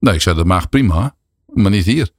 Nee, 0.00 0.14
ik 0.14 0.22
zeg, 0.22 0.34
dat 0.34 0.46
mag 0.46 0.68
prima, 0.68 1.14
maar 1.46 1.70
niet 1.70 1.84
hier. 1.84 2.10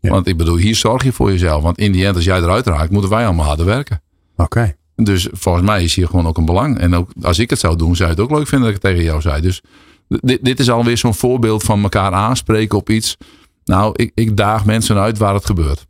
Ja. 0.00 0.10
Want 0.10 0.26
ik 0.26 0.36
bedoel, 0.36 0.56
hier 0.56 0.74
zorg 0.74 1.04
je 1.04 1.12
voor 1.12 1.30
jezelf. 1.30 1.62
Want 1.62 1.78
in 1.78 1.92
die 1.92 2.06
end, 2.06 2.16
als 2.16 2.24
jij 2.24 2.38
eruit 2.38 2.66
raakt, 2.66 2.90
moeten 2.90 3.10
wij 3.10 3.24
allemaal 3.24 3.46
harder 3.46 3.66
werken. 3.66 4.02
Oké. 4.32 4.42
Okay. 4.42 4.76
Dus 4.96 5.28
volgens 5.32 5.64
mij 5.64 5.82
is 5.82 5.94
hier 5.94 6.06
gewoon 6.06 6.26
ook 6.26 6.38
een 6.38 6.44
belang. 6.44 6.78
En 6.78 6.94
ook 6.94 7.10
als 7.22 7.38
ik 7.38 7.50
het 7.50 7.58
zou 7.58 7.76
doen, 7.76 7.96
zou 7.96 8.08
je 8.08 8.14
het 8.14 8.24
ook 8.24 8.30
leuk 8.30 8.48
vinden 8.48 8.68
dat 8.68 8.76
ik 8.76 8.82
het 8.82 8.92
tegen 8.92 9.04
jou 9.04 9.20
zei. 9.20 9.40
Dus 9.40 9.62
dit, 10.08 10.44
dit 10.44 10.60
is 10.60 10.70
alweer 10.70 10.98
zo'n 10.98 11.14
voorbeeld 11.14 11.62
van 11.62 11.82
elkaar 11.82 12.12
aanspreken 12.12 12.78
op 12.78 12.90
iets. 12.90 13.16
Nou, 13.64 13.92
ik, 13.96 14.10
ik 14.14 14.36
daag 14.36 14.64
mensen 14.64 14.96
uit 14.96 15.18
waar 15.18 15.34
het 15.34 15.46
gebeurt. 15.46 15.86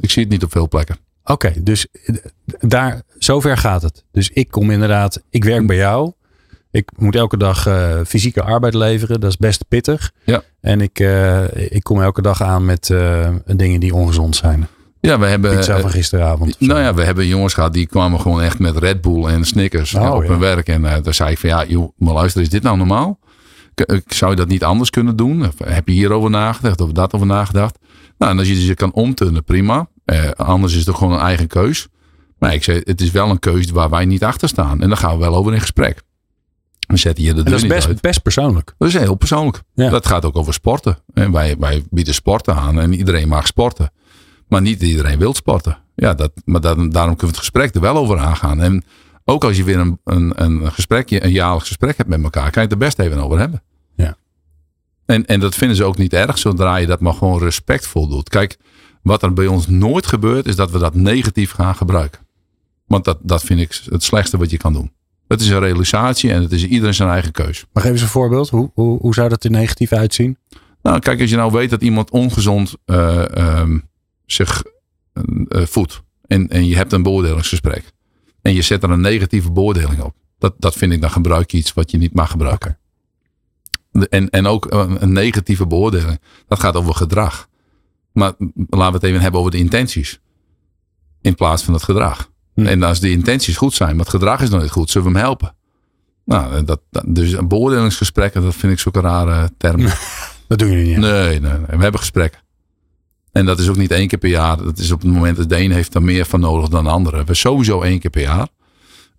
Ik 0.00 0.10
zie 0.10 0.22
het 0.22 0.32
niet 0.32 0.44
op 0.44 0.52
veel 0.52 0.68
plekken. 0.68 0.96
Oké, 1.24 1.52
dus 1.62 1.86
daar, 2.60 3.02
zover 3.18 3.56
gaat 3.56 3.82
het. 3.82 4.04
Dus 4.12 4.30
ik 4.30 4.50
kom 4.50 4.70
inderdaad, 4.70 5.22
ik 5.30 5.44
werk 5.44 5.66
bij 5.66 5.76
jou. 5.76 6.12
Ik 6.70 6.90
moet 6.96 7.16
elke 7.16 7.36
dag 7.36 7.66
uh, 7.66 8.00
fysieke 8.06 8.42
arbeid 8.42 8.74
leveren. 8.74 9.20
Dat 9.20 9.30
is 9.30 9.36
best 9.36 9.64
pittig. 9.68 10.12
Ja. 10.24 10.42
En 10.60 10.80
ik, 10.80 11.00
uh, 11.00 11.44
ik 11.54 11.82
kom 11.82 12.02
elke 12.02 12.22
dag 12.22 12.42
aan 12.42 12.64
met 12.64 12.88
uh, 12.88 13.28
dingen 13.46 13.80
die 13.80 13.94
ongezond 13.94 14.36
zijn. 14.36 14.66
Ja, 15.00 15.18
we 15.18 15.26
hebben. 15.26 15.56
Pizza 15.56 15.80
van 15.80 15.90
gisteravond. 15.90 16.60
Nou 16.60 16.80
ja, 16.80 16.94
we 16.94 17.04
hebben 17.04 17.26
jongens 17.26 17.54
gehad 17.54 17.72
die 17.72 17.86
kwamen 17.86 18.20
gewoon 18.20 18.42
echt 18.42 18.58
met 18.58 18.76
Red 18.76 19.00
Bull 19.00 19.24
en 19.24 19.44
Snickers 19.44 19.94
oh, 19.94 20.14
op 20.14 20.22
ja. 20.22 20.28
hun 20.28 20.38
werk. 20.38 20.68
En 20.68 20.82
daar 20.82 21.14
zei 21.14 21.30
ik 21.30 21.38
van 21.38 21.48
ja, 21.48 21.64
joh, 21.64 21.92
maar 21.96 22.14
luister, 22.14 22.42
is 22.42 22.48
dit 22.48 22.62
nou 22.62 22.76
normaal? 22.76 23.18
Zou 24.06 24.30
je 24.30 24.36
dat 24.36 24.48
niet 24.48 24.64
anders 24.64 24.90
kunnen 24.90 25.16
doen? 25.16 25.46
Of 25.46 25.54
heb 25.64 25.88
je 25.88 25.94
hierover 25.94 26.30
nagedacht 26.30 26.80
of 26.80 26.92
dat 26.92 27.12
over 27.12 27.26
nagedacht? 27.26 27.78
Nou, 28.18 28.32
en 28.32 28.38
als 28.38 28.48
je 28.48 28.66
je 28.66 28.74
kan 28.74 28.92
omturnen, 28.92 29.44
prima. 29.44 29.88
Eh, 30.04 30.30
anders 30.30 30.74
is 30.74 30.86
het 30.86 30.96
gewoon 30.96 31.12
een 31.12 31.20
eigen 31.20 31.46
keus. 31.46 31.88
Maar 32.38 32.54
ik 32.54 32.64
zei, 32.64 32.80
het 32.84 33.00
is 33.00 33.10
wel 33.10 33.30
een 33.30 33.38
keuze 33.38 33.72
waar 33.72 33.90
wij 33.90 34.04
niet 34.04 34.24
achter 34.24 34.48
staan. 34.48 34.82
En 34.82 34.88
daar 34.88 34.96
gaan 34.96 35.12
we 35.12 35.18
wel 35.18 35.34
over 35.34 35.54
in 35.54 35.60
gesprek. 35.60 36.02
We 36.86 36.96
zetten 36.96 37.24
je 37.24 37.34
de 37.34 37.42
dat 37.42 37.52
is 37.52 37.66
best, 37.66 38.00
best 38.00 38.22
persoonlijk. 38.22 38.74
Dat 38.78 38.88
is 38.88 38.94
heel 38.94 39.14
persoonlijk. 39.14 39.62
Ja. 39.74 39.90
Dat 39.90 40.06
gaat 40.06 40.24
ook 40.24 40.36
over 40.36 40.54
sporten. 40.54 40.98
En 41.14 41.32
wij, 41.32 41.56
wij 41.58 41.84
bieden 41.90 42.14
sporten 42.14 42.54
aan 42.54 42.80
en 42.80 42.92
iedereen 42.92 43.28
mag 43.28 43.46
sporten. 43.46 43.92
Maar 44.48 44.60
niet 44.60 44.82
iedereen 44.82 45.18
wil 45.18 45.34
sporten. 45.34 45.78
Ja, 45.94 46.14
dat, 46.14 46.32
maar 46.44 46.60
dat, 46.60 46.76
daarom 46.76 46.92
kunnen 46.92 47.18
we 47.18 47.26
het 47.26 47.36
gesprek 47.36 47.74
er 47.74 47.80
wel 47.80 47.96
over 47.96 48.18
aangaan. 48.18 48.60
En 48.60 48.84
ook 49.28 49.44
als 49.44 49.56
je 49.56 49.64
weer 49.64 49.78
een, 49.78 50.00
een, 50.04 50.42
een 50.42 50.72
gesprekje, 50.72 51.24
een 51.24 51.32
jaarlijks 51.32 51.66
gesprek 51.66 51.96
hebt 51.96 52.08
met 52.08 52.22
elkaar, 52.22 52.50
kan 52.50 52.62
je 52.62 52.68
het 52.68 52.72
er 52.72 52.86
best 52.86 52.98
even 52.98 53.18
over 53.18 53.38
hebben. 53.38 53.62
Ja. 53.96 54.16
En, 55.06 55.26
en 55.26 55.40
dat 55.40 55.54
vinden 55.54 55.76
ze 55.76 55.84
ook 55.84 55.96
niet 55.96 56.12
erg, 56.12 56.38
zodra 56.38 56.76
je 56.76 56.86
dat 56.86 57.00
maar 57.00 57.14
gewoon 57.14 57.38
respectvol 57.38 58.08
doet. 58.08 58.28
Kijk, 58.28 58.56
wat 59.02 59.22
er 59.22 59.32
bij 59.32 59.46
ons 59.46 59.68
nooit 59.68 60.06
gebeurt, 60.06 60.46
is 60.46 60.56
dat 60.56 60.70
we 60.70 60.78
dat 60.78 60.94
negatief 60.94 61.50
gaan 61.50 61.74
gebruiken. 61.74 62.20
Want 62.86 63.04
dat, 63.04 63.18
dat 63.22 63.42
vind 63.42 63.60
ik 63.60 63.80
het 63.84 64.02
slechtste 64.02 64.36
wat 64.36 64.50
je 64.50 64.56
kan 64.56 64.72
doen. 64.72 64.92
Het 65.28 65.40
is 65.40 65.48
een 65.48 65.60
realisatie 65.60 66.32
en 66.32 66.42
het 66.42 66.52
is 66.52 66.66
iedereen 66.66 66.94
zijn 66.94 67.08
eigen 67.08 67.32
keus. 67.32 67.64
Maar 67.72 67.82
geef 67.82 67.92
eens 67.92 68.02
een 68.02 68.08
voorbeeld. 68.08 68.48
Hoe, 68.48 68.70
hoe, 68.74 68.98
hoe 69.00 69.14
zou 69.14 69.28
dat 69.28 69.44
er 69.44 69.50
negatief 69.50 69.92
uitzien? 69.92 70.38
Nou, 70.82 70.98
kijk, 70.98 71.20
als 71.20 71.30
je 71.30 71.36
nou 71.36 71.52
weet 71.52 71.70
dat 71.70 71.82
iemand 71.82 72.10
ongezond 72.10 72.74
uh, 72.86 73.24
um, 73.58 73.88
zich 74.26 74.62
uh, 75.14 75.66
voedt. 75.66 76.02
En, 76.26 76.48
en 76.48 76.66
je 76.66 76.76
hebt 76.76 76.92
een 76.92 77.02
beoordelingsgesprek. 77.02 77.92
En 78.46 78.54
je 78.54 78.62
zet 78.62 78.82
er 78.82 78.90
een 78.90 79.00
negatieve 79.00 79.52
beoordeling 79.52 80.00
op. 80.00 80.14
Dat, 80.38 80.54
dat 80.58 80.74
vind 80.74 80.92
ik, 80.92 81.00
dan 81.00 81.10
gebruik 81.10 81.50
je 81.50 81.58
iets 81.58 81.72
wat 81.72 81.90
je 81.90 81.98
niet 81.98 82.14
mag 82.14 82.30
gebruiken. 82.30 82.78
En, 84.08 84.30
en 84.30 84.46
ook 84.46 84.66
een 84.70 85.12
negatieve 85.12 85.66
beoordeling. 85.66 86.20
Dat 86.48 86.60
gaat 86.60 86.76
over 86.76 86.94
gedrag. 86.94 87.48
Maar 88.12 88.32
laten 88.54 88.90
we 88.90 88.98
het 88.98 89.02
even 89.02 89.20
hebben 89.20 89.40
over 89.40 89.52
de 89.52 89.58
intenties. 89.58 90.20
In 91.20 91.34
plaats 91.34 91.62
van 91.62 91.74
het 91.74 91.82
gedrag. 91.82 92.30
Hm. 92.54 92.66
En 92.66 92.82
als 92.82 93.00
de 93.00 93.10
intenties 93.10 93.56
goed 93.56 93.74
zijn, 93.74 93.90
maar 93.90 94.04
het 94.04 94.14
gedrag 94.14 94.40
is 94.40 94.50
nog 94.50 94.62
niet 94.62 94.70
goed, 94.70 94.90
zullen 94.90 95.12
we 95.12 95.12
hem 95.12 95.22
helpen? 95.22 95.54
Nou, 96.24 96.64
dat, 96.64 96.80
dat, 96.90 97.04
dus 97.06 97.36
beoordelingsgesprekken, 97.46 98.42
dat 98.42 98.54
vind 98.54 98.72
ik 98.72 98.78
zo'n 98.78 98.92
rare 98.92 99.50
term. 99.58 99.80
dat 100.48 100.58
doen 100.58 100.70
jullie 100.70 100.86
niet. 100.86 100.96
Nee, 100.96 101.40
nee, 101.40 101.40
nee, 101.40 101.76
we 101.76 101.82
hebben 101.82 102.00
gesprekken. 102.00 102.40
En 103.36 103.46
dat 103.46 103.58
is 103.58 103.68
ook 103.68 103.76
niet 103.76 103.90
één 103.90 104.08
keer 104.08 104.18
per 104.18 104.30
jaar. 104.30 104.56
Dat 104.56 104.78
is 104.78 104.90
op 104.90 105.02
het 105.02 105.12
moment 105.12 105.36
dat 105.36 105.48
de 105.48 105.60
een 105.60 105.72
heeft 105.72 105.94
er 105.94 106.02
meer 106.02 106.24
van 106.24 106.40
nodig 106.40 106.68
dan 106.68 106.84
de 106.84 106.90
andere. 106.90 107.24
We 107.24 107.34
sowieso 107.34 107.82
één 107.82 107.98
keer 107.98 108.10
per 108.10 108.22
jaar. 108.22 108.48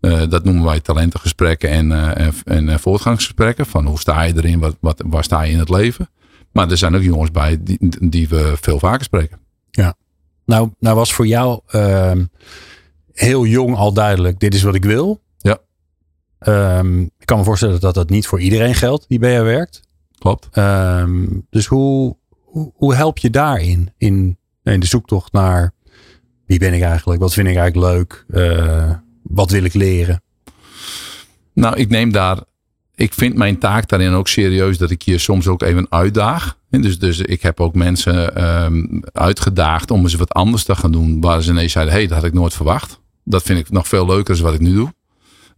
Uh, 0.01 0.21
dat 0.29 0.43
noemen 0.43 0.63
wij 0.63 0.79
talentengesprekken 0.79 1.69
en, 1.69 1.91
uh, 1.91 2.17
en, 2.17 2.33
en, 2.43 2.69
eh, 2.69 2.77
voortgangsgesprekken. 2.77 3.65
Van 3.65 3.85
hoe 3.85 3.99
sta 3.99 4.21
je 4.21 4.33
erin, 4.35 4.59
wat, 4.59 4.75
wat, 4.79 5.03
waar 5.05 5.23
sta 5.23 5.41
je 5.41 5.51
in 5.51 5.59
het 5.59 5.69
leven. 5.69 6.09
Maar 6.51 6.71
er 6.71 6.77
zijn 6.77 6.95
ook 6.95 7.01
jongens 7.01 7.31
bij 7.31 7.57
die, 7.63 7.77
die 8.09 8.29
we 8.29 8.53
veel 8.61 8.79
vaker 8.79 9.03
spreken. 9.03 9.39
Ja. 9.71 9.95
Nou, 10.45 10.69
nou 10.79 10.95
was 10.95 11.13
voor 11.13 11.27
jou, 11.27 11.61
uh, 11.71 12.11
heel 13.13 13.45
jong 13.45 13.75
al 13.75 13.93
duidelijk, 13.93 14.39
dit 14.39 14.53
is 14.53 14.63
wat 14.63 14.75
ik 14.75 14.85
wil. 14.85 15.21
Ja. 15.37 15.57
Ehm, 16.39 17.01
ik 17.01 17.25
kan 17.25 17.37
me 17.37 17.43
voorstellen 17.43 17.79
dat 17.79 17.93
dat 17.93 18.09
niet 18.09 18.27
voor 18.27 18.39
iedereen 18.39 18.75
geldt 18.75 19.05
die 19.07 19.19
bij 19.19 19.31
jou 19.31 19.45
werkt. 19.45 19.81
Klopt. 20.17 20.47
Ehm, 20.51 21.25
dus 21.49 21.65
hoe, 21.65 22.15
hoe, 22.75 22.95
help 22.95 23.17
je 23.17 23.29
daarin? 23.29 23.93
In, 23.97 24.37
in 24.63 24.79
de 24.79 24.85
zoektocht 24.85 25.31
naar 25.31 25.73
wie 26.45 26.59
ben 26.59 26.73
ik 26.73 26.81
eigenlijk? 26.81 27.21
Wat 27.21 27.33
vind 27.33 27.47
ik 27.47 27.55
eigenlijk 27.55 27.93
leuk? 27.93 28.25
Uh, 28.29 28.91
wat 29.23 29.51
wil 29.51 29.63
ik 29.63 29.73
leren? 29.73 30.21
Nou, 31.53 31.75
ik 31.75 31.89
neem 31.89 32.11
daar. 32.11 32.37
Ik 32.95 33.13
vind 33.13 33.35
mijn 33.35 33.59
taak 33.59 33.87
daarin 33.87 34.11
ook 34.11 34.27
serieus 34.27 34.77
dat 34.77 34.91
ik 34.91 35.01
je 35.01 35.17
soms 35.17 35.47
ook 35.47 35.61
even 35.61 35.87
uitdaag. 35.89 36.57
Dus, 36.69 36.99
dus 36.99 37.19
ik 37.19 37.41
heb 37.41 37.59
ook 37.59 37.75
mensen 37.75 38.47
um, 38.63 39.03
uitgedaagd 39.13 39.91
om 39.91 40.01
eens 40.01 40.13
wat 40.13 40.33
anders 40.33 40.63
te 40.63 40.75
gaan 40.75 40.91
doen. 40.91 41.21
Waar 41.21 41.41
ze 41.41 41.51
ineens 41.51 41.71
zeiden: 41.71 41.93
hé, 41.93 41.99
hey, 41.99 42.07
dat 42.07 42.17
had 42.17 42.27
ik 42.27 42.33
nooit 42.33 42.53
verwacht. 42.53 42.99
Dat 43.23 43.43
vind 43.43 43.59
ik 43.59 43.69
nog 43.69 43.87
veel 43.87 44.05
leuker 44.05 44.35
dan 44.35 44.43
wat 44.43 44.53
ik 44.53 44.59
nu 44.59 44.73
doe. 44.73 44.93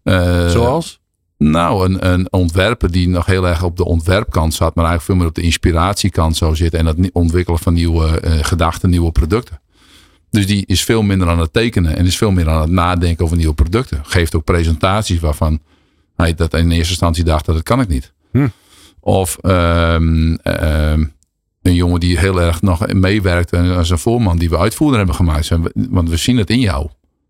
Uh, 0.03 0.49
Zoals? 0.49 0.98
Nou, 1.39 1.86
een, 1.86 2.12
een 2.12 2.28
ontwerper 2.32 2.91
die 2.91 3.08
nog 3.08 3.25
heel 3.25 3.47
erg 3.47 3.63
op 3.63 3.78
de 3.78 3.86
ontwerpkant 3.86 4.54
zat, 4.54 4.75
maar 4.75 4.86
eigenlijk 4.86 5.06
veel 5.06 5.15
meer 5.15 5.28
op 5.28 5.36
de 5.36 5.41
inspiratiekant 5.41 6.38
zou 6.38 6.56
zitten. 6.56 6.80
En 6.80 6.86
het 6.86 7.12
ontwikkelen 7.12 7.60
van 7.60 7.73
nieuwe 7.73 8.21
uh, 8.23 8.32
gedachten, 8.41 8.89
nieuwe 8.89 9.12
producten. 9.12 9.62
Dus 10.30 10.47
die 10.47 10.65
is 10.65 10.84
veel 10.84 11.02
minder 11.02 11.28
aan 11.28 11.39
het 11.39 11.54
tekenen 11.54 11.95
en 11.95 12.06
is 12.06 12.17
veel 12.17 12.32
meer 12.32 12.49
aan 12.49 12.62
het 12.62 12.69
nadenken 12.69 13.25
over 13.25 13.38
nieuwe 13.38 13.54
producten. 13.54 14.02
Geeft 14.04 14.36
ook 14.36 14.43
presentaties 14.43 15.19
waarvan 15.19 15.60
hij 16.15 16.34
dat 16.34 16.54
in 16.54 16.71
eerste 16.71 16.89
instantie 16.89 17.23
dacht 17.23 17.45
dat 17.45 17.56
dat 17.56 17.63
kan 17.63 17.82
ik 17.82 17.88
niet. 17.88 18.13
Hm. 18.32 18.47
Of 18.99 19.38
um, 19.41 20.38
um, 20.43 21.13
een 21.62 21.75
jongen 21.75 21.99
die 21.99 22.19
heel 22.19 22.41
erg 22.41 22.62
nog 22.62 22.93
meewerkt 22.93 23.54
als 23.54 23.89
een 23.89 23.97
voorman 23.97 24.38
die 24.38 24.49
we 24.49 24.58
uitvoerder 24.58 24.97
hebben 24.97 25.15
gemaakt. 25.15 25.49
Want 25.73 26.10
we 26.10 26.17
zien 26.17 26.38
het 26.38 26.49
in 26.49 26.60
jou. 26.60 26.89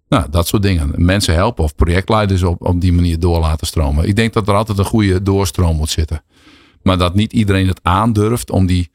Nou, 0.09 0.29
dat 0.29 0.47
soort 0.47 0.61
dingen. 0.61 0.91
Mensen 0.95 1.33
helpen 1.33 1.63
of 1.63 1.75
projectleiders 1.75 2.43
op, 2.43 2.65
op 2.65 2.81
die 2.81 2.93
manier 2.93 3.19
door 3.19 3.39
laten 3.39 3.67
stromen. 3.67 4.07
Ik 4.07 4.15
denk 4.15 4.33
dat 4.33 4.47
er 4.47 4.53
altijd 4.53 4.77
een 4.77 4.85
goede 4.85 5.23
doorstroom 5.23 5.75
moet 5.75 5.89
zitten. 5.89 6.23
Maar 6.81 6.97
dat 6.97 7.15
niet 7.15 7.33
iedereen 7.33 7.67
het 7.67 7.79
aandurft 7.83 8.51
om 8.51 8.65
die 8.65 8.91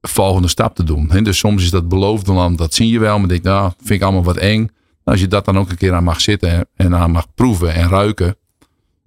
volgende 0.00 0.48
stap 0.48 0.74
te 0.74 0.84
doen. 0.84 1.08
Dus 1.22 1.38
soms 1.38 1.62
is 1.62 1.70
dat 1.70 1.88
beloofde 1.88 2.32
land, 2.32 2.58
dat 2.58 2.74
zie 2.74 2.90
je 2.92 2.98
wel. 2.98 3.18
Maar 3.18 3.28
denk, 3.28 3.42
nou, 3.42 3.72
vind 3.76 3.90
ik 3.90 4.02
allemaal 4.02 4.22
wat 4.22 4.36
eng. 4.36 4.70
Als 5.04 5.20
je 5.20 5.28
dat 5.28 5.44
dan 5.44 5.58
ook 5.58 5.70
een 5.70 5.76
keer 5.76 5.92
aan 5.92 6.04
mag 6.04 6.20
zitten 6.20 6.68
en 6.74 6.94
aan 6.94 7.10
mag 7.10 7.26
proeven 7.34 7.74
en 7.74 7.88
ruiken. 7.88 8.36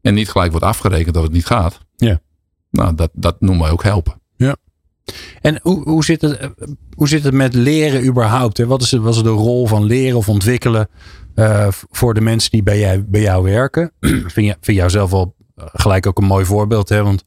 En 0.01 0.13
niet 0.13 0.29
gelijk 0.29 0.51
wordt 0.51 0.65
afgerekend 0.65 1.13
dat 1.13 1.23
het 1.23 1.31
niet 1.31 1.45
gaat. 1.45 1.79
Ja. 1.95 2.21
Nou, 2.69 2.95
dat, 2.95 3.09
dat 3.13 3.41
noemen 3.41 3.63
wij 3.63 3.71
ook 3.71 3.83
helpen. 3.83 4.21
Ja. 4.35 4.55
En 5.41 5.59
hoe, 5.61 5.83
hoe, 5.83 6.03
zit 6.03 6.21
het, 6.21 6.49
hoe 6.95 7.07
zit 7.07 7.23
het 7.23 7.33
met 7.33 7.53
leren 7.53 8.05
überhaupt? 8.05 8.57
Hè? 8.57 8.65
Wat, 8.65 8.81
is, 8.81 8.91
wat 8.91 9.15
is 9.15 9.23
de 9.23 9.29
rol 9.29 9.67
van 9.67 9.83
leren 9.83 10.17
of 10.17 10.29
ontwikkelen 10.29 10.89
uh, 11.35 11.67
voor 11.69 12.13
de 12.13 12.21
mensen 12.21 12.51
die 12.51 12.63
bij, 12.63 12.79
jij, 12.79 13.05
bij 13.05 13.21
jou 13.21 13.43
werken? 13.43 13.91
vind, 14.33 14.47
je, 14.47 14.55
vind 14.61 14.77
jou 14.77 14.89
zelf 14.89 15.11
wel 15.11 15.35
gelijk 15.55 16.07
ook 16.07 16.17
een 16.17 16.25
mooi 16.25 16.45
voorbeeld. 16.45 16.89
Hè? 16.89 17.03
Want 17.03 17.23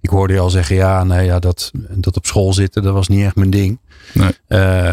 ik 0.00 0.10
hoorde 0.10 0.32
je 0.32 0.40
al 0.40 0.50
zeggen, 0.50 0.76
ja, 0.76 1.04
nee, 1.04 1.24
ja, 1.24 1.38
dat, 1.38 1.70
dat 1.94 2.16
op 2.16 2.26
school 2.26 2.52
zitten, 2.52 2.82
dat 2.82 2.92
was 2.94 3.08
niet 3.08 3.24
echt 3.24 3.36
mijn 3.36 3.50
ding. 3.50 3.80
Nee. 4.14 4.30
Uh, 4.48 4.90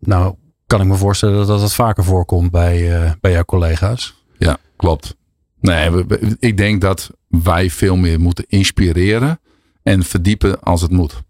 nou, 0.00 0.34
kan 0.66 0.80
ik 0.80 0.86
me 0.86 0.94
voorstellen 0.94 1.46
dat 1.46 1.60
dat 1.60 1.74
vaker 1.74 2.04
voorkomt 2.04 2.50
bij, 2.50 3.02
uh, 3.02 3.10
bij 3.20 3.32
jouw 3.32 3.44
collega's. 3.44 4.24
Ja, 4.38 4.58
klopt. 4.76 5.16
Nee, 5.60 5.90
we, 5.90 6.36
ik 6.38 6.56
denk 6.56 6.80
dat 6.80 7.10
wij 7.28 7.70
veel 7.70 7.96
meer 7.96 8.20
moeten 8.20 8.44
inspireren 8.48 9.40
en 9.82 10.02
verdiepen 10.02 10.60
als 10.60 10.82
het 10.82 10.90
moet. 10.90 11.22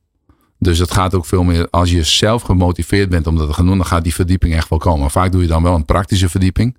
Dus 0.58 0.78
het 0.78 0.92
gaat 0.92 1.14
ook 1.14 1.26
veel 1.26 1.42
meer, 1.42 1.68
als 1.70 1.90
je 1.90 2.02
zelf 2.02 2.42
gemotiveerd 2.42 3.08
bent 3.08 3.26
om 3.26 3.36
dat 3.36 3.48
te 3.48 3.54
gaan 3.54 3.66
doen, 3.66 3.76
dan 3.76 3.86
gaat 3.86 4.04
die 4.04 4.14
verdieping 4.14 4.54
echt 4.54 4.68
wel 4.68 4.78
komen. 4.78 5.10
Vaak 5.10 5.32
doe 5.32 5.42
je 5.42 5.48
dan 5.48 5.62
wel 5.62 5.74
een 5.74 5.84
praktische 5.84 6.28
verdieping. 6.28 6.76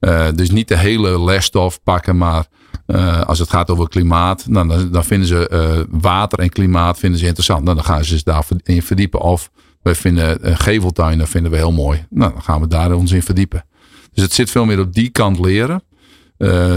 Uh, 0.00 0.26
dus 0.34 0.50
niet 0.50 0.68
de 0.68 0.78
hele 0.78 1.20
lesstof 1.20 1.82
pakken, 1.82 2.16
maar 2.16 2.46
uh, 2.86 3.20
als 3.20 3.38
het 3.38 3.50
gaat 3.50 3.70
over 3.70 3.88
klimaat, 3.88 4.46
nou, 4.46 4.68
dan, 4.68 4.90
dan 4.90 5.04
vinden 5.04 5.28
ze 5.28 5.50
uh, 5.52 6.00
water 6.00 6.38
en 6.38 6.48
klimaat 6.48 6.98
vinden 6.98 7.18
ze 7.18 7.26
interessant. 7.26 7.64
Nou, 7.64 7.76
dan 7.76 7.84
gaan 7.84 8.04
ze 8.04 8.10
zich 8.10 8.22
daarin 8.22 8.82
verdiepen. 8.82 9.20
Of 9.20 9.50
we 9.82 9.94
vinden 9.94 10.56
geveltuinen 10.56 11.28
vinden 11.28 11.50
we 11.50 11.56
heel 11.56 11.72
mooi. 11.72 12.06
Nou, 12.10 12.32
dan 12.32 12.42
gaan 12.42 12.60
we 12.60 12.66
daar 12.66 12.92
ons 12.92 13.12
in 13.12 13.22
verdiepen. 13.22 13.64
Dus 14.12 14.22
het 14.22 14.32
zit 14.32 14.50
veel 14.50 14.64
meer 14.64 14.80
op 14.80 14.92
die 14.92 15.08
kant 15.08 15.38
leren. 15.38 15.82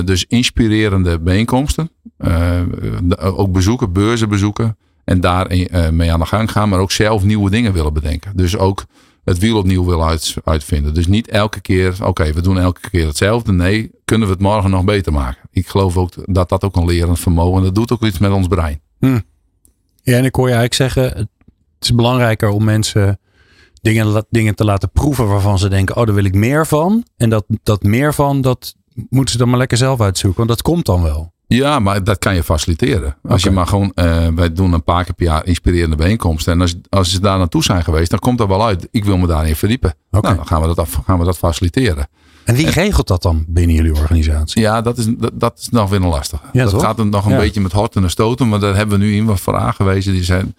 dus 0.05 0.25
inspirerende 0.25 1.19
bijeenkomsten. 1.19 1.89
ook 3.17 3.51
bezoeken, 3.51 3.93
beurzen 3.93 4.29
bezoeken. 4.29 4.77
En 5.05 5.19
daar 5.19 5.47
mee 5.91 6.11
aan 6.11 6.19
de 6.19 6.25
gang 6.25 6.51
gaan. 6.51 6.69
Maar 6.69 6.79
ook 6.79 6.91
zelf 6.91 7.23
nieuwe 7.23 7.49
dingen 7.49 7.73
willen 7.73 7.93
bedenken. 7.93 8.31
Dus 8.35 8.57
ook 8.57 8.85
het 9.23 9.37
wiel 9.37 9.57
opnieuw 9.57 9.85
willen 9.85 10.05
uit, 10.05 10.35
uitvinden. 10.43 10.93
Dus 10.93 11.07
niet 11.07 11.27
elke 11.27 11.61
keer, 11.61 11.97
oké, 12.05 12.33
we 12.33 12.41
doen 12.41 12.59
elke 12.59 12.89
keer 12.89 13.07
hetzelfde. 13.07 13.51
Nee, 13.51 13.91
kunnen 14.05 14.27
we 14.27 14.33
het 14.33 14.41
morgen 14.41 14.69
nog 14.69 14.83
beter 14.83 15.13
maken? 15.13 15.49
Ik 15.51 15.67
geloof 15.67 15.97
ook 15.97 16.11
dat 16.25 16.49
dat 16.49 16.63
ook 16.63 16.75
een 16.75 16.85
lerend 16.85 17.19
vermogen. 17.19 17.63
Dat 17.63 17.75
doet 17.75 17.91
ook 17.91 18.03
iets 18.03 18.17
met 18.17 18.31
ons 18.31 18.47
brein. 18.47 18.81
Hm. 18.99 19.19
Ja, 20.01 20.17
en 20.17 20.25
ik 20.25 20.35
hoor 20.35 20.47
je 20.47 20.55
eigenlijk 20.55 20.93
zeggen, 20.93 21.17
het 21.17 21.29
is 21.79 21.95
belangrijker 21.95 22.49
om 22.49 22.63
mensen 22.63 23.19
dingen, 23.81 24.25
dingen 24.29 24.55
te 24.55 24.65
laten 24.65 24.91
proeven 24.91 25.27
waarvan 25.27 25.59
ze 25.59 25.69
denken, 25.69 25.95
oh, 25.95 26.05
daar 26.05 26.15
wil 26.15 26.25
ik 26.25 26.35
meer 26.35 26.67
van. 26.67 27.05
En 27.17 27.29
dat, 27.29 27.45
dat 27.63 27.83
meer 27.83 28.13
van, 28.13 28.41
dat 28.41 28.75
moeten 29.09 29.31
ze 29.31 29.37
dan 29.37 29.49
maar 29.49 29.57
lekker 29.57 29.77
zelf 29.77 30.01
uitzoeken. 30.01 30.37
Want 30.37 30.49
dat 30.49 30.61
komt 30.61 30.85
dan 30.85 31.01
wel. 31.01 31.33
Ja, 31.47 31.79
maar 31.79 32.03
dat 32.03 32.17
kan 32.17 32.35
je 32.35 32.43
faciliteren. 32.43 33.17
Als 33.27 33.43
je 33.43 33.51
maar 33.51 33.67
gewoon, 33.67 33.91
uh, 33.95 34.27
wij 34.27 34.53
doen 34.53 34.73
een 34.73 34.83
paar 34.83 35.03
keer 35.03 35.13
per 35.13 35.25
jaar 35.25 35.45
inspirerende 35.45 35.95
bijeenkomsten. 35.95 36.53
En 36.53 36.61
als, 36.61 36.75
als 36.89 37.11
ze 37.11 37.19
daar 37.19 37.37
naartoe 37.37 37.63
zijn 37.63 37.83
geweest, 37.83 38.09
dan 38.09 38.19
komt 38.19 38.39
er 38.39 38.47
wel 38.47 38.65
uit. 38.65 38.87
Ik 38.91 39.05
wil 39.05 39.17
me 39.17 39.27
daarin 39.27 39.55
verdiepen. 39.55 39.93
Okay. 40.11 40.21
Nou, 40.21 40.35
dan 40.35 40.47
gaan 40.47 40.61
we, 40.61 40.67
dat 40.67 40.79
af, 40.79 41.01
gaan 41.05 41.19
we 41.19 41.25
dat 41.25 41.37
faciliteren. 41.37 42.07
En 42.43 42.55
wie 42.55 42.69
regelt 42.69 43.07
dat 43.07 43.21
dan 43.21 43.45
binnen 43.47 43.75
jullie 43.75 43.93
organisatie? 43.93 44.61
Ja, 44.61 44.81
dat 44.81 44.97
is, 44.97 45.05
dat, 45.17 45.31
dat 45.33 45.59
is 45.59 45.69
nog 45.69 45.89
weer 45.89 46.01
een 46.01 46.07
lastige. 46.07 46.43
Ja, 46.51 46.63
dat 46.63 46.71
toch? 46.71 46.81
gaat 46.81 47.03
nog 47.03 47.25
een 47.25 47.31
ja. 47.31 47.37
beetje 47.37 47.61
met 47.61 47.71
horten 47.71 48.03
en 48.03 48.09
stoten. 48.09 48.49
Maar 48.49 48.59
daar 48.59 48.75
hebben 48.75 48.99
we 48.99 49.05
nu 49.05 49.15
in 49.15 49.25
wat 49.25 49.39
voor 49.39 49.55
aangewezen. 49.57 50.13
Die 50.13 50.23
zijn, 50.23 50.55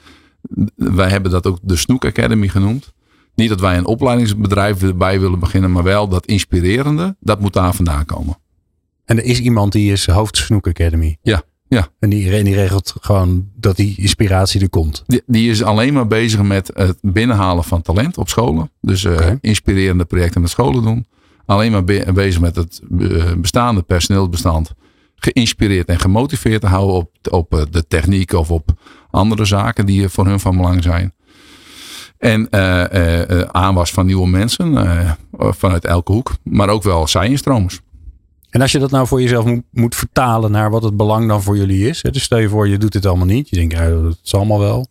wij 0.74 1.08
hebben 1.08 1.30
dat 1.30 1.46
ook 1.46 1.58
de 1.62 1.76
Snoek 1.76 2.04
Academy 2.04 2.48
genoemd. 2.48 2.92
Niet 3.34 3.48
dat 3.48 3.60
wij 3.60 3.76
een 3.76 3.86
opleidingsbedrijf 3.86 4.82
erbij 4.82 5.20
willen 5.20 5.38
beginnen, 5.38 5.72
maar 5.72 5.82
wel 5.82 6.08
dat 6.08 6.26
inspirerende, 6.26 7.16
dat 7.20 7.40
moet 7.40 7.52
daar 7.52 7.74
vandaan 7.74 8.04
komen. 8.04 8.38
En 9.06 9.18
er 9.18 9.24
is 9.24 9.40
iemand 9.40 9.72
die 9.72 9.92
is 9.92 10.06
hoofd 10.06 10.36
Snoek 10.36 10.66
Academy. 10.66 11.16
Ja, 11.22 11.42
ja. 11.68 11.88
En 11.98 12.10
die, 12.10 12.42
die 12.44 12.54
regelt 12.54 12.94
gewoon 13.00 13.48
dat 13.54 13.76
die 13.76 13.94
inspiratie 13.98 14.60
er 14.60 14.68
komt. 14.68 15.02
Die, 15.06 15.22
die, 15.26 15.50
is 15.50 15.62
alleen 15.62 15.92
maar 15.92 16.06
bezig 16.06 16.42
met 16.42 16.70
het 16.74 16.98
binnenhalen 17.00 17.64
van 17.64 17.82
talent 17.82 18.18
op 18.18 18.28
scholen. 18.28 18.70
Dus 18.80 19.04
uh, 19.04 19.12
okay. 19.12 19.38
inspirerende 19.40 20.04
projecten 20.04 20.40
met 20.40 20.50
scholen 20.50 20.82
doen. 20.82 21.06
Alleen 21.44 21.72
maar 21.72 21.84
be 21.84 22.10
bezig 22.14 22.40
met 22.40 22.56
het 22.56 22.80
bestaande 23.40 23.82
personeelsbestand. 23.82 24.72
Geïnspireerd 25.16 25.88
en 25.88 25.98
gemotiveerd 25.98 26.60
te 26.60 26.66
houden 26.66 26.96
op, 26.96 27.10
op 27.30 27.66
de 27.70 27.86
techniek 27.86 28.32
of 28.32 28.50
op 28.50 28.70
andere 29.10 29.44
zaken 29.44 29.86
die 29.86 30.08
voor 30.08 30.26
hun 30.26 30.40
van 30.40 30.56
belang 30.56 30.82
zijn. 30.82 31.14
En 32.18 32.48
uh, 32.50 32.84
uh, 32.92 33.40
aanwas 33.40 33.90
van 33.90 34.06
nieuwe 34.06 34.28
mensen 34.28 35.16
vanuit 35.38 35.84
elke 35.84 36.12
hoek. 36.12 36.34
Maar 36.42 36.68
ook 36.68 36.82
wel 36.82 37.06
zijinstromers. 37.06 37.80
En 38.56 38.62
als 38.62 38.72
je 38.72 38.78
dat 38.78 38.90
nou 38.90 39.06
voor 39.06 39.22
jezelf 39.22 39.44
moet, 39.44 39.62
moet, 39.70 39.94
vertalen 39.94 40.50
naar 40.50 40.70
wat 40.70 40.82
het 40.82 40.96
belang 40.96 41.28
dan 41.28 41.42
voor 41.42 41.56
jullie 41.56 41.88
is. 41.88 42.02
Hè? 42.02 42.10
Dus 42.10 42.22
stel 42.22 42.38
je 42.38 42.48
voor, 42.48 42.68
je 42.68 42.78
doet 42.78 42.92
dit 42.92 43.06
allemaal 43.06 43.26
niet. 43.26 43.48
Je 43.48 43.56
denkt, 43.56 43.72
ja, 43.74 43.82
het 43.82 44.18
is 44.24 44.34
allemaal 44.34 44.58
wel. 44.58 44.86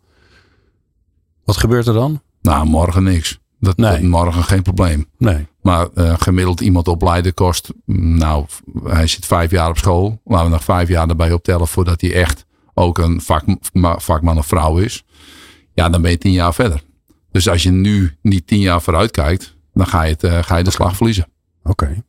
Wat 1.43 1.57
gebeurt 1.57 1.87
er 1.87 1.93
dan? 1.93 2.21
Nou, 2.41 2.65
morgen 2.65 3.03
niks. 3.03 3.39
Dat, 3.59 3.77
nee. 3.77 4.03
morgen 4.03 4.43
geen 4.43 4.61
probleem. 4.61 5.05
Nee. 5.17 5.47
Maar 5.61 5.87
uh, 5.95 6.13
gemiddeld 6.17 6.61
iemand 6.61 6.87
opleiden 6.87 7.33
kost, 7.33 7.73
nou, 7.85 8.45
hij 8.83 9.07
zit 9.07 9.25
vijf 9.25 9.51
jaar 9.51 9.69
op 9.69 9.77
school. 9.77 10.21
Laten 10.25 10.45
we 10.45 10.51
nog 10.51 10.63
vijf 10.63 10.87
jaar 10.87 11.09
erbij 11.09 11.31
optellen 11.31 11.67
voordat 11.67 12.01
hij 12.01 12.13
echt 12.13 12.45
ook 12.73 12.97
een 12.97 13.21
vak, 13.21 13.43
vakman 13.97 14.37
of 14.37 14.45
vrouw 14.45 14.77
is. 14.77 15.05
Ja, 15.73 15.89
dan 15.89 16.01
ben 16.01 16.11
je 16.11 16.17
tien 16.17 16.31
jaar 16.31 16.53
verder. 16.53 16.81
Dus 17.31 17.49
als 17.49 17.63
je 17.63 17.71
nu 17.71 18.17
niet 18.21 18.47
tien 18.47 18.59
jaar 18.59 18.81
vooruit 18.81 19.11
kijkt, 19.11 19.55
dan 19.73 19.87
ga 19.87 20.03
je, 20.03 20.11
het, 20.11 20.23
uh, 20.23 20.43
ga 20.43 20.57
je 20.57 20.63
de 20.63 20.71
slag 20.71 20.95
verliezen. 20.95 21.27
Oké. 21.63 21.83
Okay. 21.83 22.03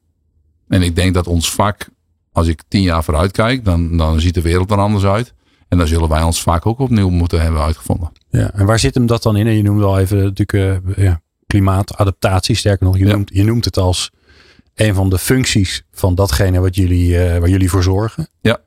En 0.69 0.83
ik 0.83 0.97
denk 0.97 1.15
dat 1.15 1.27
ons 1.27 1.53
vak, 1.53 1.89
als 2.33 2.47
ik 2.47 2.63
tien 2.69 2.83
jaar 2.83 3.05
vooruit 3.05 3.33
kijk, 3.33 3.65
dan, 3.65 3.97
dan 3.97 4.21
ziet 4.21 4.35
de 4.35 4.43
wereld 4.43 4.71
er 4.71 4.79
anders 4.79 5.05
uit. 5.05 5.35
En 5.69 5.79
dan 5.79 5.87
zullen 5.87 6.09
wij 6.09 6.23
ons 6.23 6.43
vaak 6.43 6.67
ook 6.67 6.79
opnieuw 6.79 7.11
moeten 7.11 7.41
hebben 7.41 7.61
uitgevonden. 7.61 8.13
Ja, 8.29 8.51
en 8.53 8.67
waar 8.67 8.79
zit 8.79 8.95
hem 8.95 9.07
dat 9.07 9.23
dan 9.23 9.37
in? 9.37 9.47
En 9.47 9.57
je 9.57 9.63
noemde 9.63 9.85
al 9.85 9.99
even 9.99 10.23
natuurlijk 10.23 10.53
uh, 10.53 11.05
ja, 11.05 11.21
klimaatadaptatie. 11.47 12.55
Sterker 12.55 12.87
nog, 12.87 12.99
je, 12.99 13.07
ja. 13.07 13.13
noemt, 13.13 13.31
je 13.33 13.45
noemt 13.45 13.65
het 13.65 13.77
als 13.77 14.11
een 14.75 14.95
van 14.95 15.11
de 15.11 15.19
functies 15.19 15.83
van 15.93 16.15
datgene 16.15 16.61
wat 16.61 16.77
jullie, 16.77 17.09
uh, 17.09 17.39
waar 17.39 17.49
jullie 17.49 17.71
voor 17.71 17.83
zorgen. 17.83 18.29
Ja, 18.41 18.59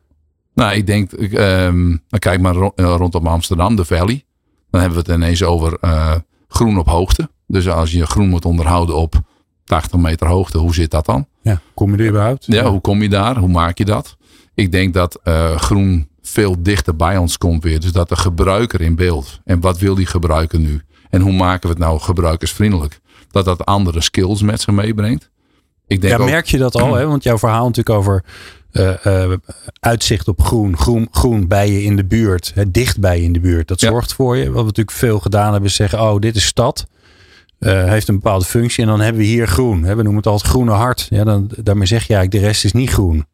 nou 0.54 0.76
ik 0.76 0.88
denk, 0.88 1.12
um, 1.12 2.04
dan 2.08 2.20
kijk 2.20 2.42
maar 2.42 2.54
ro 2.54 2.72
rondom 2.76 3.28
Amsterdam, 3.28 3.76
de 3.76 3.86
Valley. 3.86 4.24
Dan 4.70 4.82
hebben 4.82 5.04
we 5.04 5.12
het 5.12 5.22
ineens 5.22 5.44
over 5.44 5.78
uh, 5.82 6.16
groen 6.48 6.78
op 6.78 6.88
hoogte. 6.88 7.30
Dus 7.48 7.70
als 7.70 7.92
je 7.92 8.06
groen 8.06 8.30
moet 8.30 8.46
onderhouden 8.46 8.96
op 8.96 9.22
80 9.64 10.00
meter 10.00 10.28
hoogte, 10.28 10.58
hoe 10.58 10.74
zit 10.74 10.92
dat 10.92 11.06
dan? 11.06 11.28
Ja, 11.41 11.62
kom 11.73 11.95
je 11.95 12.04
er 12.04 12.10
überhaupt? 12.10 12.45
Ja, 12.45 12.69
hoe 12.69 12.82
kom 12.82 13.02
je 13.02 13.10
daar? 13.10 13.38
Hoe 13.38 13.49
maak 13.49 13.78
je 13.78 13.86
dat? 13.86 14.17
Ik 14.54 14.71
denk 14.71 14.93
dat 14.93 15.19
uh, 15.23 15.56
groen 15.56 16.08
veel 16.21 16.56
dichter 16.60 16.95
bij 16.95 17.17
ons 17.17 17.38
komt 17.38 17.63
weer. 17.63 17.80
Dus 17.80 17.91
dat 17.91 18.10
de 18.10 18.15
gebruiker 18.15 18.82
in 18.82 18.95
beeld. 18.95 19.39
En 19.45 19.60
wat 19.60 19.78
wil 19.80 19.95
die 19.95 20.06
gebruiker 20.06 20.60
nu? 20.60 20.82
En 21.10 21.21
hoe 21.21 21.34
maken 21.34 21.62
we 21.62 21.67
het 21.67 21.78
nou 21.78 21.99
gebruikersvriendelijk? 21.99 22.99
Dat 23.32 23.45
dat 23.45 23.65
andere 23.65 24.02
skills 24.02 24.41
met 24.41 24.62
zich 24.62 24.73
meebrengt. 24.73 25.30
ik 25.88 26.02
denk 26.02 26.13
ja, 26.13 26.19
ook, 26.19 26.30
merk 26.30 26.45
je 26.45 26.58
dat 26.58 26.75
al? 26.75 26.95
Hè? 26.95 27.06
Want 27.06 27.23
jouw 27.23 27.38
verhaal 27.38 27.65
natuurlijk 27.65 27.97
over 27.97 28.23
eh, 28.71 29.06
eh, 29.06 29.38
uitzicht 29.80 30.28
op 30.28 30.41
groen, 30.41 30.78
groen, 30.78 31.08
groen 31.12 31.47
bij 31.47 31.71
je 31.71 31.84
in 31.84 31.95
de 31.95 32.06
buurt, 32.06 32.52
hè, 32.56 32.71
dicht 32.71 32.99
bij 32.99 33.17
je 33.17 33.23
in 33.23 33.34
de 33.34 33.39
buurt. 33.39 33.67
Dat 33.67 33.82
Ja. 33.82 33.89
zorgt 33.89 34.13
voor 34.13 34.38
je. 34.38 34.45
Wat 34.45 34.60
we 34.60 34.65
natuurlijk 34.65 34.97
veel 34.97 35.19
gedaan 35.19 35.52
hebben, 35.52 35.69
is 35.69 35.75
zeggen, 35.75 36.02
oh, 36.02 36.19
dit 36.19 36.36
is 36.36 36.45
stad. 36.45 36.88
Eh, 37.60 37.84
heeft 37.84 38.08
een 38.08 38.15
bepaalde 38.15 38.45
functie 38.45 38.84
en 38.84 38.89
dan 38.89 39.00
hebben 39.00 39.22
we 39.22 39.28
hier 39.28 39.48
groen. 39.48 39.84
Hè? 39.84 39.89
We 39.95 40.02
noemen 40.02 40.15
het 40.15 40.28
altijd 40.28 40.52
groene 40.52 40.72
hart. 40.72 41.08
Ja, 41.10 41.24
dan, 41.24 41.50
daarmee 41.63 41.88
zeg 41.88 42.08
je 42.08 42.13
eigenlijk, 42.13 42.43
de 42.43 42.50
rest 42.52 42.65
is 42.65 42.72
niet 42.74 42.89
groen. 42.89 43.26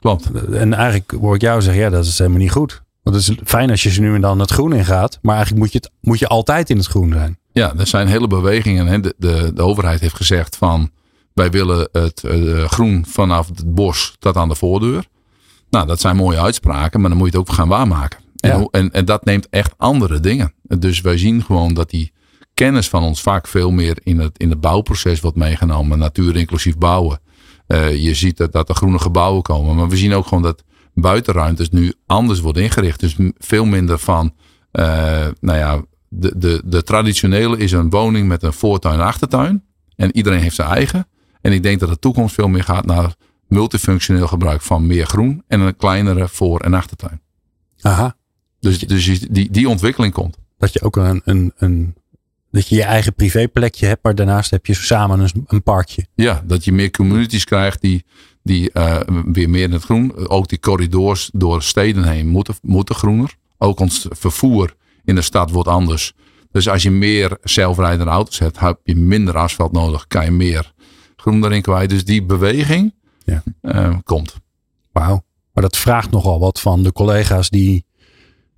klopt. 0.00 0.30
En 0.52 0.74
eigenlijk 0.74 1.10
hoor 1.20 1.34
ik 1.34 1.40
jou 1.40 1.62
zeggen, 1.62 1.82
ja, 1.82 1.90
dat 1.90 2.04
is 2.04 2.18
helemaal 2.18 2.38
niet 2.38 2.50
goed. 2.50 2.82
Want 3.02 3.16
het 3.16 3.28
is 3.28 3.36
fijn 3.44 3.70
als 3.70 3.82
je 3.82 3.90
ze 3.90 4.00
nu 4.00 4.14
en 4.14 4.20
dan 4.20 4.38
het 4.38 4.50
groen 4.50 4.72
in 4.72 4.84
gaat. 4.84 5.18
Maar 5.22 5.34
eigenlijk 5.34 5.64
moet 5.64 5.72
je, 5.72 5.78
het, 5.78 5.90
moet 6.00 6.18
je 6.18 6.26
altijd 6.26 6.70
in 6.70 6.76
het 6.76 6.86
groen 6.86 7.12
zijn. 7.12 7.38
Ja, 7.52 7.72
er 7.78 7.86
zijn 7.86 8.06
hele 8.06 8.26
bewegingen. 8.26 8.86
Hè. 8.86 9.00
De, 9.00 9.14
de, 9.18 9.50
de 9.54 9.62
overheid 9.62 10.00
heeft 10.00 10.14
gezegd 10.16 10.56
van 10.56 10.90
wij 11.34 11.50
willen 11.50 11.88
het 11.92 12.24
eh, 12.24 12.64
groen 12.64 13.04
vanaf 13.08 13.48
het 13.48 13.74
bos 13.74 14.16
tot 14.18 14.36
aan 14.36 14.48
de 14.48 14.54
voordeur. 14.54 15.04
Nou, 15.70 15.86
dat 15.86 16.00
zijn 16.00 16.16
mooie 16.16 16.40
uitspraken, 16.40 17.00
maar 17.00 17.08
dan 17.10 17.18
moet 17.18 17.32
je 17.32 17.38
het 17.38 17.48
ook 17.48 17.54
gaan 17.54 17.68
waarmaken. 17.68 18.18
En, 18.36 18.58
Ja. 18.58 18.66
en, 18.70 18.90
en 18.90 19.04
dat 19.04 19.24
neemt 19.24 19.48
echt 19.48 19.74
andere 19.76 20.20
dingen. 20.20 20.52
Dus 20.62 21.00
wij 21.00 21.18
zien 21.18 21.42
gewoon 21.44 21.74
dat 21.74 21.90
die 21.90 22.12
kennis 22.64 22.88
van 22.88 23.02
ons 23.02 23.22
vaak 23.22 23.46
veel 23.46 23.70
meer 23.70 23.98
in 24.02 24.18
het, 24.18 24.38
in 24.38 24.50
het 24.50 24.60
bouwproces 24.60 25.20
wordt 25.20 25.36
meegenomen. 25.36 25.98
Natuur 25.98 26.36
inclusief 26.36 26.78
bouwen. 26.78 27.20
Eh, 27.66 27.96
je 27.96 28.14
ziet 28.14 28.36
dat, 28.36 28.52
dat 28.52 28.68
er 28.68 28.74
groene 28.74 28.98
gebouwen 28.98 29.42
komen. 29.42 29.76
Maar 29.76 29.88
we 29.88 29.96
zien 29.96 30.14
ook 30.14 30.26
gewoon 30.26 30.42
dat 30.42 30.64
buitenruimtes 30.94 31.70
nu 31.70 31.92
anders 32.06 32.40
worden 32.40 32.62
ingericht. 32.62 33.00
Dus 33.00 33.16
veel 33.38 33.64
minder 33.64 33.98
van, 33.98 34.34
eh, 34.70 35.26
nou 35.40 35.58
ja, 35.58 35.82
de, 36.08 36.32
de, 36.36 36.62
de 36.64 36.82
traditionele 36.82 37.56
is 37.56 37.72
een 37.72 37.90
woning 37.90 38.28
met 38.28 38.42
een 38.42 38.52
voortuin 38.52 39.00
en 39.00 39.06
achtertuin. 39.06 39.64
En 39.96 40.16
iedereen 40.16 40.40
heeft 40.40 40.56
zijn 40.56 40.68
eigen. 40.68 41.06
En 41.40 41.52
ik 41.52 41.62
denk 41.62 41.80
dat 41.80 41.88
de 41.88 41.98
toekomst 41.98 42.34
veel 42.34 42.48
meer 42.48 42.64
gaat 42.64 42.86
naar 42.86 43.14
multifunctioneel 43.46 44.26
gebruik 44.26 44.60
van 44.60 44.86
meer 44.86 45.06
groen 45.06 45.42
en 45.48 45.60
een 45.60 45.76
kleinere 45.76 46.28
voor- 46.28 46.60
en 46.60 46.74
achtertuin. 46.74 47.20
Aha. 47.80 48.16
Dus, 48.58 48.78
dus 48.78 49.20
die, 49.20 49.50
die 49.50 49.68
ontwikkeling 49.68 50.12
komt. 50.12 50.36
Dat 50.58 50.72
je 50.72 50.82
ook 50.82 50.96
een, 50.96 51.20
een, 51.24 51.52
een 51.56 51.94
dat 52.50 52.68
je 52.68 52.74
je 52.74 52.82
eigen 52.82 53.14
privéplekje 53.14 53.86
hebt, 53.86 54.02
maar 54.02 54.14
daarnaast 54.14 54.50
heb 54.50 54.66
je 54.66 54.74
samen 54.74 55.20
een, 55.20 55.44
een 55.46 55.62
parkje. 55.62 56.06
Ja, 56.14 56.42
dat 56.46 56.64
je 56.64 56.72
meer 56.72 56.90
communities 56.90 57.44
krijgt 57.44 57.80
die, 57.80 58.04
die 58.42 58.72
eh, 58.72 59.00
weer 59.32 59.50
meer 59.50 59.62
in 59.62 59.72
het 59.72 59.82
groen. 59.84 60.28
Ook 60.28 60.48
die 60.48 60.58
corridors 60.60 61.30
door 61.32 61.62
steden 61.62 62.04
heen 62.08 62.26
moeten, 62.28 62.54
moeten 62.62 62.94
groener. 62.94 63.34
Ook 63.58 63.80
ons 63.80 64.06
vervoer 64.10 64.74
in 65.04 65.14
de 65.14 65.22
stad 65.22 65.50
wordt 65.50 65.68
anders. 65.68 66.12
Dus 66.50 66.68
als 66.68 66.82
je 66.82 66.90
meer 66.90 67.38
zelfrijdende 67.42 68.10
auto's 68.10 68.38
hebt, 68.38 68.58
heb 68.60 68.78
je 68.82 68.96
minder 68.96 69.36
asfalt 69.36 69.72
nodig. 69.72 70.06
Kan 70.06 70.24
je 70.24 70.30
meer 70.30 70.72
groen 71.16 71.44
erin 71.44 71.62
kwijt. 71.62 71.90
Dus 71.90 72.04
die 72.04 72.22
beweging 72.24 72.94
Ja. 73.24 73.42
eh, 73.60 73.94
komt. 74.04 74.34
Wauw. 74.92 75.22
Maar 75.52 75.62
dat 75.62 75.76
vraagt 75.76 76.10
nogal 76.10 76.38
wat 76.40 76.60
van 76.60 76.82
de 76.82 76.92
collega's 76.92 77.50
die. 77.50 77.84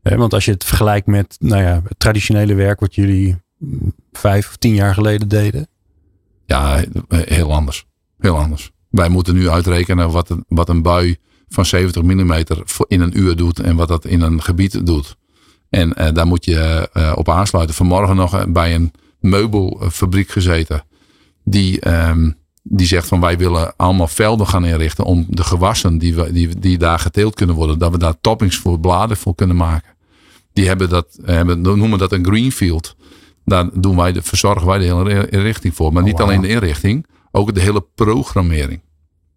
Hè, 0.03 0.17
want 0.17 0.33
als 0.33 0.45
je 0.45 0.51
het 0.51 0.65
vergelijkt 0.65 1.07
met 1.07 1.37
nou 1.39 1.63
ja, 1.63 1.81
het 1.89 1.99
traditionele 1.99 2.55
werk 2.55 2.81
wat 2.81 2.95
jullie 2.95 3.37
vijf 4.13 4.49
of 4.49 4.57
tien 4.57 4.75
jaar 4.75 4.95
geleden 4.95 5.29
deden. 5.29 5.69
Ja, 6.47 6.85
heel 7.09 7.53
anders. 7.53 7.87
Heel 8.19 8.39
anders. 8.39 8.71
Wij 8.91 9.09
moeten 9.09 9.35
nu 9.35 9.49
uitrekenen 9.49 10.11
wat 10.11 10.31
een, 10.31 10.45
wat 10.49 10.69
een 10.69 10.83
bui 10.83 11.17
van 11.49 11.67
70 11.67 12.03
mm 12.03 12.33
in 12.87 13.01
een 13.01 13.19
uur 13.19 13.37
doet 13.37 13.61
en 13.61 13.77
wat 13.77 13.89
dat 13.89 14.05
in 14.05 14.21
een 14.21 14.43
gebied 14.43 14.87
doet. 14.87 15.17
En 15.71 15.95
eh, 15.95 16.15
daar 16.15 16.27
moet 16.27 16.45
je 16.45 16.89
eh, 16.93 17.13
op 17.15 17.29
aansluiten. 17.29 17.75
Vanmorgen 17.75 18.17
nog 18.17 18.35
eh, 18.35 18.43
bij 18.49 18.75
een 18.75 18.93
meubelfabriek 19.21 20.31
gezeten. 20.31 20.85
Die, 21.45 21.81
ehm, 21.81 22.31
die 22.63 22.87
zegt 22.87 23.09
van 23.09 23.21
wij 23.21 23.39
willen 23.39 23.77
allemaal 23.77 24.09
velden 24.09 24.47
gaan 24.47 24.65
inrichten 24.65 25.05
om 25.05 25.27
de 25.29 25.45
gewassen 25.45 25.99
die, 25.99 26.15
we, 26.15 26.33
die, 26.33 26.59
die 26.59 26.79
daar 26.79 26.99
geteeld 26.99 27.35
kunnen 27.35 27.57
worden. 27.57 27.79
Dat 27.79 27.91
we 27.91 27.99
daar 27.99 28.21
toppings 28.21 28.57
voor 28.57 28.81
bladen 28.81 29.17
voor 29.17 29.35
kunnen 29.35 29.57
maken. 29.57 29.91
Die 30.53 30.67
hebben 30.67 30.89
dat, 30.89 31.19
hebben, 31.23 31.61
noemen 31.61 31.99
dat 31.99 32.13
een 32.13 32.25
greenfield. 32.25 32.97
Daar 33.45 33.81
doen 33.81 33.97
wij 33.97 34.13
de, 34.13 34.23
verzorgen 34.23 34.67
wij 34.67 34.79
de 34.79 34.85
hele 34.85 35.29
inrichting 35.29 35.75
voor. 35.75 35.93
Maar 35.93 36.03
Oh, 36.03 36.09
niet 36.09 36.21
alleen 36.21 36.41
de 36.41 36.49
inrichting, 36.49 37.07
ook 37.31 37.55
de 37.55 37.61
hele 37.61 37.87
programmering. 37.95 38.81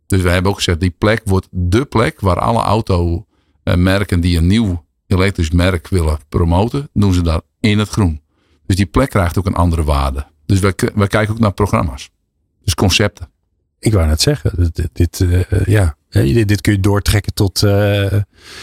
Dus 0.07 0.21
wij 0.21 0.33
hebben 0.33 0.51
ook 0.51 0.57
gezegd, 0.57 0.79
die 0.79 0.95
plek 0.97 1.21
wordt 1.25 1.47
de 1.51 1.85
plek 1.85 2.19
waar 2.19 2.39
alle 2.39 2.61
automerken 2.61 4.19
die 4.19 4.37
een 4.37 4.47
nieuw 4.47 4.85
elektrisch 5.07 5.51
merk 5.51 5.87
willen 5.87 6.17
promoten, 6.29 6.89
doen 6.93 7.13
ze 7.13 7.21
daar 7.21 7.41
in 7.59 7.79
het 7.79 7.89
groen. 7.89 8.21
Dus 8.65 8.75
die 8.75 8.85
plek 8.85 9.09
krijgt 9.09 9.37
ook 9.37 9.45
een 9.45 9.55
andere 9.55 9.83
waarde. 9.83 10.25
Dus 10.45 10.59
wij, 10.59 10.73
wij 10.95 11.07
kijken 11.07 11.33
ook 11.33 11.39
naar 11.39 11.53
programma's. 11.53 12.09
Dus 12.63 12.75
concepten. 12.75 13.29
Ik 13.79 13.93
wou 13.93 14.07
net 14.07 14.21
zeggen, 14.21 14.51
dit, 14.55 14.75
dit, 14.75 14.89
dit, 14.93 15.21
eh, 15.21 15.65
ja. 15.65 15.95
Dit, 16.23 16.47
dit 16.47 16.61
kun 16.61 16.73
je 16.73 16.79
doortrekken 16.79 17.33
tot 17.33 17.63
eh, 17.63 18.11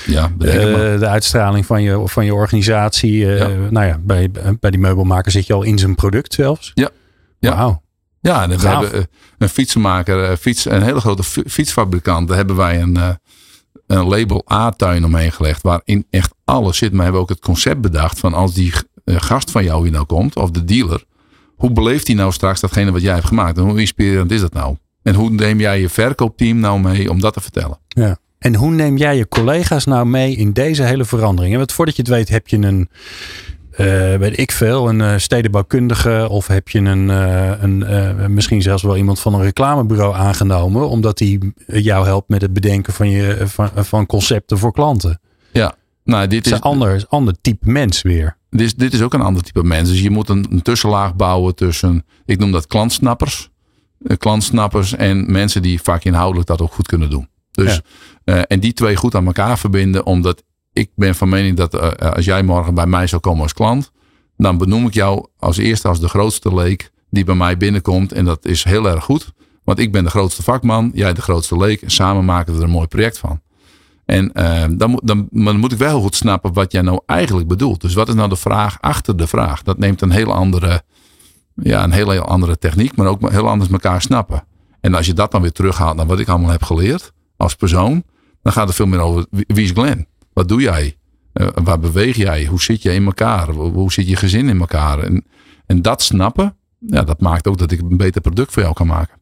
Ja, 0.07 0.33
eh, 0.39 0.99
de 0.99 1.07
uitstraling 1.07 1.67
van 1.67 1.83
je, 1.83 2.03
van 2.05 2.25
je 2.25 2.35
organisatie. 2.35 3.17
Ja. 3.27 3.49
Nou 3.71 3.87
ja, 3.87 3.99
bij, 4.03 4.31
bij 4.61 4.71
die 4.71 4.81
meubelmaker 4.81 5.33
zit 5.33 5.47
je 5.47 5.53
al 5.53 5.63
in 5.63 5.79
zijn 5.79 5.95
product 5.95 6.35
zelfs. 6.35 6.71
Ja. 6.75 6.91
Ja. 7.39 7.55
Wauw. 7.57 7.83
Ja, 8.21 8.43
en 8.43 8.61
hebben 8.61 9.07
een 9.39 9.49
fietsenmaker, 9.49 10.37
fiets, 10.37 10.65
een 10.65 10.83
hele 10.83 11.01
grote 11.01 11.23
fi- 11.23 11.43
fietsfabrikant. 11.47 12.29
Daar 12.29 12.37
hebben 12.37 12.57
wij 12.57 12.81
een, 12.83 12.97
een 13.87 14.07
label 14.09 14.45
A-tuin 14.53 15.05
omheen 15.05 15.33
gelegd. 15.33 15.63
Waarin 15.63 16.07
echt 16.11 16.35
alles 16.45 16.77
zit. 16.77 16.89
Maar 16.91 16.97
we 16.99 17.03
hebben 17.05 17.21
ook 17.21 17.29
het 17.29 17.41
concept 17.41 17.81
bedacht 17.81 18.19
van 18.19 18.35
als 18.35 18.55
die 18.55 18.73
gast 19.05 19.51
van 19.51 19.65
jou 19.65 19.83
hier 19.83 19.93
nou 19.93 20.05
komt, 20.07 20.37
of 20.37 20.51
de 20.51 20.65
dealer. 20.65 21.05
Hoe 21.57 21.73
beleeft 21.73 22.07
hij 22.07 22.17
nou 22.17 22.33
straks 22.33 22.61
datgene 22.61 22.93
wat 22.93 23.03
jij 23.03 23.15
hebt 23.15 23.27
gemaakt? 23.27 23.57
En 23.59 23.63
hoe 23.63 23.81
inspirerend 23.81 24.31
is 24.31 24.41
dat 24.41 24.53
nou? 24.53 24.77
En 25.03 25.15
hoe 25.15 25.31
neem 25.31 25.61
jij 25.61 25.81
je 25.81 25.89
verkoopteam 25.89 26.59
nou 26.59 26.81
mee 26.81 27.11
om 27.11 27.21
dat 27.21 27.33
te 27.33 27.41
vertellen? 27.41 27.79
Ja. 27.89 28.17
En 28.39 28.55
hoe 28.55 28.71
neem 28.71 28.97
jij 28.97 29.17
je 29.17 29.29
collega's 29.29 29.85
nou 29.85 30.07
mee 30.07 30.37
in 30.37 30.53
deze 30.53 30.83
hele 30.83 31.05
verandering? 31.05 31.57
Want 31.57 31.73
voordat 31.73 31.97
je 31.97 32.03
het 32.03 32.11
weet 32.11 32.29
heb 32.29 32.49
je 32.49 32.57
een, 32.57 32.89
eh, 33.71 34.15
weet 34.15 34.39
ik 34.39 34.53
veel, 34.53 34.89
een 34.89 35.01
eh, 35.01 35.17
stedenbouwkundige 35.17 36.27
of 36.31 36.47
heb 36.47 36.69
je 36.69 36.79
een, 36.79 37.11
eh, 37.11 37.53
een 37.61 38.35
misschien 38.35 38.63
zelfs 38.63 38.83
wel 38.83 38.97
iemand 38.97 39.21
van 39.21 39.35
een 39.35 39.43
reclamebureau 39.43 40.15
aangenomen, 40.15 40.89
omdat 40.89 41.19
die 41.19 41.53
jou 41.67 42.07
helpt 42.07 42.29
met 42.29 42.43
het 42.43 42.53
bedenken 42.53 42.93
van, 42.93 43.11
je, 43.11 43.43
van, 43.45 43.71
van 43.75 44.07
concepten 44.07 44.59
voor 44.59 44.73
klanten. 44.73 45.21
Nou, 46.05 46.27
dit 46.27 46.47
is, 46.47 46.53
een 46.53 46.61
ander, 46.61 47.05
ander 47.09 47.35
type 47.41 47.71
mens 47.71 48.03
weer. 48.03 48.37
dit, 48.51 48.61
is, 48.61 48.75
dit 48.75 48.93
is 48.93 49.03
ook 49.03 49.15
een 49.15 49.21
ander 49.21 49.43
type 49.43 49.63
mens. 49.63 49.89
Dus 49.89 50.01
je 50.01 50.11
moet 50.11 50.29
een, 50.29 50.47
een 50.51 50.63
tussenlaag 50.63 51.17
bouwen 51.17 51.55
tussen, 51.55 52.05
ik 52.25 52.39
noem 52.39 52.53
dat 52.53 52.67
klantsnappers. 52.67 53.51
Eh, 54.05 54.17
Klantsnappers 54.17 54.95
en 54.95 55.33
mensen 55.33 55.63
die 55.63 55.83
vaak 55.83 56.05
inhoudelijk 56.05 56.49
dat 56.49 56.61
ook 56.61 56.73
goed 56.73 56.87
kunnen 56.87 57.11
doen. 57.11 57.29
Dus, 57.51 57.81
eh, 58.25 58.41
en 58.47 58.61
die 58.61 58.73
twee 58.73 58.97
goed 58.97 59.15
aan 59.15 59.27
elkaar 59.27 59.59
verbinden, 59.59 60.07
omdat 60.07 60.43
ik 60.73 60.91
ben 60.95 61.15
van 61.15 61.29
mening 61.29 61.57
dat 61.57 61.75
eh, 61.75 62.13
als 62.13 62.25
jij 62.25 62.43
morgen 62.43 62.75
bij 62.75 62.87
mij 62.87 63.07
zou 63.07 63.21
komen 63.21 63.43
als 63.43 63.53
klant, 63.53 63.93
dan 64.37 64.59
benoem 64.59 64.87
ik 64.87 64.95
jou 64.95 65.27
als 65.39 65.57
eerste 65.57 65.89
als 65.89 66.01
de 66.01 66.09
grootste 66.09 66.55
leek 66.55 66.91
die 67.11 67.25
bij 67.25 67.35
mij 67.35 67.57
binnenkomt. 67.57 68.13
En 68.13 68.25
dat 68.25 68.45
is 68.45 68.65
heel 68.65 68.89
erg 68.89 69.05
goed, 69.05 69.33
want 69.65 69.79
ik 69.79 69.93
ben 69.93 70.05
de 70.05 70.11
grootste 70.11 70.43
vakman, 70.43 70.91
jij 70.95 71.13
de 71.13 71.23
grootste 71.23 71.57
leek. 71.57 71.83
En 71.83 71.91
samen 71.91 72.25
maken 72.25 72.53
we 72.53 72.59
er 72.59 72.65
een 72.65 72.71
mooi 72.71 72.87
project 72.87 73.19
van. 73.19 73.41
En 74.05 74.33
dan, 74.77 74.91
moet, 74.91 75.01
dan, 75.05 75.29
dan 75.31 75.59
moet 75.59 75.73
ik 75.73 75.79
wel 75.79 75.89
heel 75.89 76.01
goed 76.01 76.15
snappen 76.15 76.53
wat 76.53 76.73
jij 76.73 76.83
nou 76.83 77.01
eigenlijk 77.07 77.49
bedoelt. 77.49 77.81
Dus 77.81 77.95
wat 77.95 78.09
is 78.09 78.15
nou 78.15 78.29
de 78.29 78.37
vraag 78.37 78.81
achter 78.81 79.17
de 79.17 79.27
vraag? 79.27 79.63
Dat 79.63 79.79
neemt 79.79 80.01
een 80.01 80.11
heel 80.11 80.33
andere, 80.33 80.83
ja, 81.55 81.85
een 81.85 81.93
heel, 81.93 82.11
heel 82.11 82.25
andere 82.25 82.59
techniek, 82.59 82.97
maar 82.97 83.07
ook 83.07 83.31
heel 83.31 83.49
anders 83.49 83.71
elkaar 83.71 84.03
snappen. 84.03 84.45
En 84.81 84.95
als 84.95 85.07
je 85.07 85.13
dat 85.13 85.31
dan 85.31 85.43
weer 85.43 85.53
terughaalt 85.53 85.97
naar 85.97 86.07
wat 86.07 86.19
ik 86.19 86.29
allemaal 86.29 86.51
heb 86.51 86.63
geleerd 86.63 87.13
als 87.37 87.55
persoon, 87.55 88.05
dan 88.43 88.53
gaat 88.53 88.67
het 88.67 88.77
veel 88.77 88.87
meer 88.87 89.01
over 89.01 89.27
wie 89.31 89.65
is 89.65 89.71
Glenn? 89.71 90.07
Wat 90.33 90.49
doe 90.49 90.61
jij? 90.61 90.97
Eh, 91.33 91.47
waar 91.55 91.79
beweeg 91.79 92.17
jij? 92.17 92.45
Hoe 92.45 92.63
zit 92.63 92.83
je 92.83 92.95
in 92.95 93.05
elkaar? 93.05 93.51
Hoe, 93.51 93.93
zit 93.93 94.09
je 94.09 94.17
gezin 94.17 94.49
in 94.49 94.61
elkaar? 94.61 94.99
En, 94.99 95.25
en 95.67 95.83
dat 95.83 96.03
snappen, 96.03 96.57
ja, 96.79 97.03
dat 97.03 97.21
maakt 97.21 97.47
ook 97.47 97.59
dat 97.59 97.71
ik 97.71 97.81
een 97.81 97.97
beter 97.97 98.21
product 98.21 98.53
voor 98.53 98.63
jou 98.63 98.75
kan 98.75 98.87
maken. 98.87 99.21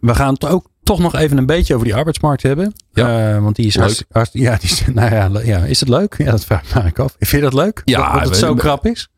We 0.00 0.14
gaan 0.14 0.34
het 0.34 0.46
ook 0.46 0.68
toch 0.82 0.98
nog 0.98 1.14
even 1.14 1.38
een 1.38 1.46
beetje 1.46 1.74
over 1.74 1.86
die 1.86 1.94
arbeidsmarkt 1.94 2.42
hebben. 2.42 2.72
Ja. 2.92 3.34
Eh, 3.34 3.42
want 3.42 3.56
die 3.56 3.66
is 3.66 3.76
Leuk. 3.76 4.28
ja, 4.32 4.56
die 4.56 4.70
is, 4.70 4.84
nou 4.94 5.14
ja, 5.14 5.30
ja, 5.44 5.58
is 5.64 5.80
het 5.80 5.88
leuk? 5.88 6.14
Ja, 6.18 6.30
dat 6.30 6.44
vraag 6.44 6.86
ik 6.86 6.96
me 6.96 7.04
af. 7.04 7.16
Vind 7.18 7.30
je 7.30 7.40
dat 7.40 7.54
leuk? 7.54 7.82
Ja, 7.84 8.12
dat, 8.12 8.20
dat 8.20 8.28
het 8.28 8.38
zo 8.38 8.54
krap 8.54 8.86
is? 8.86 9.08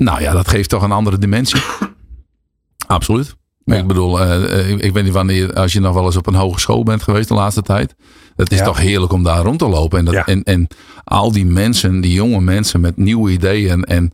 Nou 0.00 0.20
ja, 0.22 0.32
dat 0.32 0.48
geeft 0.48 0.68
toch 0.68 0.82
een 0.82 0.92
andere 0.92 1.18
dimensie. 1.18 1.60
Absoluut. 2.86 3.36
Ja. 3.64 3.76
Ik 3.76 3.86
bedoel, 3.86 4.20
eh, 4.20 4.58
eh, 4.60 4.70
ik, 4.70 4.80
ik 4.80 4.92
weet 4.92 5.04
niet 5.04 5.12
wanneer, 5.12 5.52
als 5.54 5.72
je 5.72 5.80
nog 5.80 5.94
wel 5.94 6.04
eens 6.04 6.16
op 6.16 6.26
een 6.26 6.34
hogeschool 6.34 6.82
bent 6.82 7.02
geweest 7.02 7.28
de 7.28 7.34
laatste 7.34 7.62
tijd. 7.62 7.94
Het 8.36 8.52
is 8.52 8.58
Ja. 8.58 8.64
toch 8.64 8.78
heerlijk 8.78 9.12
om 9.12 9.22
daar 9.22 9.42
rond 9.42 9.58
te 9.58 9.68
lopen. 9.68 9.98
En, 9.98 10.04
dat, 10.04 10.14
Ja. 10.14 10.26
en, 10.26 10.42
en 10.42 10.66
al 11.04 11.32
die 11.32 11.46
mensen, 11.46 12.00
die 12.00 12.12
jonge 12.12 12.40
mensen 12.40 12.80
met 12.80 12.96
nieuwe 12.96 13.30
ideeën. 13.30 13.84
En, 13.84 14.12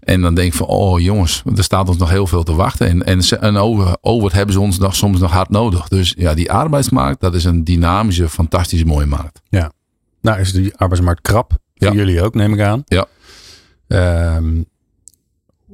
en 0.00 0.20
dan 0.20 0.34
denk 0.34 0.48
ik 0.48 0.54
van, 0.58 0.66
oh 0.66 1.00
jongens, 1.00 1.42
er 1.56 1.64
staat 1.64 1.88
ons 1.88 1.96
nog 1.98 2.10
heel 2.10 2.26
veel 2.26 2.42
te 2.42 2.54
wachten. 2.54 3.04
En, 3.04 3.22
en, 3.40 3.56
over, 3.56 3.96
over 4.00 4.24
het 4.24 4.32
hebben 4.36 4.54
ze 4.54 4.60
ons 4.60 4.78
nog, 4.78 4.94
soms 4.94 5.20
nog 5.20 5.30
hard 5.32 5.50
nodig. 5.50 5.88
Dus 5.88 6.14
ja, 6.18 6.34
die 6.34 6.52
arbeidsmarkt, 6.52 7.20
dat 7.20 7.34
is 7.34 7.44
een 7.44 7.64
dynamische, 7.64 8.28
fantastische 8.28 8.86
mooie 8.86 9.06
markt. 9.06 9.40
Nou 10.20 10.40
is 10.40 10.52
die 10.52 10.76
arbeidsmarkt 10.76 11.20
krap. 11.20 11.50
Voor 11.74 11.88
Ja. 11.88 11.92
jullie 11.94 12.22
ook, 12.22 12.34
neem 12.34 12.52
ik 12.52 12.60
aan. 12.60 12.82
Ja. 12.84 13.06
Ehm, 13.88 14.62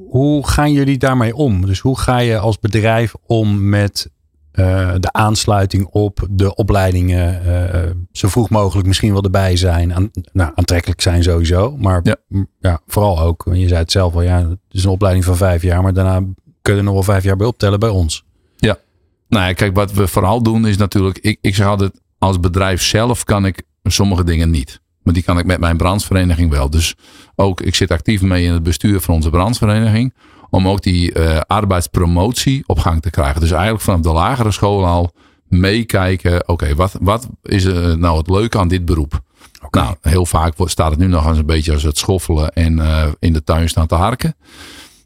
hoe 0.08 0.48
gaan 0.48 0.72
jullie 0.72 0.98
daarmee 0.98 1.34
om? 1.34 1.66
Dus 1.66 1.80
hoe 1.80 1.98
ga 1.98 2.18
je 2.18 2.38
als 2.38 2.58
bedrijf 2.58 3.14
om 3.26 3.68
met 3.68 4.10
uh, 4.54 4.94
de 5.00 5.12
aansluiting 5.12 5.86
op 5.86 6.26
de 6.30 6.54
opleidingen 6.54 7.42
uh, 7.46 7.90
zo 8.12 8.28
vroeg 8.28 8.50
mogelijk 8.50 8.86
misschien 8.86 9.12
wel 9.12 9.22
erbij 9.22 9.56
zijn. 9.56 9.94
Aan, 9.94 10.10
nou, 10.32 10.52
aantrekkelijk 10.54 11.00
zijn 11.00 11.22
sowieso. 11.22 11.76
Maar 11.76 12.00
ja. 12.02 12.16
ja. 12.60 12.80
vooral 12.86 13.20
ook, 13.20 13.46
je 13.52 13.68
zei 13.68 13.80
het 13.80 13.92
zelf 13.92 14.14
al, 14.14 14.22
ja, 14.22 14.48
het 14.48 14.58
is 14.70 14.84
een 14.84 14.90
opleiding 14.90 15.24
van 15.24 15.36
vijf 15.36 15.62
jaar. 15.62 15.82
Maar 15.82 15.94
daarna 15.94 16.26
kun 16.62 16.72
je 16.72 16.78
er 16.78 16.84
nog 16.84 16.94
wel 16.94 17.02
vijf 17.02 17.24
jaar 17.24 17.36
bij 17.36 17.46
optellen 17.46 17.80
bij 17.80 17.88
ons. 17.88 18.24
Ja, 18.56 18.78
nou 19.28 19.46
ja, 19.46 19.52
kijk, 19.52 19.74
wat 19.74 19.92
we 19.92 20.08
vooral 20.08 20.42
doen 20.42 20.66
is 20.66 20.76
natuurlijk, 20.76 21.18
ik, 21.18 21.38
ik 21.40 21.54
zeg 21.54 21.66
altijd, 21.66 22.00
als 22.18 22.40
bedrijf 22.40 22.82
zelf 22.82 23.24
kan 23.24 23.46
ik 23.46 23.62
sommige 23.82 24.24
dingen 24.24 24.50
niet. 24.50 24.80
Maar 25.11 25.18
die 25.18 25.29
kan 25.29 25.38
ik 25.38 25.46
met 25.46 25.61
mijn 25.61 25.77
brandsvereniging 25.77 26.51
wel. 26.51 26.70
Dus 26.70 26.94
ook, 27.35 27.61
ik 27.61 27.75
zit 27.75 27.90
actief 27.90 28.23
mee 28.23 28.44
in 28.44 28.53
het 28.53 28.62
bestuur 28.62 29.01
van 29.01 29.14
onze 29.14 29.31
brandsvereniging 29.31 30.14
om 30.51 30.68
ook 30.68 30.83
die 30.83 31.18
uh, 31.18 31.40
arbeidspromotie 31.46 32.62
op 32.66 32.79
gang 32.79 33.03
te 33.03 33.11
krijgen. 33.11 33.40
Dus 33.40 33.51
eigenlijk 33.51 33.83
vanaf 33.83 34.01
de 34.01 34.12
lagere 34.12 34.51
school 34.51 34.87
al 34.87 35.12
meekijken. 35.49 36.49
Oké, 36.49 36.75
wat, 36.75 36.96
wat 37.01 37.29
is 37.42 37.64
uh, 37.64 37.94
nou 37.94 38.18
het 38.18 38.31
leuke 38.31 38.59
aan 38.59 38.68
dit 38.68 38.85
beroep? 38.85 39.20
Okay. 39.62 39.83
Nou, 39.83 39.96
heel 40.01 40.27
vaak 40.27 40.55
staat 40.64 40.90
het 40.90 40.99
nu 40.99 41.07
nog 41.07 41.27
eens 41.27 41.38
een 41.38 41.46
beetje 41.46 41.73
als 41.73 41.83
het 41.83 41.99
schoffelen 41.99 42.53
en 42.53 42.79
uh, 42.79 43.07
in 43.18 43.33
de 43.33 43.44
tuin 43.44 43.68
staan 43.68 43.87
te 43.87 43.94
harken. 43.94 44.35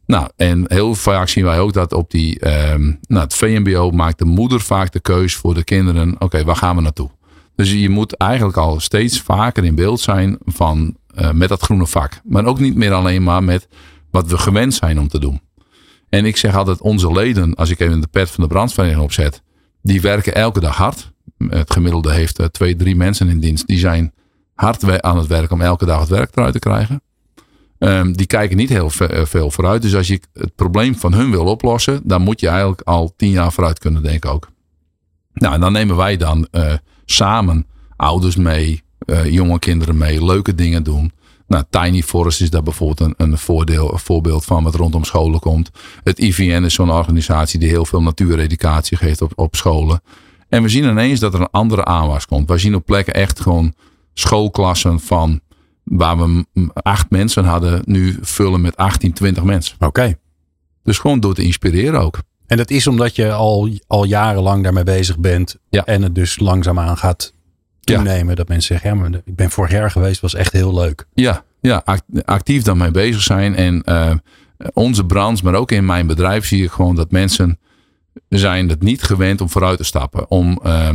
Nou, 0.07 0.29
en 0.37 0.65
heel 0.67 0.95
vaak 0.95 1.29
zien 1.29 1.45
wij 1.45 1.59
ook 1.59 1.73
dat 1.73 1.93
op 1.93 2.11
die, 2.11 2.49
um, 2.73 2.99
nou, 3.07 3.23
het 3.23 3.35
VMBO 3.35 3.91
maakt 3.91 4.19
de 4.19 4.25
moeder 4.25 4.61
vaak 4.61 4.93
de 4.93 5.01
keus 5.01 5.35
voor 5.35 5.55
de 5.55 5.65
kinderen. 5.65 6.13
Oké, 6.15 6.25
okay, 6.25 6.45
waar 6.45 6.57
gaan 6.57 6.77
we 6.77 6.83
naartoe? 6.83 7.11
Dus 7.55 7.73
je 7.73 7.89
moet 7.89 8.17
eigenlijk 8.17 8.57
al 8.59 8.81
steeds 8.81 9.21
vaker 9.21 9.65
in 9.65 9.75
beeld 9.75 10.01
zijn 10.01 10.39
van, 10.45 10.97
uh, 11.15 11.31
met 11.31 11.49
dat 11.49 11.63
groene 11.63 11.87
vak. 11.87 12.21
Maar 12.25 12.45
ook 12.45 12.59
niet 12.59 12.75
meer 12.75 12.93
alleen 12.93 13.23
maar 13.23 13.45
met 13.45 13.69
wat 14.11 14.27
we 14.27 14.39
gewend 14.39 14.75
zijn 14.75 15.01
om 15.01 15.09
te 15.09 15.19
doen. 15.21 15.41
En 16.09 16.25
ik 16.25 16.37
zeg 16.37 16.57
altijd, 16.57 16.81
onze 16.81 17.13
leden, 17.13 17.55
als 17.55 17.71
ik 17.71 17.81
even 17.81 18.01
de 18.01 18.07
pet 18.07 18.31
van 18.31 18.45
de 18.45 18.51
brandvereniging 18.51 19.05
opzet, 19.05 19.43
die 19.83 20.01
werken 20.01 20.35
elke 20.35 20.61
dag 20.61 20.77
hard. 20.77 21.13
Het 21.49 21.73
gemiddelde 21.73 22.13
heeft 22.13 22.41
uh, 22.41 22.47
twee, 22.47 22.77
drie 22.77 22.97
mensen 22.97 23.29
in 23.29 23.41
dienst. 23.41 23.67
Die 23.67 23.79
zijn 23.79 24.13
hard 24.55 25.03
aan 25.03 25.19
het 25.19 25.27
werk 25.27 25.51
om 25.51 25.61
elke 25.61 25.85
dag 25.85 26.01
het 26.01 26.09
werk 26.09 26.37
eruit 26.37 26.53
te 26.53 26.59
krijgen. 26.59 27.03
Um, 27.79 28.17
die 28.17 28.27
kijken 28.27 28.57
niet 28.57 28.69
heel 28.69 28.91
eh, 28.99 29.25
veel 29.25 29.51
vooruit. 29.51 29.83
Dus 29.83 29.95
als 29.95 30.07
je 30.07 30.21
het 30.33 30.55
probleem 30.55 30.95
van 30.95 31.15
hun 31.15 31.31
wil 31.31 31.45
oplossen, 31.45 32.01
dan 32.05 32.23
moet 32.23 32.41
je 32.41 32.49
eigenlijk 32.49 32.81
al 32.81 33.13
tien 33.17 33.31
jaar 33.31 33.53
vooruit 33.53 33.79
kunnen 33.79 34.03
denken 34.03 34.31
ook. 34.31 34.49
Nou, 35.33 35.55
en 35.55 35.61
dan 35.61 35.73
nemen 35.73 35.97
wij 35.97 36.17
dan 36.17 36.49
samen 37.05 37.67
ouders 37.97 38.37
mee, 38.37 38.83
uh, 39.07 39.31
jonge 39.31 39.59
kinderen 39.59 39.97
mee, 39.97 40.25
leuke 40.25 40.55
dingen 40.55 40.83
doen. 40.83 41.13
Nou, 41.47 41.65
Tiny 41.71 42.03
Forest 42.03 42.41
is 42.41 42.51
daar 42.51 42.63
bijvoorbeeld 42.63 43.01
een, 43.01 43.15
een, 43.31 43.39
voordeel, 43.39 43.93
een 43.93 43.99
voorbeeld 43.99 44.45
van 44.45 44.65
wat 44.65 44.75
rondom 44.75 45.05
scholen 45.05 45.41
komt. 45.41 45.71
Het 46.05 46.19
IVN 46.19 46.63
is 46.65 46.75
zo'n 46.75 46.91
organisatie 46.91 47.61
die 47.61 47.69
heel 47.69 47.85
veel 47.85 48.03
natuureducatie 48.03 48.97
geeft 48.97 49.23
op, 49.23 49.33
op 49.35 49.57
scholen. 49.57 50.03
En 50.49 50.63
we 50.63 50.69
zien 50.69 50.85
ineens 50.85 51.21
dat 51.21 51.35
er 51.35 51.41
een 51.41 51.51
andere 51.51 51.85
aanwas 51.85 52.27
komt. 52.27 52.49
We 52.49 52.59
zien 52.59 52.75
op 52.75 52.85
plekken 52.85 53.15
echt 53.15 53.41
gewoon 53.41 53.75
schoolklassen 54.15 55.01
van 55.01 55.41
waar 55.85 56.19
we 56.19 56.45
acht 56.73 57.11
mensen 57.11 57.45
hadden, 57.45 57.83
nu 57.85 58.19
vullen 58.21 58.61
met 58.61 58.77
18, 58.77 59.13
20 59.13 59.43
mensen. 59.43 59.77
Oké. 59.79 60.19
Dus 60.83 60.99
gewoon 60.99 61.21
door 61.21 61.35
te 61.35 61.43
inspireren 61.43 62.01
ook. 62.01 62.19
En 62.55 62.61
dat 62.61 62.71
is 62.71 62.87
omdat 62.87 63.17
je 63.17 63.33
al, 63.33 63.71
al 63.87 64.05
jarenlang 64.05 64.63
daarmee 64.63 64.85
bezig 64.85 65.19
bent. 65.19 65.57
Ja. 65.69 65.85
En 65.85 66.03
het 66.03 66.15
dus 66.15 66.39
langzaamaan 66.39 66.97
gaat 66.97 67.35
toenemen. 67.81 68.29
Ja. 68.29 68.35
Dat 68.35 68.49
mensen 68.49 68.75
zeggen, 68.75 68.91
ja, 68.91 68.97
maar 68.97 69.21
ik 69.25 69.37
ben 69.37 69.51
vorig 69.51 69.71
jaar 69.71 69.91
geweest, 69.91 70.21
was 70.21 70.35
echt 70.35 70.53
heel 70.53 70.75
leuk. 70.75 71.07
Ja, 71.15 71.45
ja 71.61 71.85
actief 72.25 72.63
daarmee 72.63 72.91
bezig 72.91 73.23
zijn. 73.23 73.55
En 73.55 73.83
uh, 73.89 74.11
onze 74.73 75.07
branche, 75.07 75.45
maar 75.45 75.55
ook 75.55 75.73
in 75.73 75.85
mijn 75.85 76.07
bedrijf 76.07 76.47
zie 76.47 76.65
ik 76.65 76.71
gewoon 76.71 76.95
dat 76.95 77.11
mensen 77.11 77.59
zijn 78.29 78.69
het 78.69 78.83
niet 78.83 79.03
gewend 79.03 79.41
om 79.41 79.51
vooruit 79.51 79.79
te 79.79 79.85
stappen. 79.85 80.31
Om, 80.31 80.61
uh, 80.65 80.91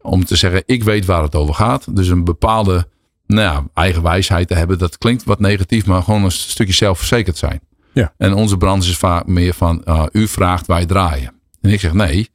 om 0.00 0.24
te 0.24 0.36
zeggen, 0.36 0.62
ik 0.66 0.84
weet 0.84 1.04
waar 1.04 1.22
het 1.22 1.34
over 1.34 1.54
gaat. 1.54 1.96
Dus 1.96 2.08
een 2.08 2.24
bepaalde 2.24 2.86
nou 3.26 3.40
ja, 3.40 3.64
eigen 3.74 4.02
wijsheid 4.02 4.48
te 4.48 4.54
hebben. 4.54 4.78
Dat 4.78 4.98
klinkt 4.98 5.24
wat 5.24 5.40
negatief, 5.40 5.86
maar 5.86 6.02
gewoon 6.02 6.24
een 6.24 6.30
stukje 6.30 6.74
zelfverzekerd 6.74 7.36
zijn. 7.36 7.60
Ja. 7.98 8.12
En 8.16 8.34
onze 8.34 8.56
branche 8.56 8.90
is 8.90 8.96
vaak 8.96 9.26
meer 9.26 9.54
van, 9.54 9.82
uh, 9.84 10.04
u 10.12 10.28
vraagt, 10.28 10.66
wij 10.66 10.86
draaien. 10.86 11.32
En 11.60 11.70
ik 11.70 11.80
zeg, 11.80 11.92
nee, 11.92 12.28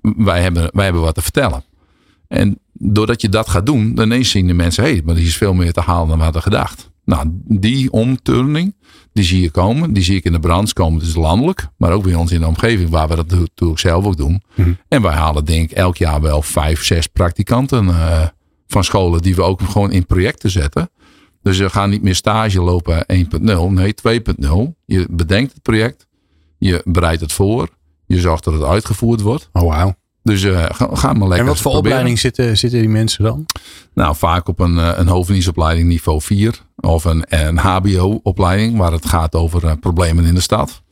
wij 0.00 0.42
hebben, 0.42 0.70
wij 0.72 0.84
hebben 0.84 1.02
wat 1.02 1.14
te 1.14 1.22
vertellen. 1.22 1.64
En 2.28 2.58
doordat 2.72 3.20
je 3.20 3.28
dat 3.28 3.48
gaat 3.48 3.66
doen, 3.66 3.94
dan 3.94 4.04
ineens 4.04 4.30
zien 4.30 4.46
de 4.46 4.54
mensen, 4.54 4.84
hé, 4.84 4.90
hey, 4.90 5.02
maar 5.04 5.14
er 5.14 5.22
is 5.22 5.36
veel 5.36 5.54
meer 5.54 5.72
te 5.72 5.80
halen 5.80 6.08
dan 6.08 6.18
we 6.18 6.24
hadden 6.24 6.42
gedacht. 6.42 6.90
Nou, 7.04 7.26
die 7.44 7.92
omturning, 7.92 8.74
die 9.12 9.24
zie 9.24 9.40
je 9.40 9.50
komen. 9.50 9.92
Die 9.92 10.02
zie 10.02 10.16
ik 10.16 10.24
in 10.24 10.32
de 10.32 10.40
branche 10.40 10.72
komen. 10.72 10.98
Dus 10.98 11.14
landelijk, 11.14 11.66
maar 11.76 11.92
ook 11.92 12.02
bij 12.02 12.14
ons 12.14 12.30
in 12.30 12.40
de 12.40 12.46
omgeving, 12.46 12.90
waar 12.90 13.08
we 13.08 13.16
dat 13.16 13.30
natuurlijk 13.30 13.80
zelf 13.80 14.04
ook 14.04 14.16
doen. 14.16 14.42
Mm. 14.54 14.76
En 14.88 15.02
wij 15.02 15.14
halen 15.14 15.44
denk 15.44 15.70
ik 15.70 15.76
elk 15.76 15.96
jaar 15.96 16.20
wel 16.20 16.42
vijf, 16.42 16.84
zes 16.84 17.06
praktikanten 17.06 17.86
uh, 17.86 18.26
van 18.66 18.84
scholen 18.84 19.22
die 19.22 19.34
we 19.34 19.42
ook 19.42 19.60
gewoon 19.60 19.92
in 19.92 20.06
projecten 20.06 20.50
zetten. 20.50 20.90
Dus 21.44 21.58
we 21.58 21.70
gaan 21.70 21.90
niet 21.90 22.02
meer 22.02 22.14
stage 22.14 22.60
lopen 22.60 23.04
1.0, 23.12 23.70
nee 23.70 23.94
2.0. 24.08 24.48
Je 24.84 25.06
bedenkt 25.10 25.52
het 25.52 25.62
project, 25.62 26.06
je 26.58 26.82
bereidt 26.84 27.20
het 27.20 27.32
voor, 27.32 27.68
je 28.06 28.20
zorgt 28.20 28.44
dat 28.44 28.54
het 28.54 28.62
uitgevoerd 28.62 29.20
wordt. 29.20 29.48
Oh 29.52 29.62
wauw. 29.62 29.94
Dus 30.22 30.42
uh, 30.42 30.64
ga, 30.68 30.88
ga, 30.92 31.12
maar 31.12 31.28
lekker. 31.28 31.38
En 31.38 31.46
wat 31.46 31.60
voor 31.60 31.72
proberen. 31.72 31.78
opleiding 31.78 32.18
zitten, 32.18 32.58
zitten 32.58 32.80
die 32.80 32.88
mensen 32.88 33.24
dan? 33.24 33.46
Nou, 33.94 34.16
vaak 34.16 34.48
op 34.48 34.60
een, 34.60 34.76
een 35.00 35.06
hoofddienstopleiding 35.06 35.88
niveau 35.88 36.20
4 36.20 36.60
of 36.76 37.04
een, 37.04 37.24
een 37.28 37.58
HBO-opleiding 37.58 38.76
waar 38.76 38.92
het 38.92 39.06
gaat 39.06 39.34
over 39.34 39.64
uh, 39.64 39.72
problemen 39.80 40.24
in 40.24 40.34
de 40.34 40.40
stad. 40.40 40.82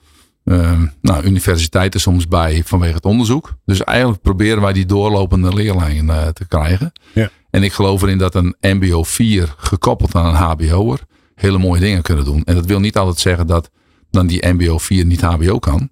Uh, 0.45 0.83
nou, 1.01 1.25
universiteiten 1.25 2.01
soms 2.01 2.29
bij 2.29 2.63
vanwege 2.65 2.95
het 2.95 3.05
onderzoek. 3.05 3.55
Dus 3.65 3.85
eigenlijk 3.85 4.23
proberen 4.23 4.63
wij 4.63 4.73
die 4.73 4.87
doorlopende 4.87 5.55
leerlingen 5.55 6.05
uh, 6.05 6.27
te 6.27 6.47
krijgen. 6.47 6.93
Ja. 7.15 7.31
En 7.53 7.63
ik 7.63 7.73
geloof 7.73 8.03
erin 8.03 8.19
dat 8.19 8.35
een 8.35 8.57
MBO 8.61 9.03
4 9.03 9.55
gekoppeld 9.57 10.15
aan 10.15 10.27
een 10.27 10.35
HBO'er 10.35 11.01
hele 11.35 11.59
mooie 11.59 11.81
dingen 11.81 12.03
kunnen 12.03 12.25
doen. 12.25 12.45
En 12.45 12.55
dat 12.55 12.67
wil 12.67 12.81
niet 12.81 12.97
altijd 12.97 13.19
zeggen 13.19 13.47
dat 13.47 13.71
dan 14.11 14.27
die 14.27 14.47
MBO 14.49 14.79
4 14.79 15.07
niet 15.07 15.21
HBO 15.21 15.59
kan. 15.59 15.91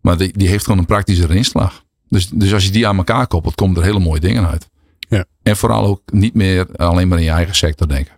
Maar 0.00 0.18
die, 0.18 0.38
die 0.38 0.48
heeft 0.48 0.64
gewoon 0.64 0.78
een 0.78 0.86
praktische 0.86 1.34
inslag. 1.34 1.84
Dus, 2.08 2.28
dus 2.28 2.52
als 2.52 2.64
je 2.64 2.70
die 2.70 2.86
aan 2.86 2.96
elkaar 2.96 3.26
koppelt, 3.26 3.54
komen 3.54 3.76
er 3.76 3.82
hele 3.82 3.98
mooie 3.98 4.20
dingen 4.20 4.48
uit. 4.48 4.68
Ja. 5.08 5.24
En 5.42 5.56
vooral 5.56 5.86
ook 5.86 6.02
niet 6.12 6.34
meer 6.34 6.76
alleen 6.76 7.08
maar 7.08 7.18
in 7.18 7.24
je 7.24 7.30
eigen 7.30 7.54
sector 7.54 7.88
denken. 7.88 8.14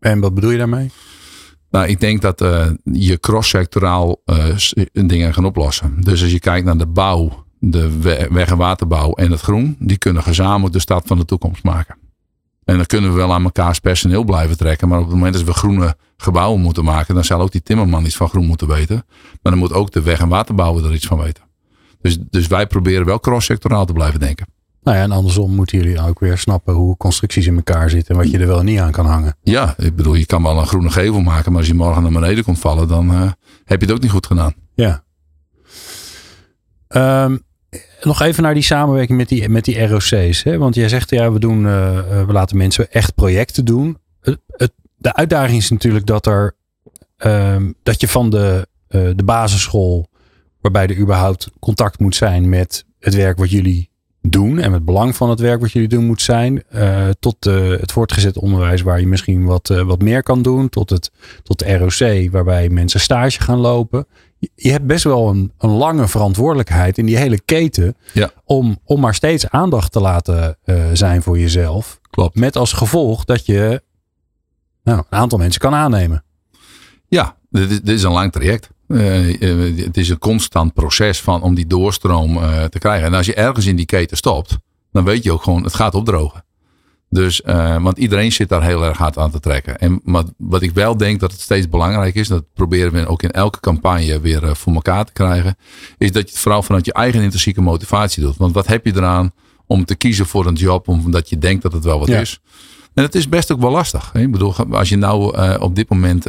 En 0.00 0.20
wat 0.20 0.34
bedoel 0.34 0.50
je 0.50 0.58
daarmee? 0.58 0.90
Nou, 1.70 1.88
ik 1.88 2.00
denk 2.00 2.22
dat 2.22 2.40
uh, 2.40 2.70
je 2.84 3.18
cross-sectoraal 3.18 4.22
uh, 4.26 4.56
dingen 4.92 5.34
gaan 5.34 5.44
oplossen. 5.44 6.00
Dus 6.00 6.22
als 6.22 6.32
je 6.32 6.40
kijkt 6.40 6.66
naar 6.66 6.78
de 6.78 6.86
bouw, 6.86 7.46
de 7.60 7.98
weg- 8.30 8.50
en 8.50 8.56
waterbouw 8.56 9.12
en 9.12 9.30
het 9.30 9.40
groen, 9.40 9.76
die 9.78 9.98
kunnen 9.98 10.22
gezamenlijk 10.22 10.72
de 10.72 10.80
stad 10.80 11.02
van 11.06 11.18
de 11.18 11.24
toekomst 11.24 11.62
maken. 11.62 11.98
En 12.64 12.76
dan 12.76 12.86
kunnen 12.86 13.10
we 13.10 13.16
wel 13.16 13.32
aan 13.32 13.44
elkaars 13.44 13.78
personeel 13.78 14.24
blijven 14.24 14.56
trekken. 14.56 14.88
Maar 14.88 14.98
op 14.98 15.04
het 15.04 15.14
moment 15.14 15.34
dat 15.34 15.42
we 15.42 15.52
groene 15.52 15.96
gebouwen 16.16 16.60
moeten 16.60 16.84
maken, 16.84 17.14
dan 17.14 17.24
zal 17.24 17.40
ook 17.40 17.52
die 17.52 17.62
timmerman 17.62 18.04
iets 18.04 18.16
van 18.16 18.28
groen 18.28 18.46
moeten 18.46 18.68
weten. 18.68 19.04
Maar 19.42 19.52
dan 19.52 19.58
moet 19.58 19.72
ook 19.72 19.90
de 19.90 20.02
weg- 20.02 20.20
en 20.20 20.28
waterbouwer 20.28 20.84
er 20.84 20.94
iets 20.94 21.06
van 21.06 21.18
weten. 21.18 21.44
Dus, 22.00 22.18
dus 22.30 22.46
wij 22.46 22.66
proberen 22.66 23.06
wel 23.06 23.20
cross-sectoraal 23.20 23.84
te 23.84 23.92
blijven 23.92 24.20
denken. 24.20 24.46
Nou 24.82 24.96
ja, 24.96 25.02
en 25.02 25.10
andersom 25.10 25.54
moeten 25.54 25.78
jullie 25.78 26.00
ook 26.00 26.18
weer 26.18 26.38
snappen 26.38 26.74
hoe 26.74 26.96
constructies 26.96 27.46
in 27.46 27.56
elkaar 27.56 27.90
zitten 27.90 28.14
en 28.14 28.20
wat 28.20 28.30
je 28.30 28.38
er 28.38 28.46
wel 28.46 28.58
en 28.58 28.64
niet 28.64 28.78
aan 28.78 28.92
kan 28.92 29.06
hangen. 29.06 29.36
Ja, 29.42 29.74
ik 29.76 29.96
bedoel, 29.96 30.14
je 30.14 30.26
kan 30.26 30.42
wel 30.42 30.58
een 30.58 30.66
groene 30.66 30.90
gevel 30.90 31.20
maken, 31.20 31.50
maar 31.50 31.60
als 31.60 31.70
je 31.70 31.74
morgen 31.74 32.02
naar 32.02 32.12
beneden 32.12 32.44
komt 32.44 32.58
vallen, 32.58 32.88
dan 32.88 33.12
uh, 33.12 33.30
heb 33.64 33.80
je 33.80 33.86
het 33.86 33.94
ook 33.94 34.02
niet 34.02 34.10
goed 34.10 34.26
gedaan. 34.26 34.54
Ja. 34.74 35.04
Um, 37.24 37.42
nog 38.00 38.22
even 38.22 38.42
naar 38.42 38.54
die 38.54 38.62
samenwerking 38.62 39.18
met 39.18 39.28
die, 39.28 39.48
met 39.48 39.64
die 39.64 39.86
ROC's. 39.86 40.42
Hè? 40.42 40.58
Want 40.58 40.74
jij 40.74 40.88
zegt, 40.88 41.10
ja, 41.10 41.32
we, 41.32 41.38
doen, 41.38 41.64
uh, 41.64 42.24
we 42.26 42.32
laten 42.32 42.56
mensen 42.56 42.92
echt 42.92 43.14
projecten 43.14 43.64
doen. 43.64 43.98
Het, 44.20 44.72
de 44.96 45.14
uitdaging 45.14 45.58
is 45.58 45.70
natuurlijk 45.70 46.06
dat, 46.06 46.26
er, 46.26 46.56
um, 47.18 47.74
dat 47.82 48.00
je 48.00 48.08
van 48.08 48.30
de, 48.30 48.68
uh, 48.88 49.10
de 49.16 49.24
basisschool, 49.24 50.08
waarbij 50.60 50.86
er 50.86 50.98
überhaupt 50.98 51.50
contact 51.60 51.98
moet 51.98 52.16
zijn 52.16 52.48
met 52.48 52.84
het 52.98 53.14
werk 53.14 53.38
wat 53.38 53.50
jullie 53.50 53.88
doen 54.22 54.58
en 54.58 54.72
het 54.72 54.84
belang 54.84 55.16
van 55.16 55.30
het 55.30 55.40
werk 55.40 55.60
wat 55.60 55.72
jullie 55.72 55.88
doen 55.88 56.04
moet 56.04 56.22
zijn, 56.22 56.62
tot 57.20 57.44
het 57.44 57.92
voortgezet 57.92 58.38
onderwijs 58.38 58.82
waar 58.82 59.00
je 59.00 59.06
misschien 59.06 59.44
wat, 59.44 59.68
wat 59.68 60.02
meer 60.02 60.22
kan 60.22 60.42
doen, 60.42 60.68
tot 60.68 60.90
het 60.90 61.10
tot 61.42 61.58
de 61.58 61.76
ROC 61.76 62.30
waarbij 62.30 62.68
mensen 62.68 63.00
stage 63.00 63.40
gaan 63.40 63.58
lopen. 63.58 64.06
Je, 64.54 64.70
hebt 64.70 64.86
best 64.86 65.04
wel 65.04 65.28
een, 65.28 65.52
een, 65.58 65.70
lange 65.70 66.08
verantwoordelijkheid 66.08 66.98
in 66.98 67.06
die 67.06 67.16
hele 67.16 67.40
keten 67.40 67.96
ja. 68.12 68.30
om, 68.44 68.78
om 68.84 69.00
maar 69.00 69.14
steeds 69.14 69.48
aandacht 69.48 69.92
te 69.92 70.00
laten 70.00 70.56
zijn 70.92 71.22
voor 71.22 71.38
jezelf. 71.38 72.00
Klopt. 72.10 72.34
Met 72.34 72.56
als 72.56 72.72
gevolg 72.72 73.24
dat 73.24 73.46
je 73.46 73.82
nou, 74.84 74.98
een 74.98 75.18
aantal 75.18 75.38
mensen 75.38 75.60
kan 75.60 75.74
aannemen. 75.74 76.24
Ja, 77.08 77.36
dit 77.50 77.70
is, 77.70 77.80
dit 77.80 77.96
is 77.96 78.02
een 78.02 78.12
lang 78.12 78.32
traject. 78.32 78.70
Uh, 78.88 79.40
uh, 79.40 79.84
het 79.84 79.96
is 79.96 80.08
een 80.08 80.18
constant 80.18 80.74
proces 80.74 81.20
van 81.20 81.42
om 81.42 81.54
die 81.54 81.66
doorstroom 81.66 82.36
uh, 82.36 82.64
te 82.64 82.78
krijgen. 82.78 83.06
En 83.06 83.14
als 83.14 83.26
je 83.26 83.34
ergens 83.34 83.66
in 83.66 83.76
die 83.76 83.86
keten 83.86 84.16
stopt, 84.16 84.56
dan 84.92 85.04
weet 85.04 85.22
je 85.22 85.32
ook 85.32 85.42
gewoon, 85.42 85.64
het 85.64 85.74
gaat 85.74 85.94
opdrogen. 85.94 86.44
Dus, 87.12 87.42
uh, 87.46 87.82
want 87.82 87.98
iedereen 87.98 88.32
zit 88.32 88.48
daar 88.48 88.62
heel 88.62 88.84
erg 88.84 88.98
hard 88.98 89.18
aan 89.18 89.30
te 89.30 89.40
trekken. 89.40 89.78
En 89.78 90.00
wat, 90.04 90.32
wat 90.36 90.62
ik 90.62 90.70
wel 90.74 90.96
denk 90.96 91.20
dat 91.20 91.32
het 91.32 91.40
steeds 91.40 91.68
belangrijk 91.68 92.14
is, 92.14 92.28
dat 92.28 92.44
proberen 92.54 92.92
we 92.92 93.06
ook 93.06 93.22
in 93.22 93.30
elke 93.30 93.60
campagne 93.60 94.20
weer 94.20 94.42
uh, 94.42 94.54
voor 94.54 94.74
elkaar 94.74 95.04
te 95.04 95.12
krijgen, 95.12 95.56
is 95.98 96.12
dat 96.12 96.22
je 96.22 96.30
het 96.30 96.38
vooral 96.38 96.62
vanuit 96.62 96.84
je 96.84 96.92
eigen 96.92 97.22
intrinsieke 97.22 97.60
motivatie 97.60 98.22
doet. 98.22 98.36
Want 98.36 98.54
wat 98.54 98.66
heb 98.66 98.86
je 98.86 98.96
eraan 98.96 99.32
om 99.66 99.84
te 99.84 99.94
kiezen 99.94 100.26
voor 100.26 100.46
een 100.46 100.54
job 100.54 100.88
omdat 100.88 101.28
je 101.28 101.38
denkt 101.38 101.62
dat 101.62 101.72
het 101.72 101.84
wel 101.84 101.98
wat 101.98 102.08
ja. 102.08 102.20
is? 102.20 102.40
En 102.94 103.02
het 103.02 103.14
is 103.14 103.28
best 103.28 103.52
ook 103.52 103.60
wel 103.60 103.70
lastig. 103.70 104.10
Hè? 104.12 104.20
Ik 104.20 104.32
bedoel, 104.32 104.54
als 104.54 104.88
je 104.88 104.96
nou 104.96 105.38
uh, 105.38 105.56
op 105.60 105.74
dit 105.74 105.88
moment 105.88 106.26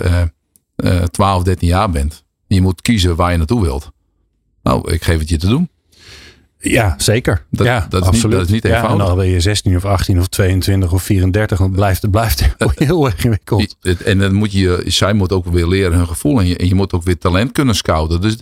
12, 1.12 1.44
13 1.44 1.68
jaar 1.68 1.90
bent, 1.90 2.24
en 2.48 2.56
je 2.56 2.62
moet 2.62 2.82
kiezen 2.82 3.16
waar 3.16 3.32
je 3.32 3.38
naartoe 3.38 3.62
wilt. 3.62 3.92
Nou, 4.64 4.92
ik 4.92 5.04
geef 5.04 5.20
het 5.20 5.30
je 5.30 5.38
te 5.38 5.48
doen. 5.48 5.70
Ja, 6.62 6.96
zeker. 6.98 7.46
Dat, 7.50 7.66
ja, 7.68 7.86
dat, 7.90 8.02
is, 8.02 8.08
absoluut. 8.08 8.24
Niet, 8.24 8.40
dat 8.40 8.48
is 8.48 8.54
niet 8.54 8.66
eenvoudig. 8.66 8.98
Ja, 8.98 9.02
en 9.02 9.08
dan 9.08 9.18
ben 9.18 9.28
je 9.28 9.40
16 9.40 9.76
of 9.76 9.86
18 9.86 10.20
of 10.20 10.28
22 10.28 10.94
of 10.94 11.04
34. 11.04 11.58
Dan 11.58 11.72
blijft 11.72 12.02
het 12.02 12.12
blijft 12.12 12.56
heel 12.76 13.06
erg 13.06 13.16
ingewikkeld. 13.16 13.76
En 14.06 14.18
dan 14.18 14.34
moet 14.34 14.52
je, 14.52 14.84
zij 14.86 15.14
moet 15.14 15.32
ook 15.32 15.46
weer 15.46 15.68
leren 15.68 15.98
hun 15.98 16.08
gevoel. 16.08 16.40
En 16.40 16.48
je, 16.48 16.58
en 16.58 16.68
je 16.68 16.76
moet 16.76 16.94
ook 16.94 17.04
weer 17.04 17.18
talent 17.18 17.52
kunnen 17.52 17.76
scouten. 17.76 18.22
Dus 18.22 18.38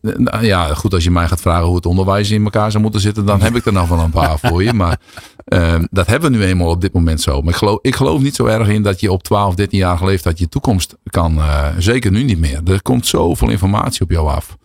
nou 0.00 0.44
ja, 0.44 0.74
goed, 0.74 0.94
als 0.94 1.04
je 1.04 1.10
mij 1.10 1.28
gaat 1.28 1.40
vragen 1.40 1.66
hoe 1.66 1.76
het 1.76 1.86
onderwijs 1.86 2.30
in 2.30 2.44
elkaar 2.44 2.70
zou 2.70 2.82
moeten 2.82 3.00
zitten. 3.00 3.26
Dan 3.26 3.42
heb 3.42 3.56
ik 3.56 3.66
er 3.66 3.72
nog 3.72 3.88
wel 3.88 3.98
een 3.98 4.10
paar 4.10 4.38
voor 4.38 4.62
je. 4.62 4.72
Maar 4.72 5.00
uh, 5.48 5.74
dat 5.90 6.06
hebben 6.06 6.30
we 6.30 6.36
nu 6.36 6.44
eenmaal 6.44 6.68
op 6.68 6.80
dit 6.80 6.92
moment 6.92 7.20
zo. 7.20 7.40
Maar 7.40 7.52
ik 7.52 7.58
geloof, 7.58 7.78
ik 7.82 7.94
geloof 7.94 8.20
niet 8.20 8.34
zo 8.34 8.46
erg 8.46 8.68
in 8.68 8.82
dat 8.82 9.00
je 9.00 9.12
op 9.12 9.22
12, 9.22 9.54
13 9.54 9.78
jaar 9.78 10.04
leeftijd 10.04 10.38
je 10.38 10.48
toekomst 10.48 10.96
kan. 11.10 11.36
Uh, 11.36 11.68
zeker 11.78 12.10
nu 12.10 12.22
niet 12.22 12.38
meer. 12.38 12.60
Er 12.64 12.82
komt 12.82 13.06
zoveel 13.06 13.48
informatie 13.48 14.02
op 14.02 14.10
jou 14.10 14.28
af. 14.28 14.56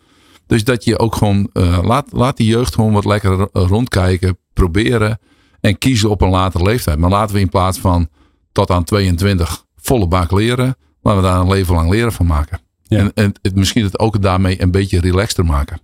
Dus 0.52 0.64
dat 0.64 0.84
je 0.84 1.00
ook 1.00 1.16
gewoon, 1.16 1.50
uh, 1.54 1.80
laat, 1.84 2.08
laat 2.12 2.38
die 2.38 2.48
jeugd 2.48 2.76
gewoon 2.76 2.94
wat 2.94 3.06
lekker 3.06 3.48
rondkijken, 3.54 4.38
proberen 4.54 5.20
en 5.62 5.78
kiezen 5.78 6.10
op 6.10 6.22
een 6.22 6.30
latere 6.30 6.64
leeftijd. 6.64 6.98
Maar 6.98 7.10
laten 7.10 7.36
we 7.36 7.42
in 7.42 7.50
plaats 7.50 7.80
van 7.80 8.10
tot 8.52 8.70
aan 8.70 8.84
22 8.84 9.66
volle 9.76 10.08
bak 10.08 10.32
leren, 10.32 10.76
laten 11.02 11.22
we 11.22 11.28
daar 11.28 11.40
een 11.40 11.50
leven 11.50 11.76
lang 11.76 11.90
leren 11.90 12.12
van 12.12 12.26
maken. 12.26 12.60
Ja. 12.84 12.98
En, 12.98 13.12
en 13.14 13.34
het, 13.42 13.56
misschien 13.56 13.84
het 13.84 14.00
ook 14.00 14.22
daarmee 14.22 14.62
een 14.62 14.72
beetje 14.72 15.00
relaxter 15.00 15.46
maken. 15.46 15.80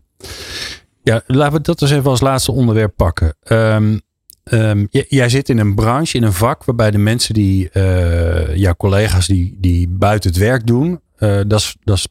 Ja, 1.04 1.22
laten 1.28 1.58
we 1.58 1.62
dat 1.62 1.80
dus 1.80 1.92
even 1.92 2.10
als 2.10 2.22
laatste 2.22 2.52
onderwerp 2.52 2.94
pakken. 2.96 3.36
Um, 3.52 4.02
um, 4.44 4.88
jij 4.90 5.30
zit 5.30 5.50
in 5.50 5.58
een 5.58 5.76
branche, 5.76 6.18
in 6.18 6.24
een 6.24 6.34
vak, 6.34 6.64
waarbij 6.64 6.92
de 6.92 6.98
mensen 6.98 7.34
die, 7.34 7.70
uh, 7.74 8.56
jouw 8.56 8.76
collega's 8.76 9.28
die, 9.28 9.58
die 9.60 9.88
buiten 9.90 10.30
het 10.30 10.40
werk 10.40 10.68
doen, 10.68 11.02
uh, 11.20 11.40
dat 11.48 11.76
is 11.84 12.08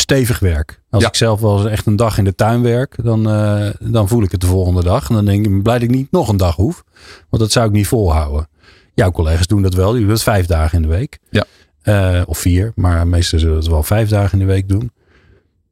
stevig 0.00 0.38
werk. 0.38 0.82
Als 0.90 1.04
ik 1.04 1.14
zelf 1.14 1.40
wel 1.40 1.58
eens 1.58 1.70
echt 1.70 1.86
een 1.86 1.96
dag 1.96 2.18
in 2.18 2.24
de 2.24 2.34
tuin 2.34 2.62
werk, 2.62 3.04
dan, 3.04 3.28
uh, 3.28 3.70
dan 3.80 4.08
voel 4.08 4.22
ik 4.22 4.30
het 4.30 4.40
de 4.40 4.46
volgende 4.46 4.82
dag. 4.82 5.08
En 5.08 5.14
dan 5.14 5.24
denk 5.24 5.46
ik, 5.46 5.62
blij 5.62 5.78
dat 5.78 5.88
ik 5.88 5.94
niet 5.94 6.10
nog 6.10 6.28
een 6.28 6.36
dag 6.36 6.56
hoef. 6.56 6.84
Want 7.28 7.42
dat 7.42 7.52
zou 7.52 7.66
ik 7.66 7.72
niet 7.72 7.86
volhouden. 7.86 8.48
Jouw 8.94 9.10
collega's 9.10 9.46
doen 9.46 9.62
dat 9.62 9.74
wel. 9.74 9.92
Die 9.92 10.06
doen 10.06 10.18
vijf 10.18 10.46
dagen 10.46 10.76
in 10.76 10.82
de 10.82 10.94
week. 10.94 11.18
Ja. 11.30 11.44
Uh, 11.84 12.22
of 12.26 12.38
vier, 12.38 12.72
maar 12.74 13.06
meestal 13.06 13.38
zullen 13.38 13.56
het 13.56 13.66
wel 13.66 13.82
vijf 13.82 14.08
dagen 14.08 14.40
in 14.40 14.46
de 14.46 14.52
week 14.52 14.68
doen. 14.68 14.92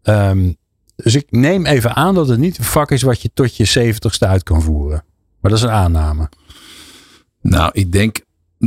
Um, 0.03 0.57
dus 0.97 1.15
ik 1.15 1.27
neem 1.31 1.67
even 1.67 1.95
aan 1.95 2.15
dat 2.15 2.29
het 2.29 2.39
niet 2.39 2.59
een 2.59 2.65
vak 2.65 2.91
is 2.91 3.03
wat 3.03 3.23
je 3.23 3.31
tot 3.35 3.57
je 3.57 3.65
zeventigste 3.65 4.27
uit 4.27 4.43
kan 4.43 4.63
voeren. 4.63 5.05
Maar 5.41 5.51
dat 5.51 5.61
is 5.61 5.67
een 5.67 5.71
aanname. 5.71 6.29
Nou, 7.41 7.71
ik 7.73 7.93
denk 7.93 8.21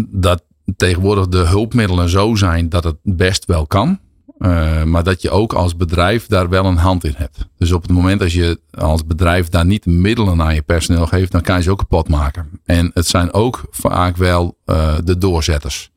dat 0.10 0.44
tegenwoordig 0.78 1.28
de 1.28 1.38
hulpmiddelen 1.38 2.10
zo 2.10 2.36
zijn 2.36 2.70
dat 2.70 2.84
het 2.84 2.98
best 3.04 3.46
wel 3.46 3.68
kan. 3.68 4.00
Uh, 4.40 4.84
maar 4.84 5.04
dat 5.04 5.22
je 5.22 5.30
ook 5.30 5.54
als 5.54 5.76
bedrijf 5.76 6.28
daar 6.28 6.50
wel 6.50 6.66
een 6.66 6.78
hand 6.78 7.04
in 7.04 7.14
hebt. 7.18 7.48
Dus 7.58 7.72
op 7.72 7.82
het 7.82 7.92
moment 7.92 8.20
dat 8.20 8.32
je 8.32 8.60
als 8.72 9.06
bedrijf 9.06 9.50
daar 9.50 9.66
niet 9.66 9.86
middelen 9.86 10.42
aan 10.42 10.56
je 10.56 10.62
personeel 10.62 11.06
geeft, 11.06 11.32
dan 11.32 11.42
kan 11.42 11.56
je 11.56 11.62
ze 11.62 11.72
ook 11.72 11.78
kapot 11.78 12.10
maken. 12.10 12.50
En 12.66 12.92
het 12.94 13.08
zijn 13.08 13.34
ook 13.34 13.62
vaak 13.70 14.18
wel 14.18 14.58
uh, 14.66 14.94
de 15.04 15.18
doorzetters. 15.18 15.92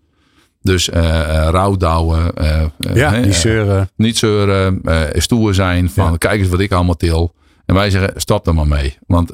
Dus 0.62 0.88
uh, 0.88 0.94
rouwdouwen. 1.50 2.32
ja, 2.94 3.16
niet 3.16 3.34
zeuren. 3.34 3.90
niet 3.96 4.18
zeuren. 4.18 4.80
stoer 5.12 5.54
zijn 5.54 5.90
van 5.90 6.10
ja. 6.10 6.16
kijk 6.16 6.40
eens 6.40 6.48
wat 6.48 6.60
ik 6.60 6.72
allemaal 6.72 6.96
til. 6.96 7.34
En 7.66 7.74
wij 7.74 7.90
zeggen 7.90 8.20
stop 8.20 8.46
er 8.46 8.54
maar 8.54 8.68
mee. 8.68 8.98
Want 9.06 9.30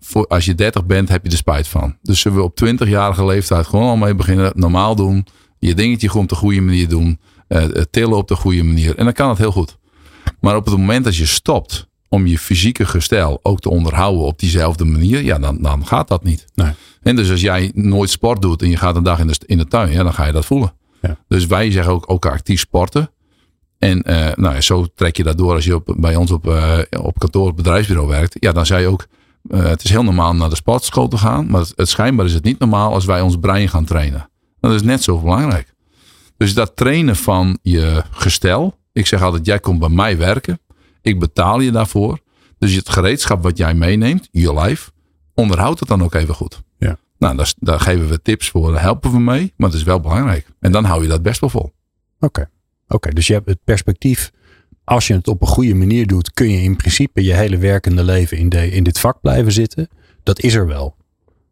voor, 0.00 0.26
als 0.26 0.44
je 0.44 0.54
30 0.54 0.86
bent 0.86 1.08
heb 1.08 1.24
je 1.24 1.30
er 1.30 1.36
spijt 1.36 1.68
van. 1.68 1.96
Dus 2.02 2.20
zullen 2.20 2.38
we 2.38 2.44
op 2.44 2.64
20-jarige 2.64 3.24
leeftijd 3.24 3.66
gewoon 3.66 3.88
al 3.88 3.96
mee 3.96 4.14
beginnen. 4.14 4.52
Normaal 4.54 4.96
doen. 4.96 5.26
Je 5.58 5.74
dingetje 5.74 6.08
gewoon 6.08 6.22
op 6.22 6.28
de 6.28 6.34
goede 6.34 6.60
manier 6.60 6.88
doen 6.88 7.18
tillen 7.90 8.16
op 8.16 8.28
de 8.28 8.36
goede 8.36 8.62
manier. 8.62 8.96
En 8.96 9.04
dan 9.04 9.12
kan 9.12 9.28
het 9.28 9.38
heel 9.38 9.52
goed. 9.52 9.76
Maar 10.40 10.56
op 10.56 10.64
het 10.64 10.76
moment 10.76 11.04
dat 11.04 11.16
je 11.16 11.26
stopt 11.26 11.88
om 12.08 12.26
je 12.26 12.38
fysieke 12.38 12.86
gestel 12.86 13.38
ook 13.42 13.60
te 13.60 13.70
onderhouden 13.70 14.24
op 14.24 14.38
diezelfde 14.38 14.84
manier, 14.84 15.22
ja, 15.22 15.38
dan, 15.38 15.62
dan 15.62 15.86
gaat 15.86 16.08
dat 16.08 16.24
niet. 16.24 16.44
Nee. 16.54 16.72
En 17.02 17.16
dus 17.16 17.30
als 17.30 17.40
jij 17.40 17.70
nooit 17.74 18.10
sport 18.10 18.42
doet 18.42 18.62
en 18.62 18.70
je 18.70 18.76
gaat 18.76 18.96
een 18.96 19.02
dag 19.02 19.18
in 19.18 19.26
de, 19.26 19.36
in 19.46 19.58
de 19.58 19.66
tuin, 19.66 19.92
ja, 19.92 20.02
dan 20.02 20.14
ga 20.14 20.26
je 20.26 20.32
dat 20.32 20.46
voelen. 20.46 20.72
Ja. 21.02 21.16
Dus 21.28 21.46
wij 21.46 21.70
zeggen 21.70 21.92
ook, 21.92 22.04
ook 22.10 22.26
actief 22.26 22.60
sporten. 22.60 23.10
En 23.78 24.10
uh, 24.10 24.28
nou, 24.34 24.60
zo 24.60 24.86
trek 24.94 25.16
je 25.16 25.22
dat 25.22 25.38
door 25.38 25.54
als 25.54 25.64
je 25.64 25.74
op, 25.74 25.94
bij 25.96 26.16
ons 26.16 26.30
op, 26.30 26.46
uh, 26.46 26.78
op 27.00 27.18
kantoor, 27.18 27.48
op 27.48 27.56
bedrijfsbureau 27.56 28.08
werkt. 28.08 28.36
Ja, 28.40 28.52
dan 28.52 28.66
zei 28.66 28.80
je 28.80 28.88
ook, 28.88 29.06
uh, 29.48 29.64
het 29.64 29.84
is 29.84 29.90
heel 29.90 30.02
normaal 30.02 30.34
naar 30.34 30.48
de 30.48 30.56
sportschool 30.56 31.08
te 31.08 31.18
gaan. 31.18 31.50
Maar 31.50 31.60
het, 31.60 31.72
het, 31.76 31.88
schijnbaar 31.88 32.26
is 32.26 32.34
het 32.34 32.44
niet 32.44 32.58
normaal 32.58 32.92
als 32.92 33.04
wij 33.04 33.20
ons 33.20 33.36
brein 33.36 33.68
gaan 33.68 33.84
trainen. 33.84 34.30
Dat 34.60 34.72
is 34.72 34.82
net 34.82 35.02
zo 35.02 35.18
belangrijk. 35.18 35.74
Dus 36.36 36.54
dat 36.54 36.76
trainen 36.76 37.16
van 37.16 37.58
je 37.62 38.02
gestel. 38.10 38.78
Ik 38.92 39.06
zeg 39.06 39.22
altijd, 39.22 39.46
jij 39.46 39.58
komt 39.58 39.78
bij 39.78 39.88
mij 39.88 40.16
werken. 40.16 40.60
Ik 41.02 41.18
betaal 41.18 41.60
je 41.60 41.70
daarvoor. 41.70 42.18
Dus 42.58 42.72
het 42.72 42.88
gereedschap 42.88 43.42
wat 43.42 43.56
jij 43.56 43.74
meeneemt, 43.74 44.28
je 44.30 44.54
life, 44.54 44.90
onderhoud 45.34 45.80
het 45.80 45.88
dan 45.88 46.02
ook 46.02 46.14
even 46.14 46.34
goed. 46.34 46.62
Ja. 46.78 46.98
Nou, 47.18 47.36
daar, 47.36 47.52
daar 47.58 47.80
geven 47.80 48.08
we 48.08 48.22
tips 48.22 48.50
voor, 48.50 48.72
daar 48.72 48.80
helpen 48.80 49.10
we 49.10 49.20
mee. 49.20 49.52
Maar 49.56 49.68
het 49.68 49.78
is 49.78 49.84
wel 49.84 50.00
belangrijk. 50.00 50.46
En 50.60 50.72
dan 50.72 50.84
hou 50.84 51.02
je 51.02 51.08
dat 51.08 51.22
best 51.22 51.40
wel 51.40 51.50
vol. 51.50 51.62
Oké, 51.62 51.74
okay. 52.26 52.46
oké. 52.88 53.10
dus 53.10 53.26
je 53.26 53.32
hebt 53.32 53.48
het 53.48 53.64
perspectief. 53.64 54.32
Als 54.84 55.06
je 55.06 55.14
het 55.14 55.28
op 55.28 55.40
een 55.40 55.46
goede 55.46 55.74
manier 55.74 56.06
doet, 56.06 56.32
kun 56.32 56.50
je 56.50 56.62
in 56.62 56.76
principe 56.76 57.24
je 57.24 57.34
hele 57.34 57.58
werkende 57.58 58.04
leven 58.04 58.36
in, 58.36 58.48
de, 58.48 58.70
in 58.70 58.84
dit 58.84 58.98
vak 58.98 59.20
blijven 59.20 59.52
zitten. 59.52 59.88
Dat 60.22 60.40
is 60.40 60.54
er 60.54 60.66
wel. 60.66 60.95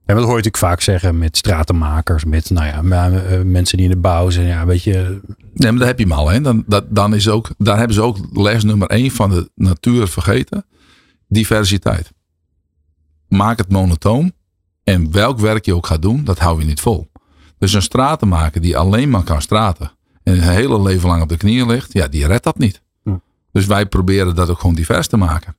En 0.05 0.15
dat 0.15 0.25
hoor 0.25 0.37
je 0.37 0.43
natuurlijk 0.43 0.57
vaak 0.57 0.81
zeggen 0.81 1.19
met 1.19 1.37
stratenmakers, 1.37 2.25
met 2.25 2.51
nou 2.51 2.67
ja, 2.67 3.11
eh, 3.11 3.43
mensen 3.43 3.77
die 3.77 3.87
in 3.87 3.93
de 3.93 4.01
bouw 4.01 4.31
zijn. 4.31 4.47
Ja, 4.47 4.67
weet 4.67 4.83
je. 4.83 5.21
Nee, 5.55 5.71
maar 5.71 5.79
daar 5.79 5.89
heb 5.89 5.99
je 5.99 6.05
hem 6.05 6.13
al. 6.13 6.29
Hè. 6.29 6.41
Dan, 6.41 6.65
dat, 6.67 6.85
dan 6.89 7.15
is 7.15 7.29
ook, 7.29 7.51
daar 7.59 7.77
hebben 7.77 7.95
ze 7.95 8.03
ook 8.03 8.19
les 8.33 8.65
nummer 8.65 8.89
één 8.89 9.11
van 9.11 9.31
de 9.31 9.51
natuur 9.55 10.09
vergeten. 10.09 10.67
Diversiteit. 11.29 12.13
Maak 13.29 13.59
het 13.59 13.71
monotoon. 13.71 14.33
En 14.85 15.13
welk 15.13 15.39
werk 15.39 15.65
je 15.65 15.75
ook 15.75 15.87
gaat 15.87 16.03
doen, 16.03 16.25
dat 16.25 16.39
hou 16.39 16.59
je 16.59 16.67
niet 16.67 16.81
vol. 16.81 17.11
Dus 17.59 17.73
een 17.73 17.83
stratenmaker 17.83 18.61
die 18.61 18.77
alleen 18.77 19.11
maar 19.11 19.23
kan 19.23 19.43
straten. 19.43 19.93
En 20.23 20.33
een 20.33 20.41
hele 20.41 20.83
leven 20.83 21.09
lang 21.09 21.23
op 21.23 21.29
de 21.29 21.37
knieën 21.37 21.67
ligt. 21.67 21.93
Ja, 21.93 22.09
die 22.09 22.27
redt 22.27 22.45
dat 22.45 22.59
niet. 22.59 22.83
Hm. 23.03 23.15
Dus 23.53 23.67
wij 23.67 23.87
proberen 23.87 24.35
dat 24.35 24.51
ook 24.51 24.61
gewoon 24.61 24.75
divers 24.75 25.07
te 25.07 25.17
maken. 25.17 25.57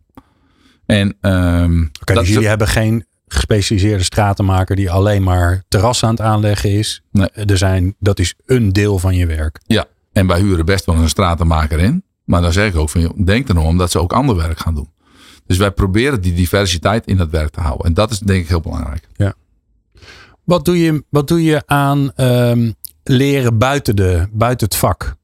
En, 0.86 1.08
um, 1.22 1.91
okay, 2.02 2.16
dus 2.16 2.30
jullie 2.30 2.48
hebben 2.48 2.68
geen 2.68 3.06
gespecialiseerde 3.28 4.03
stratenmaker 4.03 4.76
die 4.76 4.91
alleen 4.91 5.23
maar 5.23 5.63
terras 5.67 6.03
aan 6.03 6.09
het 6.09 6.21
aanleggen 6.21 6.71
is. 6.71 7.01
Nee. 7.11 7.28
Er 7.28 7.57
zijn, 7.57 7.95
dat 7.99 8.19
is 8.19 8.36
een 8.45 8.73
deel 8.73 8.99
van 8.99 9.15
je 9.15 9.26
werk. 9.26 9.59
Ja, 9.65 9.86
en 10.13 10.28
wij 10.28 10.39
huren 10.39 10.65
best 10.65 10.86
wel 10.86 10.95
een 10.95 11.09
stratenmaker 11.09 11.80
in. 11.80 12.03
Maar 12.23 12.41
dan 12.41 12.53
zeg 12.53 12.69
ik 12.69 12.76
ook 12.76 12.89
van, 12.89 13.23
denk 13.26 13.47
er 13.47 13.55
nog 13.55 13.65
om 13.65 13.78
dat 13.78 13.91
ze 13.91 13.99
ook 13.99 14.13
ander 14.13 14.36
werk 14.36 14.59
gaan 14.59 14.76
doen. 14.76 14.89
Dus 15.45 15.57
wij 15.57 15.71
proberen 15.71 16.21
die 16.21 16.34
diversiteit 16.34 17.05
in 17.05 17.17
dat 17.17 17.30
werk 17.30 17.49
te 17.49 17.59
houden. 17.59 17.86
En 17.86 17.93
dat 17.93 18.11
is 18.11 18.19
denk 18.19 18.43
ik 18.43 18.47
heel 18.47 18.61
belangrijk. 18.61 19.07
Ja. 19.15 19.34
Wat 20.43 20.65
doe 20.65 20.80
je, 20.80 21.03
wat 21.09 21.28
doe 21.28 21.43
je 21.43 21.63
aan 21.65 22.11
um, 22.15 22.76
leren 23.03 23.57
buiten, 23.57 23.95
de, 23.95 24.28
buiten 24.32 24.67
het 24.67 24.76
vak? 24.76 25.15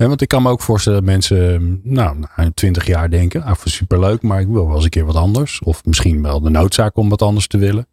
He, 0.00 0.08
want 0.08 0.20
ik 0.20 0.28
kan 0.28 0.42
me 0.42 0.50
ook 0.50 0.60
voorstellen 0.60 0.98
dat 0.98 1.08
mensen 1.08 1.80
nou, 1.82 2.18
na 2.36 2.50
20 2.54 2.86
jaar 2.86 3.10
denken, 3.10 3.42
ah, 3.42 3.56
superleuk, 3.64 4.22
maar 4.22 4.40
ik 4.40 4.46
wil 4.46 4.66
wel 4.66 4.74
eens 4.74 4.84
een 4.84 4.90
keer 4.90 5.04
wat 5.04 5.14
anders. 5.14 5.60
Of 5.62 5.84
misschien 5.84 6.22
wel 6.22 6.40
de 6.40 6.50
noodzaak 6.50 6.96
om 6.96 7.08
wat 7.08 7.22
anders 7.22 7.46
te 7.46 7.58
willen. 7.58 7.86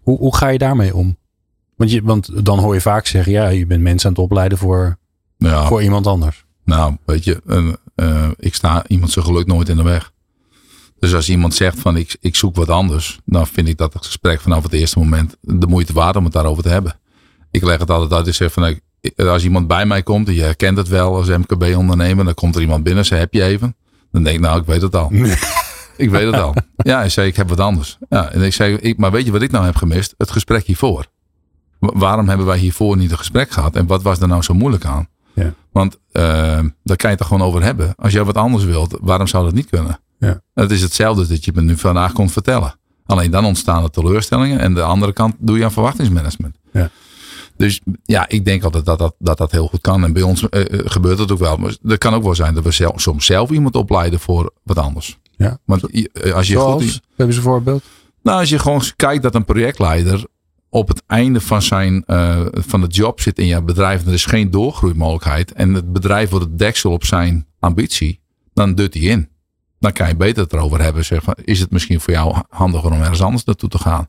Hoe, 0.00 0.18
hoe 0.18 0.36
ga 0.36 0.48
je 0.48 0.58
daarmee 0.58 0.94
om? 0.94 1.16
Want, 1.76 1.90
je, 1.90 2.02
want 2.02 2.44
dan 2.44 2.58
hoor 2.58 2.74
je 2.74 2.80
vaak 2.80 3.06
zeggen, 3.06 3.32
ja, 3.32 3.48
je 3.48 3.66
bent 3.66 3.82
mensen 3.82 4.08
aan 4.08 4.14
het 4.14 4.24
opleiden 4.24 4.58
voor, 4.58 4.98
ja. 5.36 5.66
voor 5.66 5.82
iemand 5.82 6.06
anders. 6.06 6.44
Nou, 6.64 6.96
weet 7.04 7.24
je, 7.24 7.42
uh, 7.46 7.72
uh, 7.96 8.28
ik 8.36 8.54
sta 8.54 8.84
iemand 8.86 9.10
zijn 9.10 9.24
geluk 9.24 9.46
nooit 9.46 9.68
in 9.68 9.76
de 9.76 9.82
weg. 9.82 10.12
Dus 10.98 11.14
als 11.14 11.28
iemand 11.28 11.54
zegt 11.54 11.78
van 11.78 11.96
ik, 11.96 12.16
ik 12.20 12.36
zoek 12.36 12.56
wat 12.56 12.68
anders, 12.68 13.20
dan 13.24 13.46
vind 13.46 13.68
ik 13.68 13.76
dat 13.76 13.92
het 13.92 14.06
gesprek 14.06 14.40
vanaf 14.40 14.62
het 14.62 14.72
eerste 14.72 14.98
moment 14.98 15.36
de 15.40 15.66
moeite 15.66 15.92
waard 15.92 16.16
om 16.16 16.24
het 16.24 16.32
daarover 16.32 16.62
te 16.62 16.68
hebben. 16.68 17.00
Ik 17.50 17.62
leg 17.62 17.78
het 17.78 17.90
altijd 17.90 18.12
uit 18.12 18.26
en 18.26 18.34
zeg 18.34 18.52
van 18.52 18.66
ik, 18.66 18.80
als 19.16 19.44
iemand 19.44 19.66
bij 19.66 19.86
mij 19.86 20.02
komt 20.02 20.28
en 20.28 20.34
je 20.34 20.42
herkent 20.42 20.76
het 20.76 20.88
wel 20.88 21.16
als 21.16 21.28
MKB-ondernemer, 21.28 22.24
dan 22.24 22.34
komt 22.34 22.54
er 22.54 22.60
iemand 22.60 22.84
binnen, 22.84 23.04
ze 23.04 23.14
heb 23.14 23.34
je 23.34 23.42
even. 23.42 23.76
Dan 24.12 24.22
denk 24.22 24.36
ik, 24.36 24.42
nou, 24.42 24.60
ik 24.60 24.66
weet 24.66 24.82
het 24.82 24.96
al. 24.96 25.12
ik 25.96 26.10
weet 26.10 26.26
het 26.26 26.40
al. 26.40 26.54
Ja, 26.76 27.02
ik 27.02 27.10
zei, 27.10 27.28
ik 27.28 27.36
heb 27.36 27.48
wat 27.48 27.60
anders. 27.60 27.98
Ja, 28.08 28.32
en 28.32 28.42
ik 28.42 28.52
zei, 28.52 28.74
ik, 28.74 28.98
maar 28.98 29.10
weet 29.10 29.24
je 29.24 29.32
wat 29.32 29.42
ik 29.42 29.50
nou 29.50 29.64
heb 29.64 29.76
gemist? 29.76 30.14
Het 30.16 30.30
gesprek 30.30 30.66
hiervoor. 30.66 31.06
Waarom 31.78 32.28
hebben 32.28 32.46
wij 32.46 32.58
hiervoor 32.58 32.96
niet 32.96 33.10
een 33.10 33.18
gesprek 33.18 33.50
gehad? 33.50 33.76
En 33.76 33.86
wat 33.86 34.02
was 34.02 34.20
er 34.20 34.28
nou 34.28 34.42
zo 34.42 34.54
moeilijk 34.54 34.84
aan? 34.84 35.08
Ja. 35.34 35.54
Want 35.72 35.94
uh, 36.12 36.22
daar 36.82 36.96
kan 36.96 37.10
je 37.10 37.16
het 37.16 37.20
er 37.20 37.26
gewoon 37.26 37.46
over 37.46 37.62
hebben. 37.62 37.94
Als 37.96 38.12
jij 38.12 38.24
wat 38.24 38.36
anders 38.36 38.64
wilt, 38.64 38.98
waarom 39.00 39.26
zou 39.26 39.44
dat 39.44 39.54
niet 39.54 39.70
kunnen? 39.70 40.00
Ja. 40.18 40.40
Het 40.54 40.70
is 40.70 40.82
hetzelfde 40.82 41.26
dat 41.26 41.44
je 41.44 41.52
me 41.54 41.62
nu 41.62 41.76
vandaag 41.76 42.12
komt 42.12 42.32
vertellen. 42.32 42.74
Alleen 43.06 43.30
dan 43.30 43.44
ontstaan 43.44 43.82
er 43.82 43.90
teleurstellingen. 43.90 44.58
En 44.58 44.74
de 44.74 44.82
andere 44.82 45.12
kant 45.12 45.34
doe 45.38 45.58
je 45.58 45.64
aan 45.64 45.72
verwachtingsmanagement. 45.72 46.56
Ja. 46.72 46.90
Dus 47.60 47.80
ja, 48.04 48.28
ik 48.28 48.44
denk 48.44 48.62
altijd 48.62 48.84
dat 48.84 48.98
dat, 48.98 49.14
dat, 49.18 49.38
dat 49.38 49.50
heel 49.50 49.66
goed 49.66 49.80
kan. 49.80 50.04
En 50.04 50.12
bij 50.12 50.22
ons 50.22 50.42
uh, 50.42 50.48
gebeurt 50.68 51.18
dat 51.18 51.32
ook 51.32 51.38
wel. 51.38 51.56
Maar 51.56 51.76
het 51.82 51.98
kan 51.98 52.14
ook 52.14 52.22
wel 52.22 52.34
zijn 52.34 52.54
dat 52.54 52.64
we 52.64 52.70
zelf, 52.70 53.00
soms 53.00 53.26
zelf 53.26 53.50
iemand 53.50 53.74
opleiden 53.74 54.20
voor 54.20 54.52
wat 54.62 54.78
anders. 54.78 55.18
Ja. 55.36 55.58
Want 55.64 55.82
als 56.34 56.46
je 56.46 56.52
Zoals? 56.52 56.82
goed, 56.82 57.00
Hebben 57.16 57.34
ze 57.34 57.40
een 57.40 57.46
voorbeeld? 57.46 57.82
nou, 58.22 58.40
als 58.40 58.48
je 58.48 58.58
gewoon 58.58 58.82
kijkt 58.96 59.22
dat 59.22 59.34
een 59.34 59.44
projectleider 59.44 60.26
op 60.68 60.88
het 60.88 61.02
einde 61.06 61.40
van, 61.40 61.62
zijn, 61.62 62.04
uh, 62.06 62.46
van 62.50 62.80
de 62.80 62.86
job 62.86 63.20
zit 63.20 63.38
in 63.38 63.46
jouw 63.46 63.62
bedrijf. 63.62 64.00
En 64.00 64.06
er 64.06 64.12
is 64.12 64.24
geen 64.24 64.50
doorgroeimogelijkheid. 64.50 65.52
En 65.52 65.74
het 65.74 65.92
bedrijf 65.92 66.30
wordt 66.30 66.44
het 66.44 66.58
deksel 66.58 66.92
op 66.92 67.04
zijn 67.04 67.46
ambitie. 67.58 68.20
Dan 68.52 68.74
dut 68.74 68.94
hij 68.94 69.02
in. 69.02 69.28
Dan 69.78 69.92
kan 69.92 70.08
je 70.08 70.16
beter 70.16 70.42
het 70.42 70.52
erover 70.52 70.82
hebben. 70.82 71.04
Zeg 71.04 71.22
van, 71.22 71.34
is 71.44 71.60
het 71.60 71.70
misschien 71.70 72.00
voor 72.00 72.12
jou 72.12 72.42
handiger 72.48 72.90
om 72.90 73.00
ergens 73.00 73.22
anders 73.22 73.44
naartoe 73.44 73.68
te 73.68 73.78
gaan? 73.78 74.08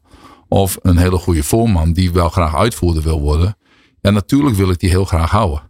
Of 0.53 0.77
een 0.81 0.97
hele 0.97 1.17
goede 1.17 1.43
voorman 1.43 1.93
die 1.93 2.11
wel 2.11 2.29
graag 2.29 2.55
uitvoerder 2.55 3.03
wil 3.03 3.21
worden. 3.21 3.57
Ja, 4.01 4.09
natuurlijk 4.09 4.55
wil 4.55 4.69
ik 4.69 4.79
die 4.79 4.89
heel 4.89 5.05
graag 5.05 5.31
houden. 5.31 5.61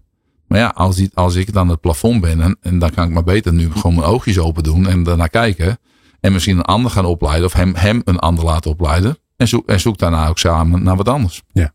Maar 0.47 0.59
ja, 0.59 0.67
als, 0.67 0.95
die, 0.95 1.09
als 1.13 1.35
ik 1.35 1.53
dan 1.53 1.69
het 1.69 1.81
plafond 1.81 2.21
ben. 2.21 2.41
En, 2.41 2.57
en 2.61 2.79
dan 2.79 2.89
kan 2.89 3.07
ik 3.07 3.13
maar 3.13 3.23
beter 3.23 3.53
nu 3.53 3.71
gewoon 3.71 3.95
mijn 3.95 4.07
oogjes 4.07 4.39
open 4.39 4.63
doen. 4.63 4.87
En 4.87 5.03
daarnaar 5.03 5.29
kijken. 5.29 5.79
En 6.19 6.31
misschien 6.31 6.57
een 6.57 6.63
ander 6.63 6.91
gaan 6.91 7.05
opleiden. 7.05 7.45
Of 7.45 7.53
hem, 7.53 7.75
hem 7.75 8.01
een 8.05 8.19
ander 8.19 8.43
laten 8.43 8.71
opleiden. 8.71 9.17
En 9.37 9.47
zoek, 9.47 9.67
en 9.67 9.79
zoek 9.79 9.97
daarna 9.97 10.27
ook 10.27 10.39
samen 10.39 10.83
naar 10.83 10.95
wat 10.95 11.07
anders. 11.07 11.41
Ja. 11.51 11.73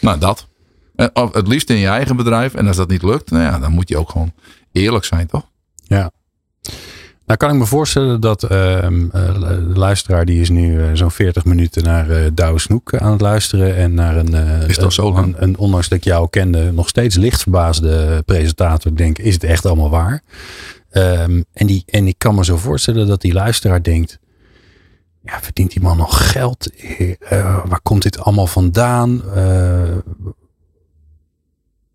Nou, 0.00 0.18
dat. 0.18 0.48
Of 1.12 1.34
het 1.34 1.48
liefst 1.48 1.70
in 1.70 1.76
je 1.76 1.88
eigen 1.88 2.16
bedrijf. 2.16 2.54
En 2.54 2.66
als 2.66 2.76
dat 2.76 2.88
niet 2.88 3.02
lukt, 3.02 3.30
nou 3.30 3.42
ja, 3.42 3.58
dan 3.58 3.72
moet 3.72 3.88
je 3.88 3.96
ook 3.96 4.10
gewoon 4.10 4.32
eerlijk 4.72 5.04
zijn, 5.04 5.26
toch? 5.26 5.50
Ja. 5.82 6.10
Nou 7.26 7.38
kan 7.38 7.50
ik 7.50 7.56
me 7.56 7.66
voorstellen 7.66 8.20
dat 8.20 8.42
uh, 8.42 8.50
de 8.50 9.72
luisteraar 9.74 10.24
die 10.24 10.40
is 10.40 10.50
nu 10.50 10.76
uh, 10.76 10.90
zo'n 10.92 11.10
40 11.10 11.44
minuten 11.44 11.84
naar 11.84 12.10
uh, 12.10 12.26
Douwe 12.34 12.58
Snoek 12.58 12.94
aan 12.94 13.12
het 13.12 13.20
luisteren. 13.20 13.76
En 13.76 13.94
naar 13.94 14.16
een, 14.16 14.34
is 14.68 14.76
dat 14.76 14.92
zo 14.92 15.12
lang? 15.12 15.26
Een, 15.26 15.42
een, 15.42 15.58
ondanks 15.58 15.88
dat 15.88 15.98
ik 15.98 16.04
jou 16.04 16.28
kende, 16.30 16.72
nog 16.72 16.88
steeds 16.88 17.16
licht 17.16 17.42
verbaasde 17.42 18.22
presentator. 18.26 18.90
Ik 18.90 18.96
denk, 18.96 19.18
is 19.18 19.34
het 19.34 19.44
echt 19.44 19.66
allemaal 19.66 19.90
waar? 19.90 20.22
Um, 20.92 21.44
en, 21.52 21.66
die, 21.66 21.82
en 21.86 22.06
ik 22.06 22.14
kan 22.18 22.34
me 22.34 22.44
zo 22.44 22.56
voorstellen 22.56 23.06
dat 23.06 23.20
die 23.20 23.32
luisteraar 23.32 23.82
denkt, 23.82 24.18
ja, 25.22 25.40
verdient 25.40 25.72
die 25.72 25.82
man 25.82 25.96
nog 25.96 26.32
geld? 26.32 26.70
waar 27.64 27.80
komt 27.82 28.02
dit 28.02 28.18
allemaal 28.18 28.46
vandaan? 28.46 29.22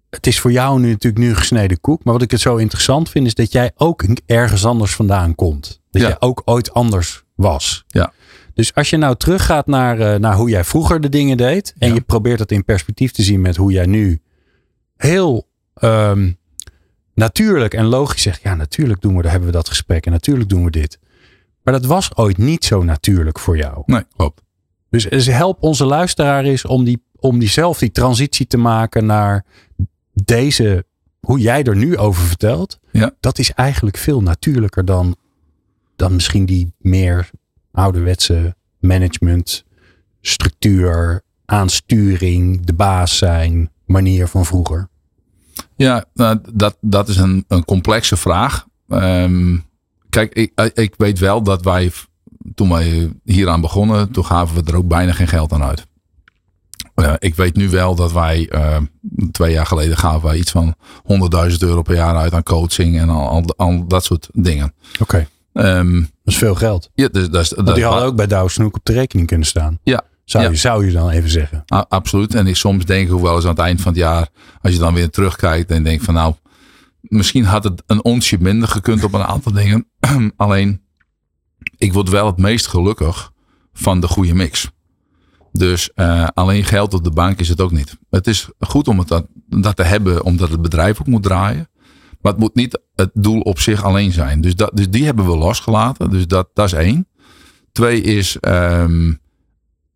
Het 0.09 0.27
is 0.27 0.39
voor 0.39 0.51
jou 0.51 0.79
nu 0.79 0.89
natuurlijk 0.89 1.23
nu 1.23 1.35
gesneden 1.35 1.79
koek. 1.81 2.03
Maar 2.03 2.13
wat 2.13 2.21
ik 2.23 2.31
het 2.31 2.39
zo 2.41 2.55
interessant 2.55 3.09
vind, 3.09 3.25
is 3.27 3.33
dat 3.33 3.51
jij 3.51 3.71
ook 3.75 4.05
ergens 4.25 4.65
anders 4.65 4.95
vandaan 4.95 5.35
komt. 5.35 5.81
Dat 5.91 6.01
Ja. 6.01 6.07
jij 6.07 6.17
ook 6.19 6.41
ooit 6.45 6.73
anders 6.73 7.23
was. 7.35 7.83
Ja. 7.87 8.13
Dus 8.53 8.73
als 8.75 8.89
je 8.89 8.97
nou 8.97 9.15
teruggaat 9.15 9.67
naar, 9.67 9.99
eh, 9.99 10.19
naar 10.19 10.35
hoe 10.35 10.49
jij 10.49 10.63
vroeger 10.63 11.01
de 11.01 11.09
dingen 11.09 11.37
deed. 11.37 11.73
En 11.77 11.87
Ja. 11.87 11.93
je 11.93 12.01
probeert 12.01 12.37
dat 12.37 12.51
in 12.51 12.65
perspectief 12.65 13.11
te 13.11 13.23
zien 13.23 13.41
met 13.41 13.55
hoe 13.55 13.71
jij 13.71 13.85
nu 13.85 14.21
heel 14.97 15.47
ehm, 15.73 16.31
natuurlijk 17.13 17.73
en 17.73 17.85
logisch 17.85 18.21
zegt. 18.21 18.41
Ja, 18.41 18.55
natuurlijk 18.55 19.01
doen 19.01 19.17
we, 19.21 19.29
hebben 19.29 19.47
we 19.49 19.53
dat 19.55 19.67
gesprek. 19.69 20.05
En 20.05 20.11
natuurlijk 20.11 20.49
doen 20.49 20.63
we 20.63 20.71
dit. 20.71 20.99
Maar 21.63 21.73
dat 21.73 21.85
was 21.85 22.15
ooit 22.15 22.37
niet 22.37 22.65
zo 22.65 22.83
natuurlijk 22.83 23.39
voor 23.39 23.57
jou. 23.57 23.83
Nee, 23.85 24.03
klopt. 24.15 24.41
Dus, 24.89 25.03
dus 25.09 25.25
help 25.25 25.63
onze 25.63 25.85
luisteraar 25.85 26.43
eens 26.43 26.65
om, 26.65 26.83
die, 26.83 27.03
om 27.15 27.39
die 27.39 27.49
zelf 27.49 27.79
die 27.79 27.91
transitie 27.91 28.47
te 28.47 28.57
maken 28.57 29.05
naar 29.05 29.45
deze, 30.23 30.85
hoe 31.19 31.39
jij 31.39 31.63
er 31.63 31.75
nu 31.75 31.97
over 31.97 32.23
vertelt. 32.23 32.79
Ja. 32.91 33.11
Dat 33.19 33.39
is 33.39 33.53
eigenlijk 33.53 33.97
veel 33.97 34.21
natuurlijker 34.21 34.85
dan, 34.85 35.15
dan 35.95 36.13
misschien 36.13 36.45
die 36.45 36.73
meer 36.77 37.29
ouderwetse 37.71 38.55
management, 38.79 39.65
structuur, 40.21 41.21
aansturing, 41.45 42.65
de 42.65 42.73
baas 42.73 43.17
zijn, 43.17 43.71
manier 43.85 44.27
van 44.27 44.45
vroeger. 44.45 44.89
Ja, 45.75 46.05
nou, 46.13 46.39
dat, 46.53 46.77
dat 46.81 47.07
is 47.07 47.17
een, 47.17 47.45
een 47.47 47.65
complexe 47.65 48.17
vraag. 48.17 48.67
Ehm, 48.87 49.57
kijk, 50.09 50.33
ik, 50.33 50.71
ik 50.73 50.93
weet 50.97 51.19
wel 51.19 51.43
dat 51.43 51.63
wij, 51.63 51.91
toen 52.55 52.69
wij 52.69 53.11
hieraan 53.23 53.61
begonnen, 53.61 54.11
toen 54.11 54.25
gaven 54.25 54.55
we 54.55 54.71
er 54.71 54.77
ook 54.77 54.87
bijna 54.87 55.11
geen 55.11 55.27
geld 55.27 55.51
aan 55.51 55.63
uit. 55.63 55.87
Uh, 56.99 57.13
ik 57.19 57.35
weet 57.35 57.55
nu 57.55 57.69
wel 57.69 57.95
dat 57.95 58.11
wij, 58.11 58.49
uh, 58.51 58.77
twee 59.31 59.51
jaar 59.51 59.65
geleden 59.65 59.97
gaven 59.97 60.29
wij 60.29 60.37
iets 60.37 60.51
van 60.51 60.75
100.000 61.51 61.57
euro 61.59 61.81
per 61.81 61.95
jaar 61.95 62.15
uit 62.15 62.33
aan 62.33 62.43
coaching 62.43 62.99
en 62.99 63.09
al, 63.09 63.27
al, 63.27 63.53
al 63.57 63.87
dat 63.87 64.03
soort 64.03 64.29
dingen. 64.33 64.73
Oké. 64.99 65.27
Okay. 65.53 65.77
Um, 65.77 65.99
dat 66.01 66.33
is 66.33 66.37
veel 66.37 66.55
geld. 66.55 66.89
Ja, 66.93 67.07
dus, 67.07 67.29
dat 67.29 67.41
is, 67.41 67.49
die 67.49 67.83
hadden 67.83 68.03
ook 68.03 68.15
bij 68.15 68.27
Douw 68.27 68.47
Snoek 68.47 68.75
op 68.75 68.85
de 68.85 68.93
rekening 68.93 69.27
kunnen 69.27 69.47
staan. 69.47 69.79
Ja. 69.83 70.01
Zou, 70.23 70.43
ja. 70.43 70.49
je, 70.49 70.55
zou 70.55 70.85
je 70.85 70.91
dan 70.91 71.09
even 71.09 71.29
zeggen? 71.29 71.63
Absoluut. 71.65 72.35
En 72.35 72.47
ik 72.47 72.55
soms 72.55 72.85
denk 72.85 73.11
ook 73.11 73.21
wel 73.21 73.35
eens 73.35 73.43
aan 73.43 73.49
het 73.49 73.59
eind 73.59 73.81
van 73.81 73.91
het 73.91 74.01
jaar, 74.01 74.27
als 74.61 74.73
je 74.73 74.79
dan 74.79 74.93
weer 74.93 75.09
terugkijkt 75.09 75.71
en 75.71 75.83
denkt 75.83 76.03
van 76.03 76.13
nou, 76.13 76.33
misschien 77.01 77.45
had 77.45 77.63
het 77.63 77.83
een 77.87 78.03
onsje 78.03 78.37
minder 78.39 78.69
gekund 78.69 79.03
op 79.03 79.13
een 79.13 79.23
aantal 79.23 79.51
dingen. 79.51 79.87
Alleen, 80.35 80.81
ik 81.77 81.93
word 81.93 82.09
wel 82.09 82.25
het 82.25 82.37
meest 82.37 82.67
gelukkig 82.67 83.31
van 83.73 83.99
de 83.99 84.07
goede 84.07 84.33
mix. 84.33 84.69
Dus 85.51 85.89
uh, 85.95 86.27
alleen 86.33 86.63
geld 86.63 86.93
op 86.93 87.03
de 87.03 87.11
bank 87.11 87.39
is 87.39 87.49
het 87.49 87.61
ook 87.61 87.71
niet. 87.71 87.97
Het 88.09 88.27
is 88.27 88.49
goed 88.59 88.87
om 88.87 88.99
het 88.99 89.07
dat, 89.07 89.25
dat 89.47 89.75
te 89.75 89.83
hebben, 89.83 90.23
omdat 90.23 90.49
het 90.49 90.61
bedrijf 90.61 90.99
ook 90.99 91.07
moet 91.07 91.23
draaien. 91.23 91.69
Maar 92.21 92.31
het 92.31 92.41
moet 92.41 92.55
niet 92.55 92.79
het 92.95 93.09
doel 93.13 93.41
op 93.41 93.59
zich 93.59 93.83
alleen 93.83 94.11
zijn. 94.11 94.41
Dus, 94.41 94.55
dat, 94.55 94.71
dus 94.73 94.89
die 94.89 95.05
hebben 95.05 95.25
we 95.25 95.37
losgelaten. 95.37 96.09
Dus 96.09 96.27
dat, 96.27 96.49
dat 96.53 96.65
is 96.65 96.73
één. 96.73 97.07
Twee 97.71 98.01
is, 98.01 98.37
um, 98.41 99.19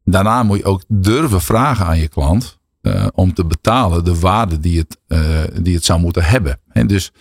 daarna 0.03 0.43
moet 0.43 0.57
je 0.57 0.65
ook 0.65 0.83
durven 0.87 1.41
vragen 1.41 1.85
aan 1.85 1.99
je 1.99 2.07
klant. 2.07 2.61
Uh, 2.81 3.07
om 3.13 3.33
te 3.33 3.45
betalen 3.45 4.03
de 4.03 4.19
waarde 4.19 4.59
die 4.59 4.79
het, 4.79 4.97
uh, 5.07 5.43
die 5.61 5.75
het 5.75 5.85
zou 5.85 5.99
moeten 5.99 6.23
hebben. 6.23 6.59
En 6.69 6.87
dus 6.87 7.11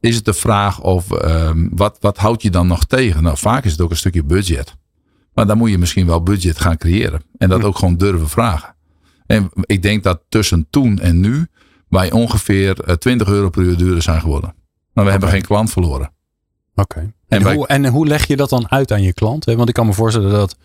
is 0.00 0.16
het 0.16 0.24
de 0.24 0.34
vraag 0.34 0.80
of 0.80 1.10
um, 1.24 1.70
wat, 1.74 1.96
wat 2.00 2.18
houd 2.18 2.42
je 2.42 2.50
dan 2.50 2.66
nog 2.66 2.84
tegen? 2.84 3.22
Nou, 3.22 3.38
vaak 3.38 3.64
is 3.64 3.72
het 3.72 3.80
ook 3.80 3.90
een 3.90 3.96
stukje 3.96 4.24
budget. 4.24 4.76
Maar 5.34 5.46
dan 5.46 5.58
moet 5.58 5.70
je 5.70 5.78
misschien 5.78 6.06
wel 6.06 6.22
budget 6.22 6.60
gaan 6.60 6.76
creëren. 6.76 7.22
En 7.38 7.48
dat 7.48 7.64
ook 7.64 7.78
gewoon 7.78 7.96
durven 7.96 8.28
vragen. 8.28 8.74
En 9.26 9.50
ik 9.62 9.82
denk 9.82 10.02
dat 10.02 10.22
tussen 10.28 10.66
toen 10.70 10.98
en 10.98 11.20
nu 11.20 11.46
wij 11.88 12.10
ongeveer 12.10 12.96
20 12.98 13.28
euro 13.28 13.50
per 13.50 13.62
uur 13.62 13.76
duurder 13.76 14.02
zijn 14.02 14.20
geworden. 14.20 14.54
Maar 14.54 14.54
we 14.92 15.00
okay. 15.00 15.10
hebben 15.10 15.28
geen 15.28 15.42
klant 15.42 15.70
verloren. 15.70 16.12
Oké. 16.74 16.80
Okay. 16.82 17.02
En, 17.02 17.38
en, 17.38 17.42
wij... 17.44 17.58
en, 17.58 17.86
hoe 17.86 18.06
leg 18.06 18.26
je 18.26 18.36
dat 18.36 18.48
dan 18.48 18.70
uit 18.70 18.92
aan 18.92 19.02
je 19.02 19.12
klant? 19.12 19.44
Want 19.44 19.68
ik 19.68 19.74
kan 19.74 19.86
me 19.86 19.92
voorstellen 19.92 20.30
dat, 20.30 20.56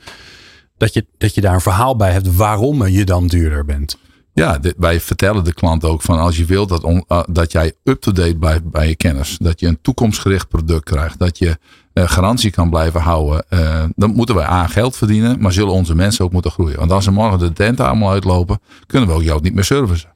dat, 0.78 0.94
je, 0.94 1.06
dat 1.18 1.36
je 1.36 1.42
daar 1.42 1.54
een 1.54 1.62
verhaal 1.62 1.96
bij 1.96 2.12
hebt 2.12 2.36
waarom 2.36 2.88
je 2.88 3.06
dan 3.06 3.28
duurder 3.28 3.66
bent. 3.66 3.98
Ja, 4.34 4.60
wij 4.78 5.00
vertellen 5.00 5.44
de 5.44 5.54
klant 5.54 5.84
ook 5.84 6.02
van 6.02 6.20
als 6.20 6.38
je 6.38 6.46
wilt 6.46 6.70
dat, 6.70 6.84
on, 6.84 7.06
uh, 7.08 7.24
dat 7.30 7.52
jij 7.52 7.74
up-to-date 7.84 8.36
blijft 8.36 8.70
bij 8.70 8.88
je 8.88 8.96
kennis. 8.96 9.38
Dat 9.38 9.60
je 9.60 9.68
een 9.68 9.82
toekomstgericht 9.82 10.48
product 10.48 10.84
krijgt. 10.84 11.20
Dat 11.20 11.38
je 11.38 11.58
garantie 12.06 12.52
kan 12.52 12.70
blijven 12.70 13.02
houden. 13.02 13.46
Uh, 13.50 13.84
dan 13.96 14.14
moeten 14.14 14.36
wij 14.36 14.46
aan 14.46 14.70
geld 14.70 14.96
verdienen. 14.96 15.40
Maar 15.40 15.52
zullen 15.52 15.74
onze 15.74 15.96
mensen 15.96 16.26
ook 16.26 16.32
moeten 16.32 16.52
groeien. 16.52 16.78
Want 16.78 16.92
als 16.92 17.04
ze 17.04 17.12
morgen 17.12 17.40
de 17.40 17.54
tenten 17.54 17.86
allemaal 17.86 18.12
uitlopen. 18.12 18.60
Kunnen 18.86 19.10
we 19.10 19.16
ook 19.16 19.24
jou 19.24 19.42
niet 19.42 19.54
meer 19.54 19.64
servicen. 19.64 20.14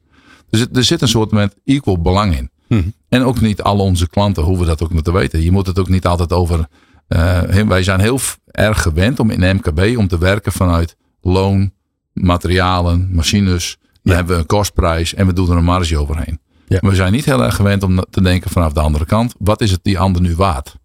Dus 0.50 0.66
er 0.74 0.84
zit 0.84 1.02
een 1.02 1.08
soort 1.08 1.32
met 1.32 1.56
equal 1.66 2.02
belang 2.02 2.38
in. 2.38 2.50
Hmm. 2.68 2.94
En 3.10 3.24
ook 3.24 3.42
niet 3.42 3.62
al 3.62 3.80
onze 3.80 4.10
klanten 4.10 4.44
hoeven 4.44 4.68
dat 4.68 4.84
ook 4.84 4.94
moeten 4.94 5.14
weten. 5.14 5.42
Je 5.44 5.52
moet 5.52 5.68
het 5.68 5.80
ook 5.80 5.90
niet 5.90 6.06
altijd 6.06 6.34
over... 6.34 6.68
wij 7.68 7.84
zijn 7.84 8.00
heel 8.00 8.20
erg 8.46 8.82
gewend 8.82 9.20
om 9.20 9.30
in 9.30 9.56
MKB 9.56 9.98
om 9.98 10.08
te 10.08 10.18
werken 10.18 10.52
vanuit 10.52 10.96
loon, 11.22 11.72
materialen, 12.14 13.10
machines... 13.12 13.80
Dan 14.04 14.12
ja. 14.12 14.18
hebben 14.18 14.36
we 14.36 14.42
een 14.42 14.48
kostprijs 14.48 15.14
en 15.14 15.26
we 15.26 15.34
doen 15.34 15.50
er 15.50 15.58
een 15.58 15.64
marge 15.64 15.98
overheen. 15.98 16.40
Ja. 16.68 16.80
We 16.82 16.96
zijn 16.96 17.12
niet 17.12 17.26
heel 17.26 17.44
erg 17.44 17.56
gewend 17.56 17.84
om 17.84 18.06
te 18.10 18.22
denken 18.22 18.52
vanaf 18.52 18.74
de 18.74 18.80
andere 18.80 19.06
kant. 19.06 19.36
Wat 19.40 19.62
is 19.62 19.72
het 19.72 19.80
die 19.84 20.00
ander 20.00 20.22
nu 20.22 20.36
waard? 20.36 20.76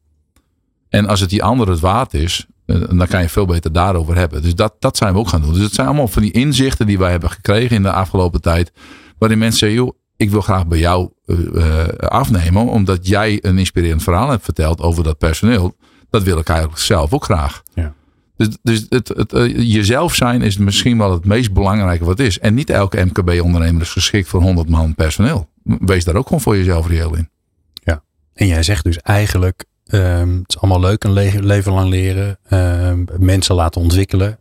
En 0.88 1.06
als 1.06 1.20
het 1.20 1.30
die 1.30 1.42
ander 1.42 1.68
het 1.68 1.80
waard 1.80 2.14
is, 2.14 2.46
eh, 2.66 2.80
dan 2.88 3.06
kan 3.06 3.22
je 3.22 3.28
veel 3.28 3.46
beter 3.46 3.72
daarover 3.72 4.16
hebben. 4.16 4.42
Dus 4.42 4.54
dat, 4.54 4.74
dat 4.78 4.96
zijn 4.96 5.12
we 5.12 5.18
ook 5.18 5.28
gaan 5.28 5.42
doen. 5.42 5.52
Dus 5.52 5.62
het 5.62 5.74
zijn 5.74 5.86
allemaal 5.86 6.08
van 6.08 6.22
die 6.22 6.32
inzichten 6.32 6.86
die 6.86 6.98
wij 6.98 7.10
hebben 7.10 7.30
gekregen 7.30 7.76
in 7.76 7.82
de 7.82 7.92
afgelopen 7.92 8.40
tijd. 8.40 8.72
Waarin 9.18 9.38
mensen 9.38 9.58
zeggen, 9.58 9.78
joh, 9.78 9.96
ik 10.16 10.30
wil 10.30 10.40
graag 10.40 10.66
bij 10.66 10.78
jou 10.78 11.10
uh, 11.26 11.86
afnemen. 11.98 12.66
Omdat 12.66 13.06
jij 13.06 13.38
een 13.42 13.58
inspirerend 13.58 14.02
verhaal 14.02 14.30
hebt 14.30 14.44
verteld 14.44 14.80
over 14.80 15.04
dat 15.04 15.18
personeel. 15.18 15.76
Dat 16.10 16.22
wil 16.22 16.38
ik 16.38 16.48
eigenlijk 16.48 16.80
zelf 16.80 17.12
ook 17.12 17.24
graag. 17.24 17.62
Ja. 17.74 17.94
Dus, 18.36 18.48
dus 18.62 18.86
het, 18.88 19.08
het, 19.08 19.30
jezelf 19.56 20.14
zijn 20.14 20.42
is 20.42 20.56
misschien 20.56 20.98
wel 20.98 21.12
het 21.12 21.24
meest 21.24 21.52
belangrijke 21.52 22.04
wat 22.04 22.18
is. 22.18 22.38
En 22.38 22.54
niet 22.54 22.70
elke 22.70 23.04
MKB-ondernemer 23.04 23.82
is 23.82 23.92
geschikt 23.92 24.28
voor 24.28 24.42
100 24.42 24.68
man 24.68 24.94
personeel. 24.94 25.48
Wees 25.62 26.04
daar 26.04 26.14
ook 26.14 26.26
gewoon 26.26 26.40
voor 26.40 26.56
jezelf 26.56 26.88
reëel 26.88 27.16
in. 27.16 27.28
Ja, 27.72 28.02
en 28.34 28.46
jij 28.46 28.62
zegt 28.62 28.84
dus 28.84 28.98
eigenlijk, 28.98 29.64
um, 29.90 30.38
het 30.38 30.48
is 30.48 30.58
allemaal 30.58 30.80
leuk 30.80 31.04
een 31.04 31.12
le 31.12 31.42
leven 31.42 31.72
lang 31.72 31.88
leren. 31.88 32.38
Um, 32.50 33.06
mensen 33.18 33.54
laten 33.54 33.80
ontwikkelen. 33.80 34.38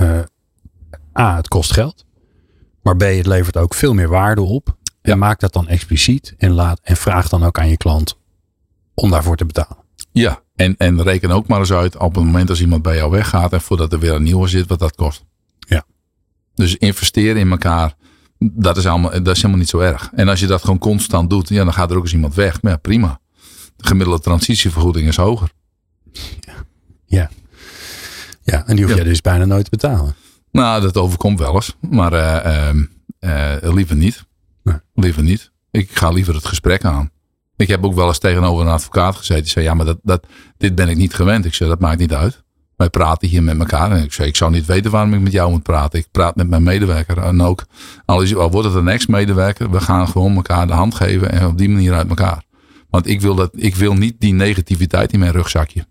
Uh, 0.00 0.18
A, 1.18 1.36
het 1.36 1.48
kost 1.48 1.72
geld. 1.72 2.04
Maar 2.82 2.96
B, 2.96 3.00
het 3.00 3.26
levert 3.26 3.56
ook 3.56 3.74
veel 3.74 3.94
meer 3.94 4.08
waarde 4.08 4.42
op. 4.42 4.76
En 5.02 5.10
Ja. 5.10 5.16
maak 5.16 5.40
dat 5.40 5.52
dan 5.52 5.68
expliciet 5.68 6.34
en, 6.38 6.50
laat, 6.50 6.80
en 6.82 6.96
vraag 6.96 7.28
dan 7.28 7.44
ook 7.44 7.58
aan 7.58 7.68
je 7.68 7.76
klant 7.76 8.18
om 8.94 9.10
daarvoor 9.10 9.36
te 9.36 9.46
betalen. 9.46 9.76
Ja, 10.12 10.42
en, 10.56 10.76
en 10.76 11.02
reken 11.02 11.30
ook 11.30 11.46
maar 11.46 11.58
eens 11.58 11.72
uit 11.72 11.96
op 11.96 12.14
het 12.14 12.24
moment 12.24 12.50
als 12.50 12.60
iemand 12.60 12.82
bij 12.82 12.96
jou 12.96 13.10
weggaat 13.10 13.52
en 13.52 13.60
voordat 13.60 13.92
er 13.92 13.98
weer 13.98 14.12
een 14.12 14.22
nieuwe 14.22 14.48
zit, 14.48 14.66
wat 14.66 14.78
dat 14.78 14.94
kost. 14.94 15.24
Ja. 15.58 15.84
Dus 16.54 16.76
investeren 16.76 17.36
in 17.40 17.50
elkaar 17.50 17.94
Dat 18.38 18.76
is, 18.76 18.86
allemaal, 18.86 19.10
dat 19.10 19.28
is 19.28 19.36
helemaal 19.36 19.58
niet 19.58 19.68
zo 19.68 19.78
erg. 19.78 20.10
En 20.14 20.28
als 20.28 20.40
je 20.40 20.46
dat 20.46 20.60
gewoon 20.60 20.78
constant 20.78 21.30
doet, 21.30 21.48
ja, 21.48 21.64
dan 21.64 21.72
gaat 21.72 21.90
er 21.90 21.96
ook 21.96 22.02
eens 22.02 22.12
iemand 22.12 22.34
weg. 22.34 22.62
Maar 22.62 22.72
ja, 22.72 22.78
prima. 22.78 23.20
De 23.78 23.86
gemiddelde 23.86 24.22
transitievergoeding 24.22 25.08
is 25.08 25.16
hoger. 25.16 25.50
Ja. 27.06 27.30
Ja, 28.42 28.66
en 28.66 28.74
die 28.76 28.84
hoef 28.84 28.94
Ja. 28.94 29.00
jij 29.00 29.08
dus 29.08 29.20
bijna 29.20 29.44
nooit 29.44 29.64
te 29.64 29.70
betalen. 29.70 30.14
Nou, 30.52 30.82
dat 30.82 30.96
overkomt 30.96 31.38
wel 31.38 31.54
eens. 31.54 31.76
Maar 31.90 32.12
eh, 32.12 32.68
ehm, 32.68 32.84
eh, 33.18 33.72
liever 33.74 33.96
niet. 33.96 34.24
Nee. 34.62 34.76
Liever 34.94 35.22
niet. 35.22 35.50
Ik 35.70 35.90
ga 35.96 36.10
liever 36.10 36.34
het 36.34 36.46
gesprek 36.46 36.84
aan. 36.84 37.10
Ik 37.56 37.68
heb 37.68 37.84
ook 37.84 37.94
wel 37.94 38.06
eens 38.06 38.18
tegenover 38.18 38.66
een 38.66 38.72
advocaat 38.72 39.16
gezeten. 39.16 39.42
Die 39.42 39.52
zei, 39.52 39.64
ja, 39.64 39.74
maar 39.74 39.86
dat, 39.86 39.98
dat, 40.02 40.26
dit 40.56 40.74
ben 40.74 40.88
ik 40.88 40.96
niet 40.96 41.14
gewend. 41.14 41.44
Ik 41.44 41.54
zei, 41.54 41.68
dat 41.68 41.80
maakt 41.80 41.98
niet 41.98 42.14
uit. 42.14 42.42
Wij 42.76 42.90
praten 42.90 43.28
hier 43.28 43.42
met 43.42 43.58
elkaar. 43.58 43.90
En 43.92 44.02
ik 44.02 44.12
zei, 44.12 44.28
ik 44.28 44.36
zou 44.36 44.50
niet 44.50 44.66
weten 44.66 44.90
waarom 44.90 45.14
ik 45.14 45.20
met 45.20 45.32
jou 45.32 45.50
moet 45.50 45.62
praten. 45.62 45.98
Ik 45.98 46.06
praat 46.10 46.36
met 46.36 46.48
mijn 46.48 46.62
medewerker. 46.62 47.18
En 47.18 47.42
ook, 47.42 47.64
al, 48.04 48.22
is, 48.22 48.34
al 48.34 48.50
wordt 48.50 48.68
het 48.68 48.76
een 48.76 48.88
ex-medewerker. 48.88 49.70
We 49.70 49.80
gaan 49.80 50.08
gewoon 50.08 50.34
elkaar 50.34 50.66
de 50.66 50.72
hand 50.72 50.94
geven. 50.94 51.30
En 51.32 51.46
op 51.46 51.58
die 51.58 51.68
manier 51.68 51.94
uit 51.94 52.08
elkaar. 52.08 52.42
Want 52.90 53.06
ik 53.06 53.20
wil, 53.20 53.34
dat, 53.34 53.50
ik 53.54 53.76
wil 53.76 53.94
niet 53.94 54.14
die 54.18 54.32
negativiteit 54.32 55.12
in 55.12 55.18
mijn 55.18 55.32
rugzakje. 55.32 55.86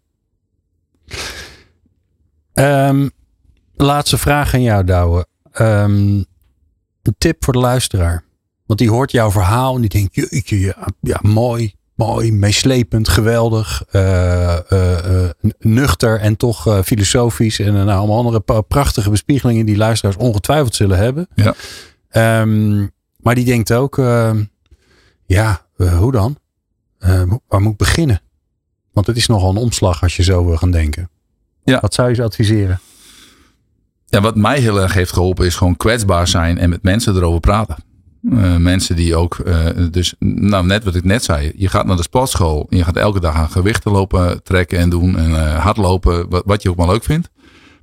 Ehm, 2.53 3.07
laatste 3.75 4.17
vraag 4.17 4.53
aan 4.53 4.61
jou, 4.61 4.83
Douwe. 4.83 5.25
Ehm, 5.51 6.23
een 7.01 7.15
tip 7.17 7.43
voor 7.43 7.53
de 7.53 7.59
luisteraar. 7.59 8.23
Want 8.65 8.79
die 8.79 8.89
hoort 8.89 9.11
jouw 9.11 9.31
verhaal 9.31 9.75
en 9.75 9.81
die 9.81 9.89
denkt, 9.89 10.15
jeetje, 10.15 10.59
ja, 10.59 10.87
ja 11.01 11.19
mooi, 11.21 11.73
mooi, 11.95 12.31
meeslepend, 12.31 13.09
geweldig, 13.09 13.83
eh, 13.91 14.71
eh, 14.71 15.23
eh, 15.25 15.29
nuchter 15.59 16.19
en 16.19 16.37
toch 16.37 16.81
filosofisch. 16.85 17.59
En 17.59 17.73
nou, 17.73 17.89
allemaal 17.89 18.17
andere 18.17 18.63
prachtige 18.63 19.09
bespiegelingen 19.09 19.65
die 19.65 19.77
luisteraars 19.77 20.17
ongetwijfeld 20.17 20.75
zullen 20.75 20.97
hebben. 20.97 21.27
Ja. 21.35 21.55
Ehm, 22.09 22.87
maar 23.17 23.35
die 23.35 23.45
denkt 23.45 23.73
ook, 23.73 23.95
ja, 25.25 25.61
hoe 25.75 26.11
dan? 26.11 26.37
Eh, 26.99 27.23
waar 27.47 27.61
moet 27.61 27.71
ik 27.71 27.77
beginnen? 27.77 28.21
Want 28.93 29.07
het 29.07 29.17
is 29.17 29.27
nogal 29.27 29.49
een 29.49 29.57
omslag 29.57 30.01
als 30.01 30.15
je 30.15 30.23
zo 30.23 30.45
wil 30.45 30.57
gaan 30.57 30.71
denken. 30.71 31.09
Ja. 31.63 31.79
Wat 31.79 31.93
zou 31.93 32.09
je 32.09 32.15
ze 32.15 32.23
adviseren? 32.23 32.79
Ja, 34.05 34.21
wat 34.21 34.35
mij 34.35 34.59
heel 34.59 34.81
erg 34.81 34.93
heeft 34.93 35.11
geholpen 35.11 35.45
is 35.45 35.55
gewoon 35.55 35.77
kwetsbaar 35.77 36.27
zijn 36.27 36.57
en 36.57 36.69
met 36.69 36.83
mensen 36.83 37.15
erover 37.15 37.39
praten. 37.39 37.75
Eh, 38.31 38.55
mensen 38.55 38.95
die 38.95 39.15
ook, 39.15 39.35
eh, 39.35 39.65
dus 39.91 40.15
nou 40.19 40.65
net 40.65 40.83
wat 40.83 40.95
ik 40.95 41.03
net 41.03 41.23
zei, 41.23 41.51
je 41.55 41.67
gaat 41.67 41.85
naar 41.85 41.95
de 41.95 42.01
sportschool 42.01 42.67
en 42.69 42.77
je 42.77 42.83
gaat 42.83 42.95
elke 42.95 43.19
dag 43.19 43.35
aan 43.35 43.49
gewichten 43.49 43.91
lopen 43.91 44.43
trekken 44.43 44.79
en 44.79 44.89
doen 44.89 45.17
en 45.17 45.35
eh, 45.35 45.63
hardlopen, 45.63 46.29
wat, 46.29 46.43
wat 46.45 46.61
je 46.61 46.69
ook 46.69 46.75
maar 46.75 46.87
leuk 46.87 47.03
vindt. 47.03 47.29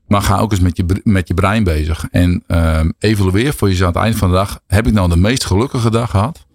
Maar 0.07 0.23
ga 0.23 0.39
ook 0.39 0.51
eens 0.51 0.61
met 0.61 0.77
je, 0.77 1.01
met 1.05 1.29
je 1.29 1.35
brein 1.35 1.65
bezig 1.65 2.07
en 2.11 2.43
ehm, 2.47 2.91
evalueer 2.99 3.55
voor 3.55 3.69
jezelf 3.69 3.89
aan 3.89 3.95
het 3.95 4.05
eind 4.05 4.17
van 4.17 4.29
de 4.29 4.35
dag, 4.35 4.61
heb 4.67 4.87
ik 4.87 4.93
nou 4.93 5.09
de 5.09 5.17
meest 5.17 5.45
gelukkige 5.45 5.91
dag 5.91 6.11
gehad? 6.11 6.47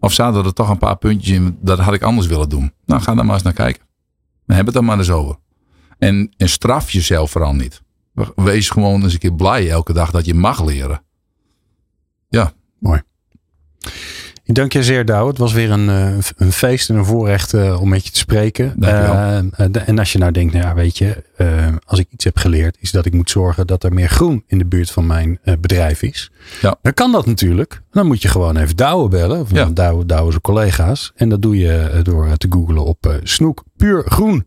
Of 0.00 0.12
zaten 0.12 0.44
er 0.44 0.52
toch 0.52 0.68
een 0.68 0.78
paar 0.78 0.96
puntjes 0.96 1.36
in, 1.36 1.58
dat 1.60 1.78
had 1.78 1.94
ik 1.94 2.02
anders 2.02 2.26
willen 2.26 2.48
doen? 2.48 2.72
Nou, 2.84 3.02
ga 3.02 3.14
daar 3.14 3.24
maar 3.24 3.34
eens 3.34 3.42
naar 3.42 3.52
kijken. 3.52 3.82
Dan 4.46 4.56
heb 4.56 4.66
het 4.66 4.74
dan 4.74 4.84
maar 4.84 4.98
eens 4.98 5.10
over. 5.10 5.36
En, 5.98 6.32
en 6.36 6.48
straf 6.48 6.90
jezelf 6.90 7.30
vooral 7.30 7.54
niet. 7.54 7.82
Wees 8.34 8.70
gewoon 8.70 9.02
eens 9.02 9.12
een 9.12 9.18
keer 9.18 9.34
blij 9.34 9.70
elke 9.70 9.92
dag 9.92 10.10
dat 10.10 10.24
je 10.24 10.34
mag 10.34 10.64
leren. 10.64 11.02
Ik 12.28 14.15
dank 14.54 14.72
je 14.72 14.82
zeer, 14.82 15.04
Douwe. 15.04 15.28
Het 15.28 15.38
was 15.38 15.52
weer 15.52 15.70
een, 15.70 15.88
eh, 15.88 16.16
een 16.36 16.52
feest 16.52 16.90
en 16.90 16.96
een 16.96 17.04
voorrecht 17.04 17.54
eh, 17.54 17.80
om 17.80 17.88
met 17.88 18.04
je 18.04 18.10
te 18.12 18.18
spreken. 18.18 18.74
Eh, 18.80 19.38
en 19.88 19.98
als 19.98 20.12
je 20.12 20.18
nou 20.18 20.32
denkt, 20.32 20.52
nou 20.52 20.64
ja, 20.66 20.74
weet 20.74 20.98
je, 20.98 21.24
als 21.86 21.98
ik 21.98 22.06
iets 22.10 22.24
heb 22.24 22.38
geleerd, 22.38 22.76
is 22.80 22.90
dat 22.90 23.06
ik 23.06 23.12
moet 23.12 23.30
zorgen 23.30 23.66
dat 23.66 23.84
er 23.84 23.92
meer 23.92 24.08
groen 24.08 24.44
in 24.46 24.58
de 24.58 24.66
buurt 24.66 24.90
van 24.90 25.06
mijn 25.06 25.38
bedrijf 25.60 26.02
is. 26.02 26.30
Ja. 26.60 26.76
Dan 26.82 26.94
kan 26.94 27.12
dat 27.12 27.26
natuurlijk. 27.26 27.82
Dan 27.90 28.06
moet 28.06 28.22
je 28.22 28.28
gewoon 28.28 28.56
even 28.56 28.76
Douwe 28.76 29.08
bellen. 29.08 29.40
Of 29.40 29.50
Ja. 29.52 29.64
Douwe, 29.64 30.06
Douwe 30.06 30.30
zijn 30.30 30.42
collega's. 30.42 31.12
En 31.14 31.28
dat 31.28 31.42
doe 31.42 31.56
je 31.58 32.00
door 32.02 32.36
te 32.36 32.46
googlen 32.50 32.84
op 32.84 33.20
snoek 33.22 33.64
puur 33.76 34.04
groen. 34.08 34.46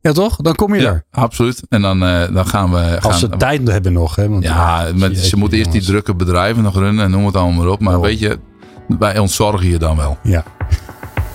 Ja, 0.00 0.12
toch? 0.12 0.36
Dan 0.36 0.54
kom 0.54 0.74
je 0.74 0.80
Ja, 0.80 0.88
er. 0.90 1.04
absoluut. 1.10 1.62
En 1.68 1.82
dan, 1.82 1.98
dan 2.32 2.46
gaan 2.46 2.70
we. 2.70 3.00
Als 3.00 3.18
ze 3.18 3.28
gaan, 3.28 3.38
tijd 3.38 3.68
hebben 3.68 3.92
nog. 3.92 4.16
Hè? 4.16 4.28
Want, 4.28 4.42
ja, 4.44 4.86
ze 5.14 5.36
moeten 5.36 5.58
eerst 5.58 5.72
die 5.72 5.82
drukke 5.82 6.14
bedrijven 6.14 6.62
nog 6.62 6.74
runnen 6.74 7.04
en 7.04 7.10
noem 7.10 7.26
het 7.26 7.36
allemaal 7.36 7.62
maar 7.64 7.72
op. 7.72 7.80
Maar 7.80 8.00
weet 8.00 8.18
je, 8.18 8.38
wij 8.86 9.18
ontzorgen 9.18 9.68
je 9.68 9.78
dan 9.78 9.96
wel. 9.96 10.18
Ja. 10.22 10.44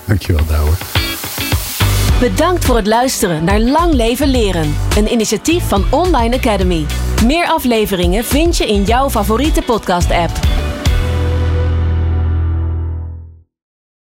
Dankjewel, 0.05 0.45
Douwe. 0.45 0.71
Bedankt 2.19 2.65
voor 2.65 2.75
het 2.75 2.87
luisteren 2.87 3.43
naar 3.43 3.59
Lang 3.59 3.93
Leven 3.93 4.27
Leren. 4.27 4.75
Een 4.97 5.11
initiatief 5.11 5.67
van 5.67 5.85
Online 5.89 6.35
Academy. 6.35 6.85
Meer 7.25 7.45
afleveringen 7.45 8.23
vind 8.23 8.57
je 8.57 8.67
in 8.67 8.83
jouw 8.83 9.09
favoriete 9.09 9.61
podcast-app. 9.61 10.31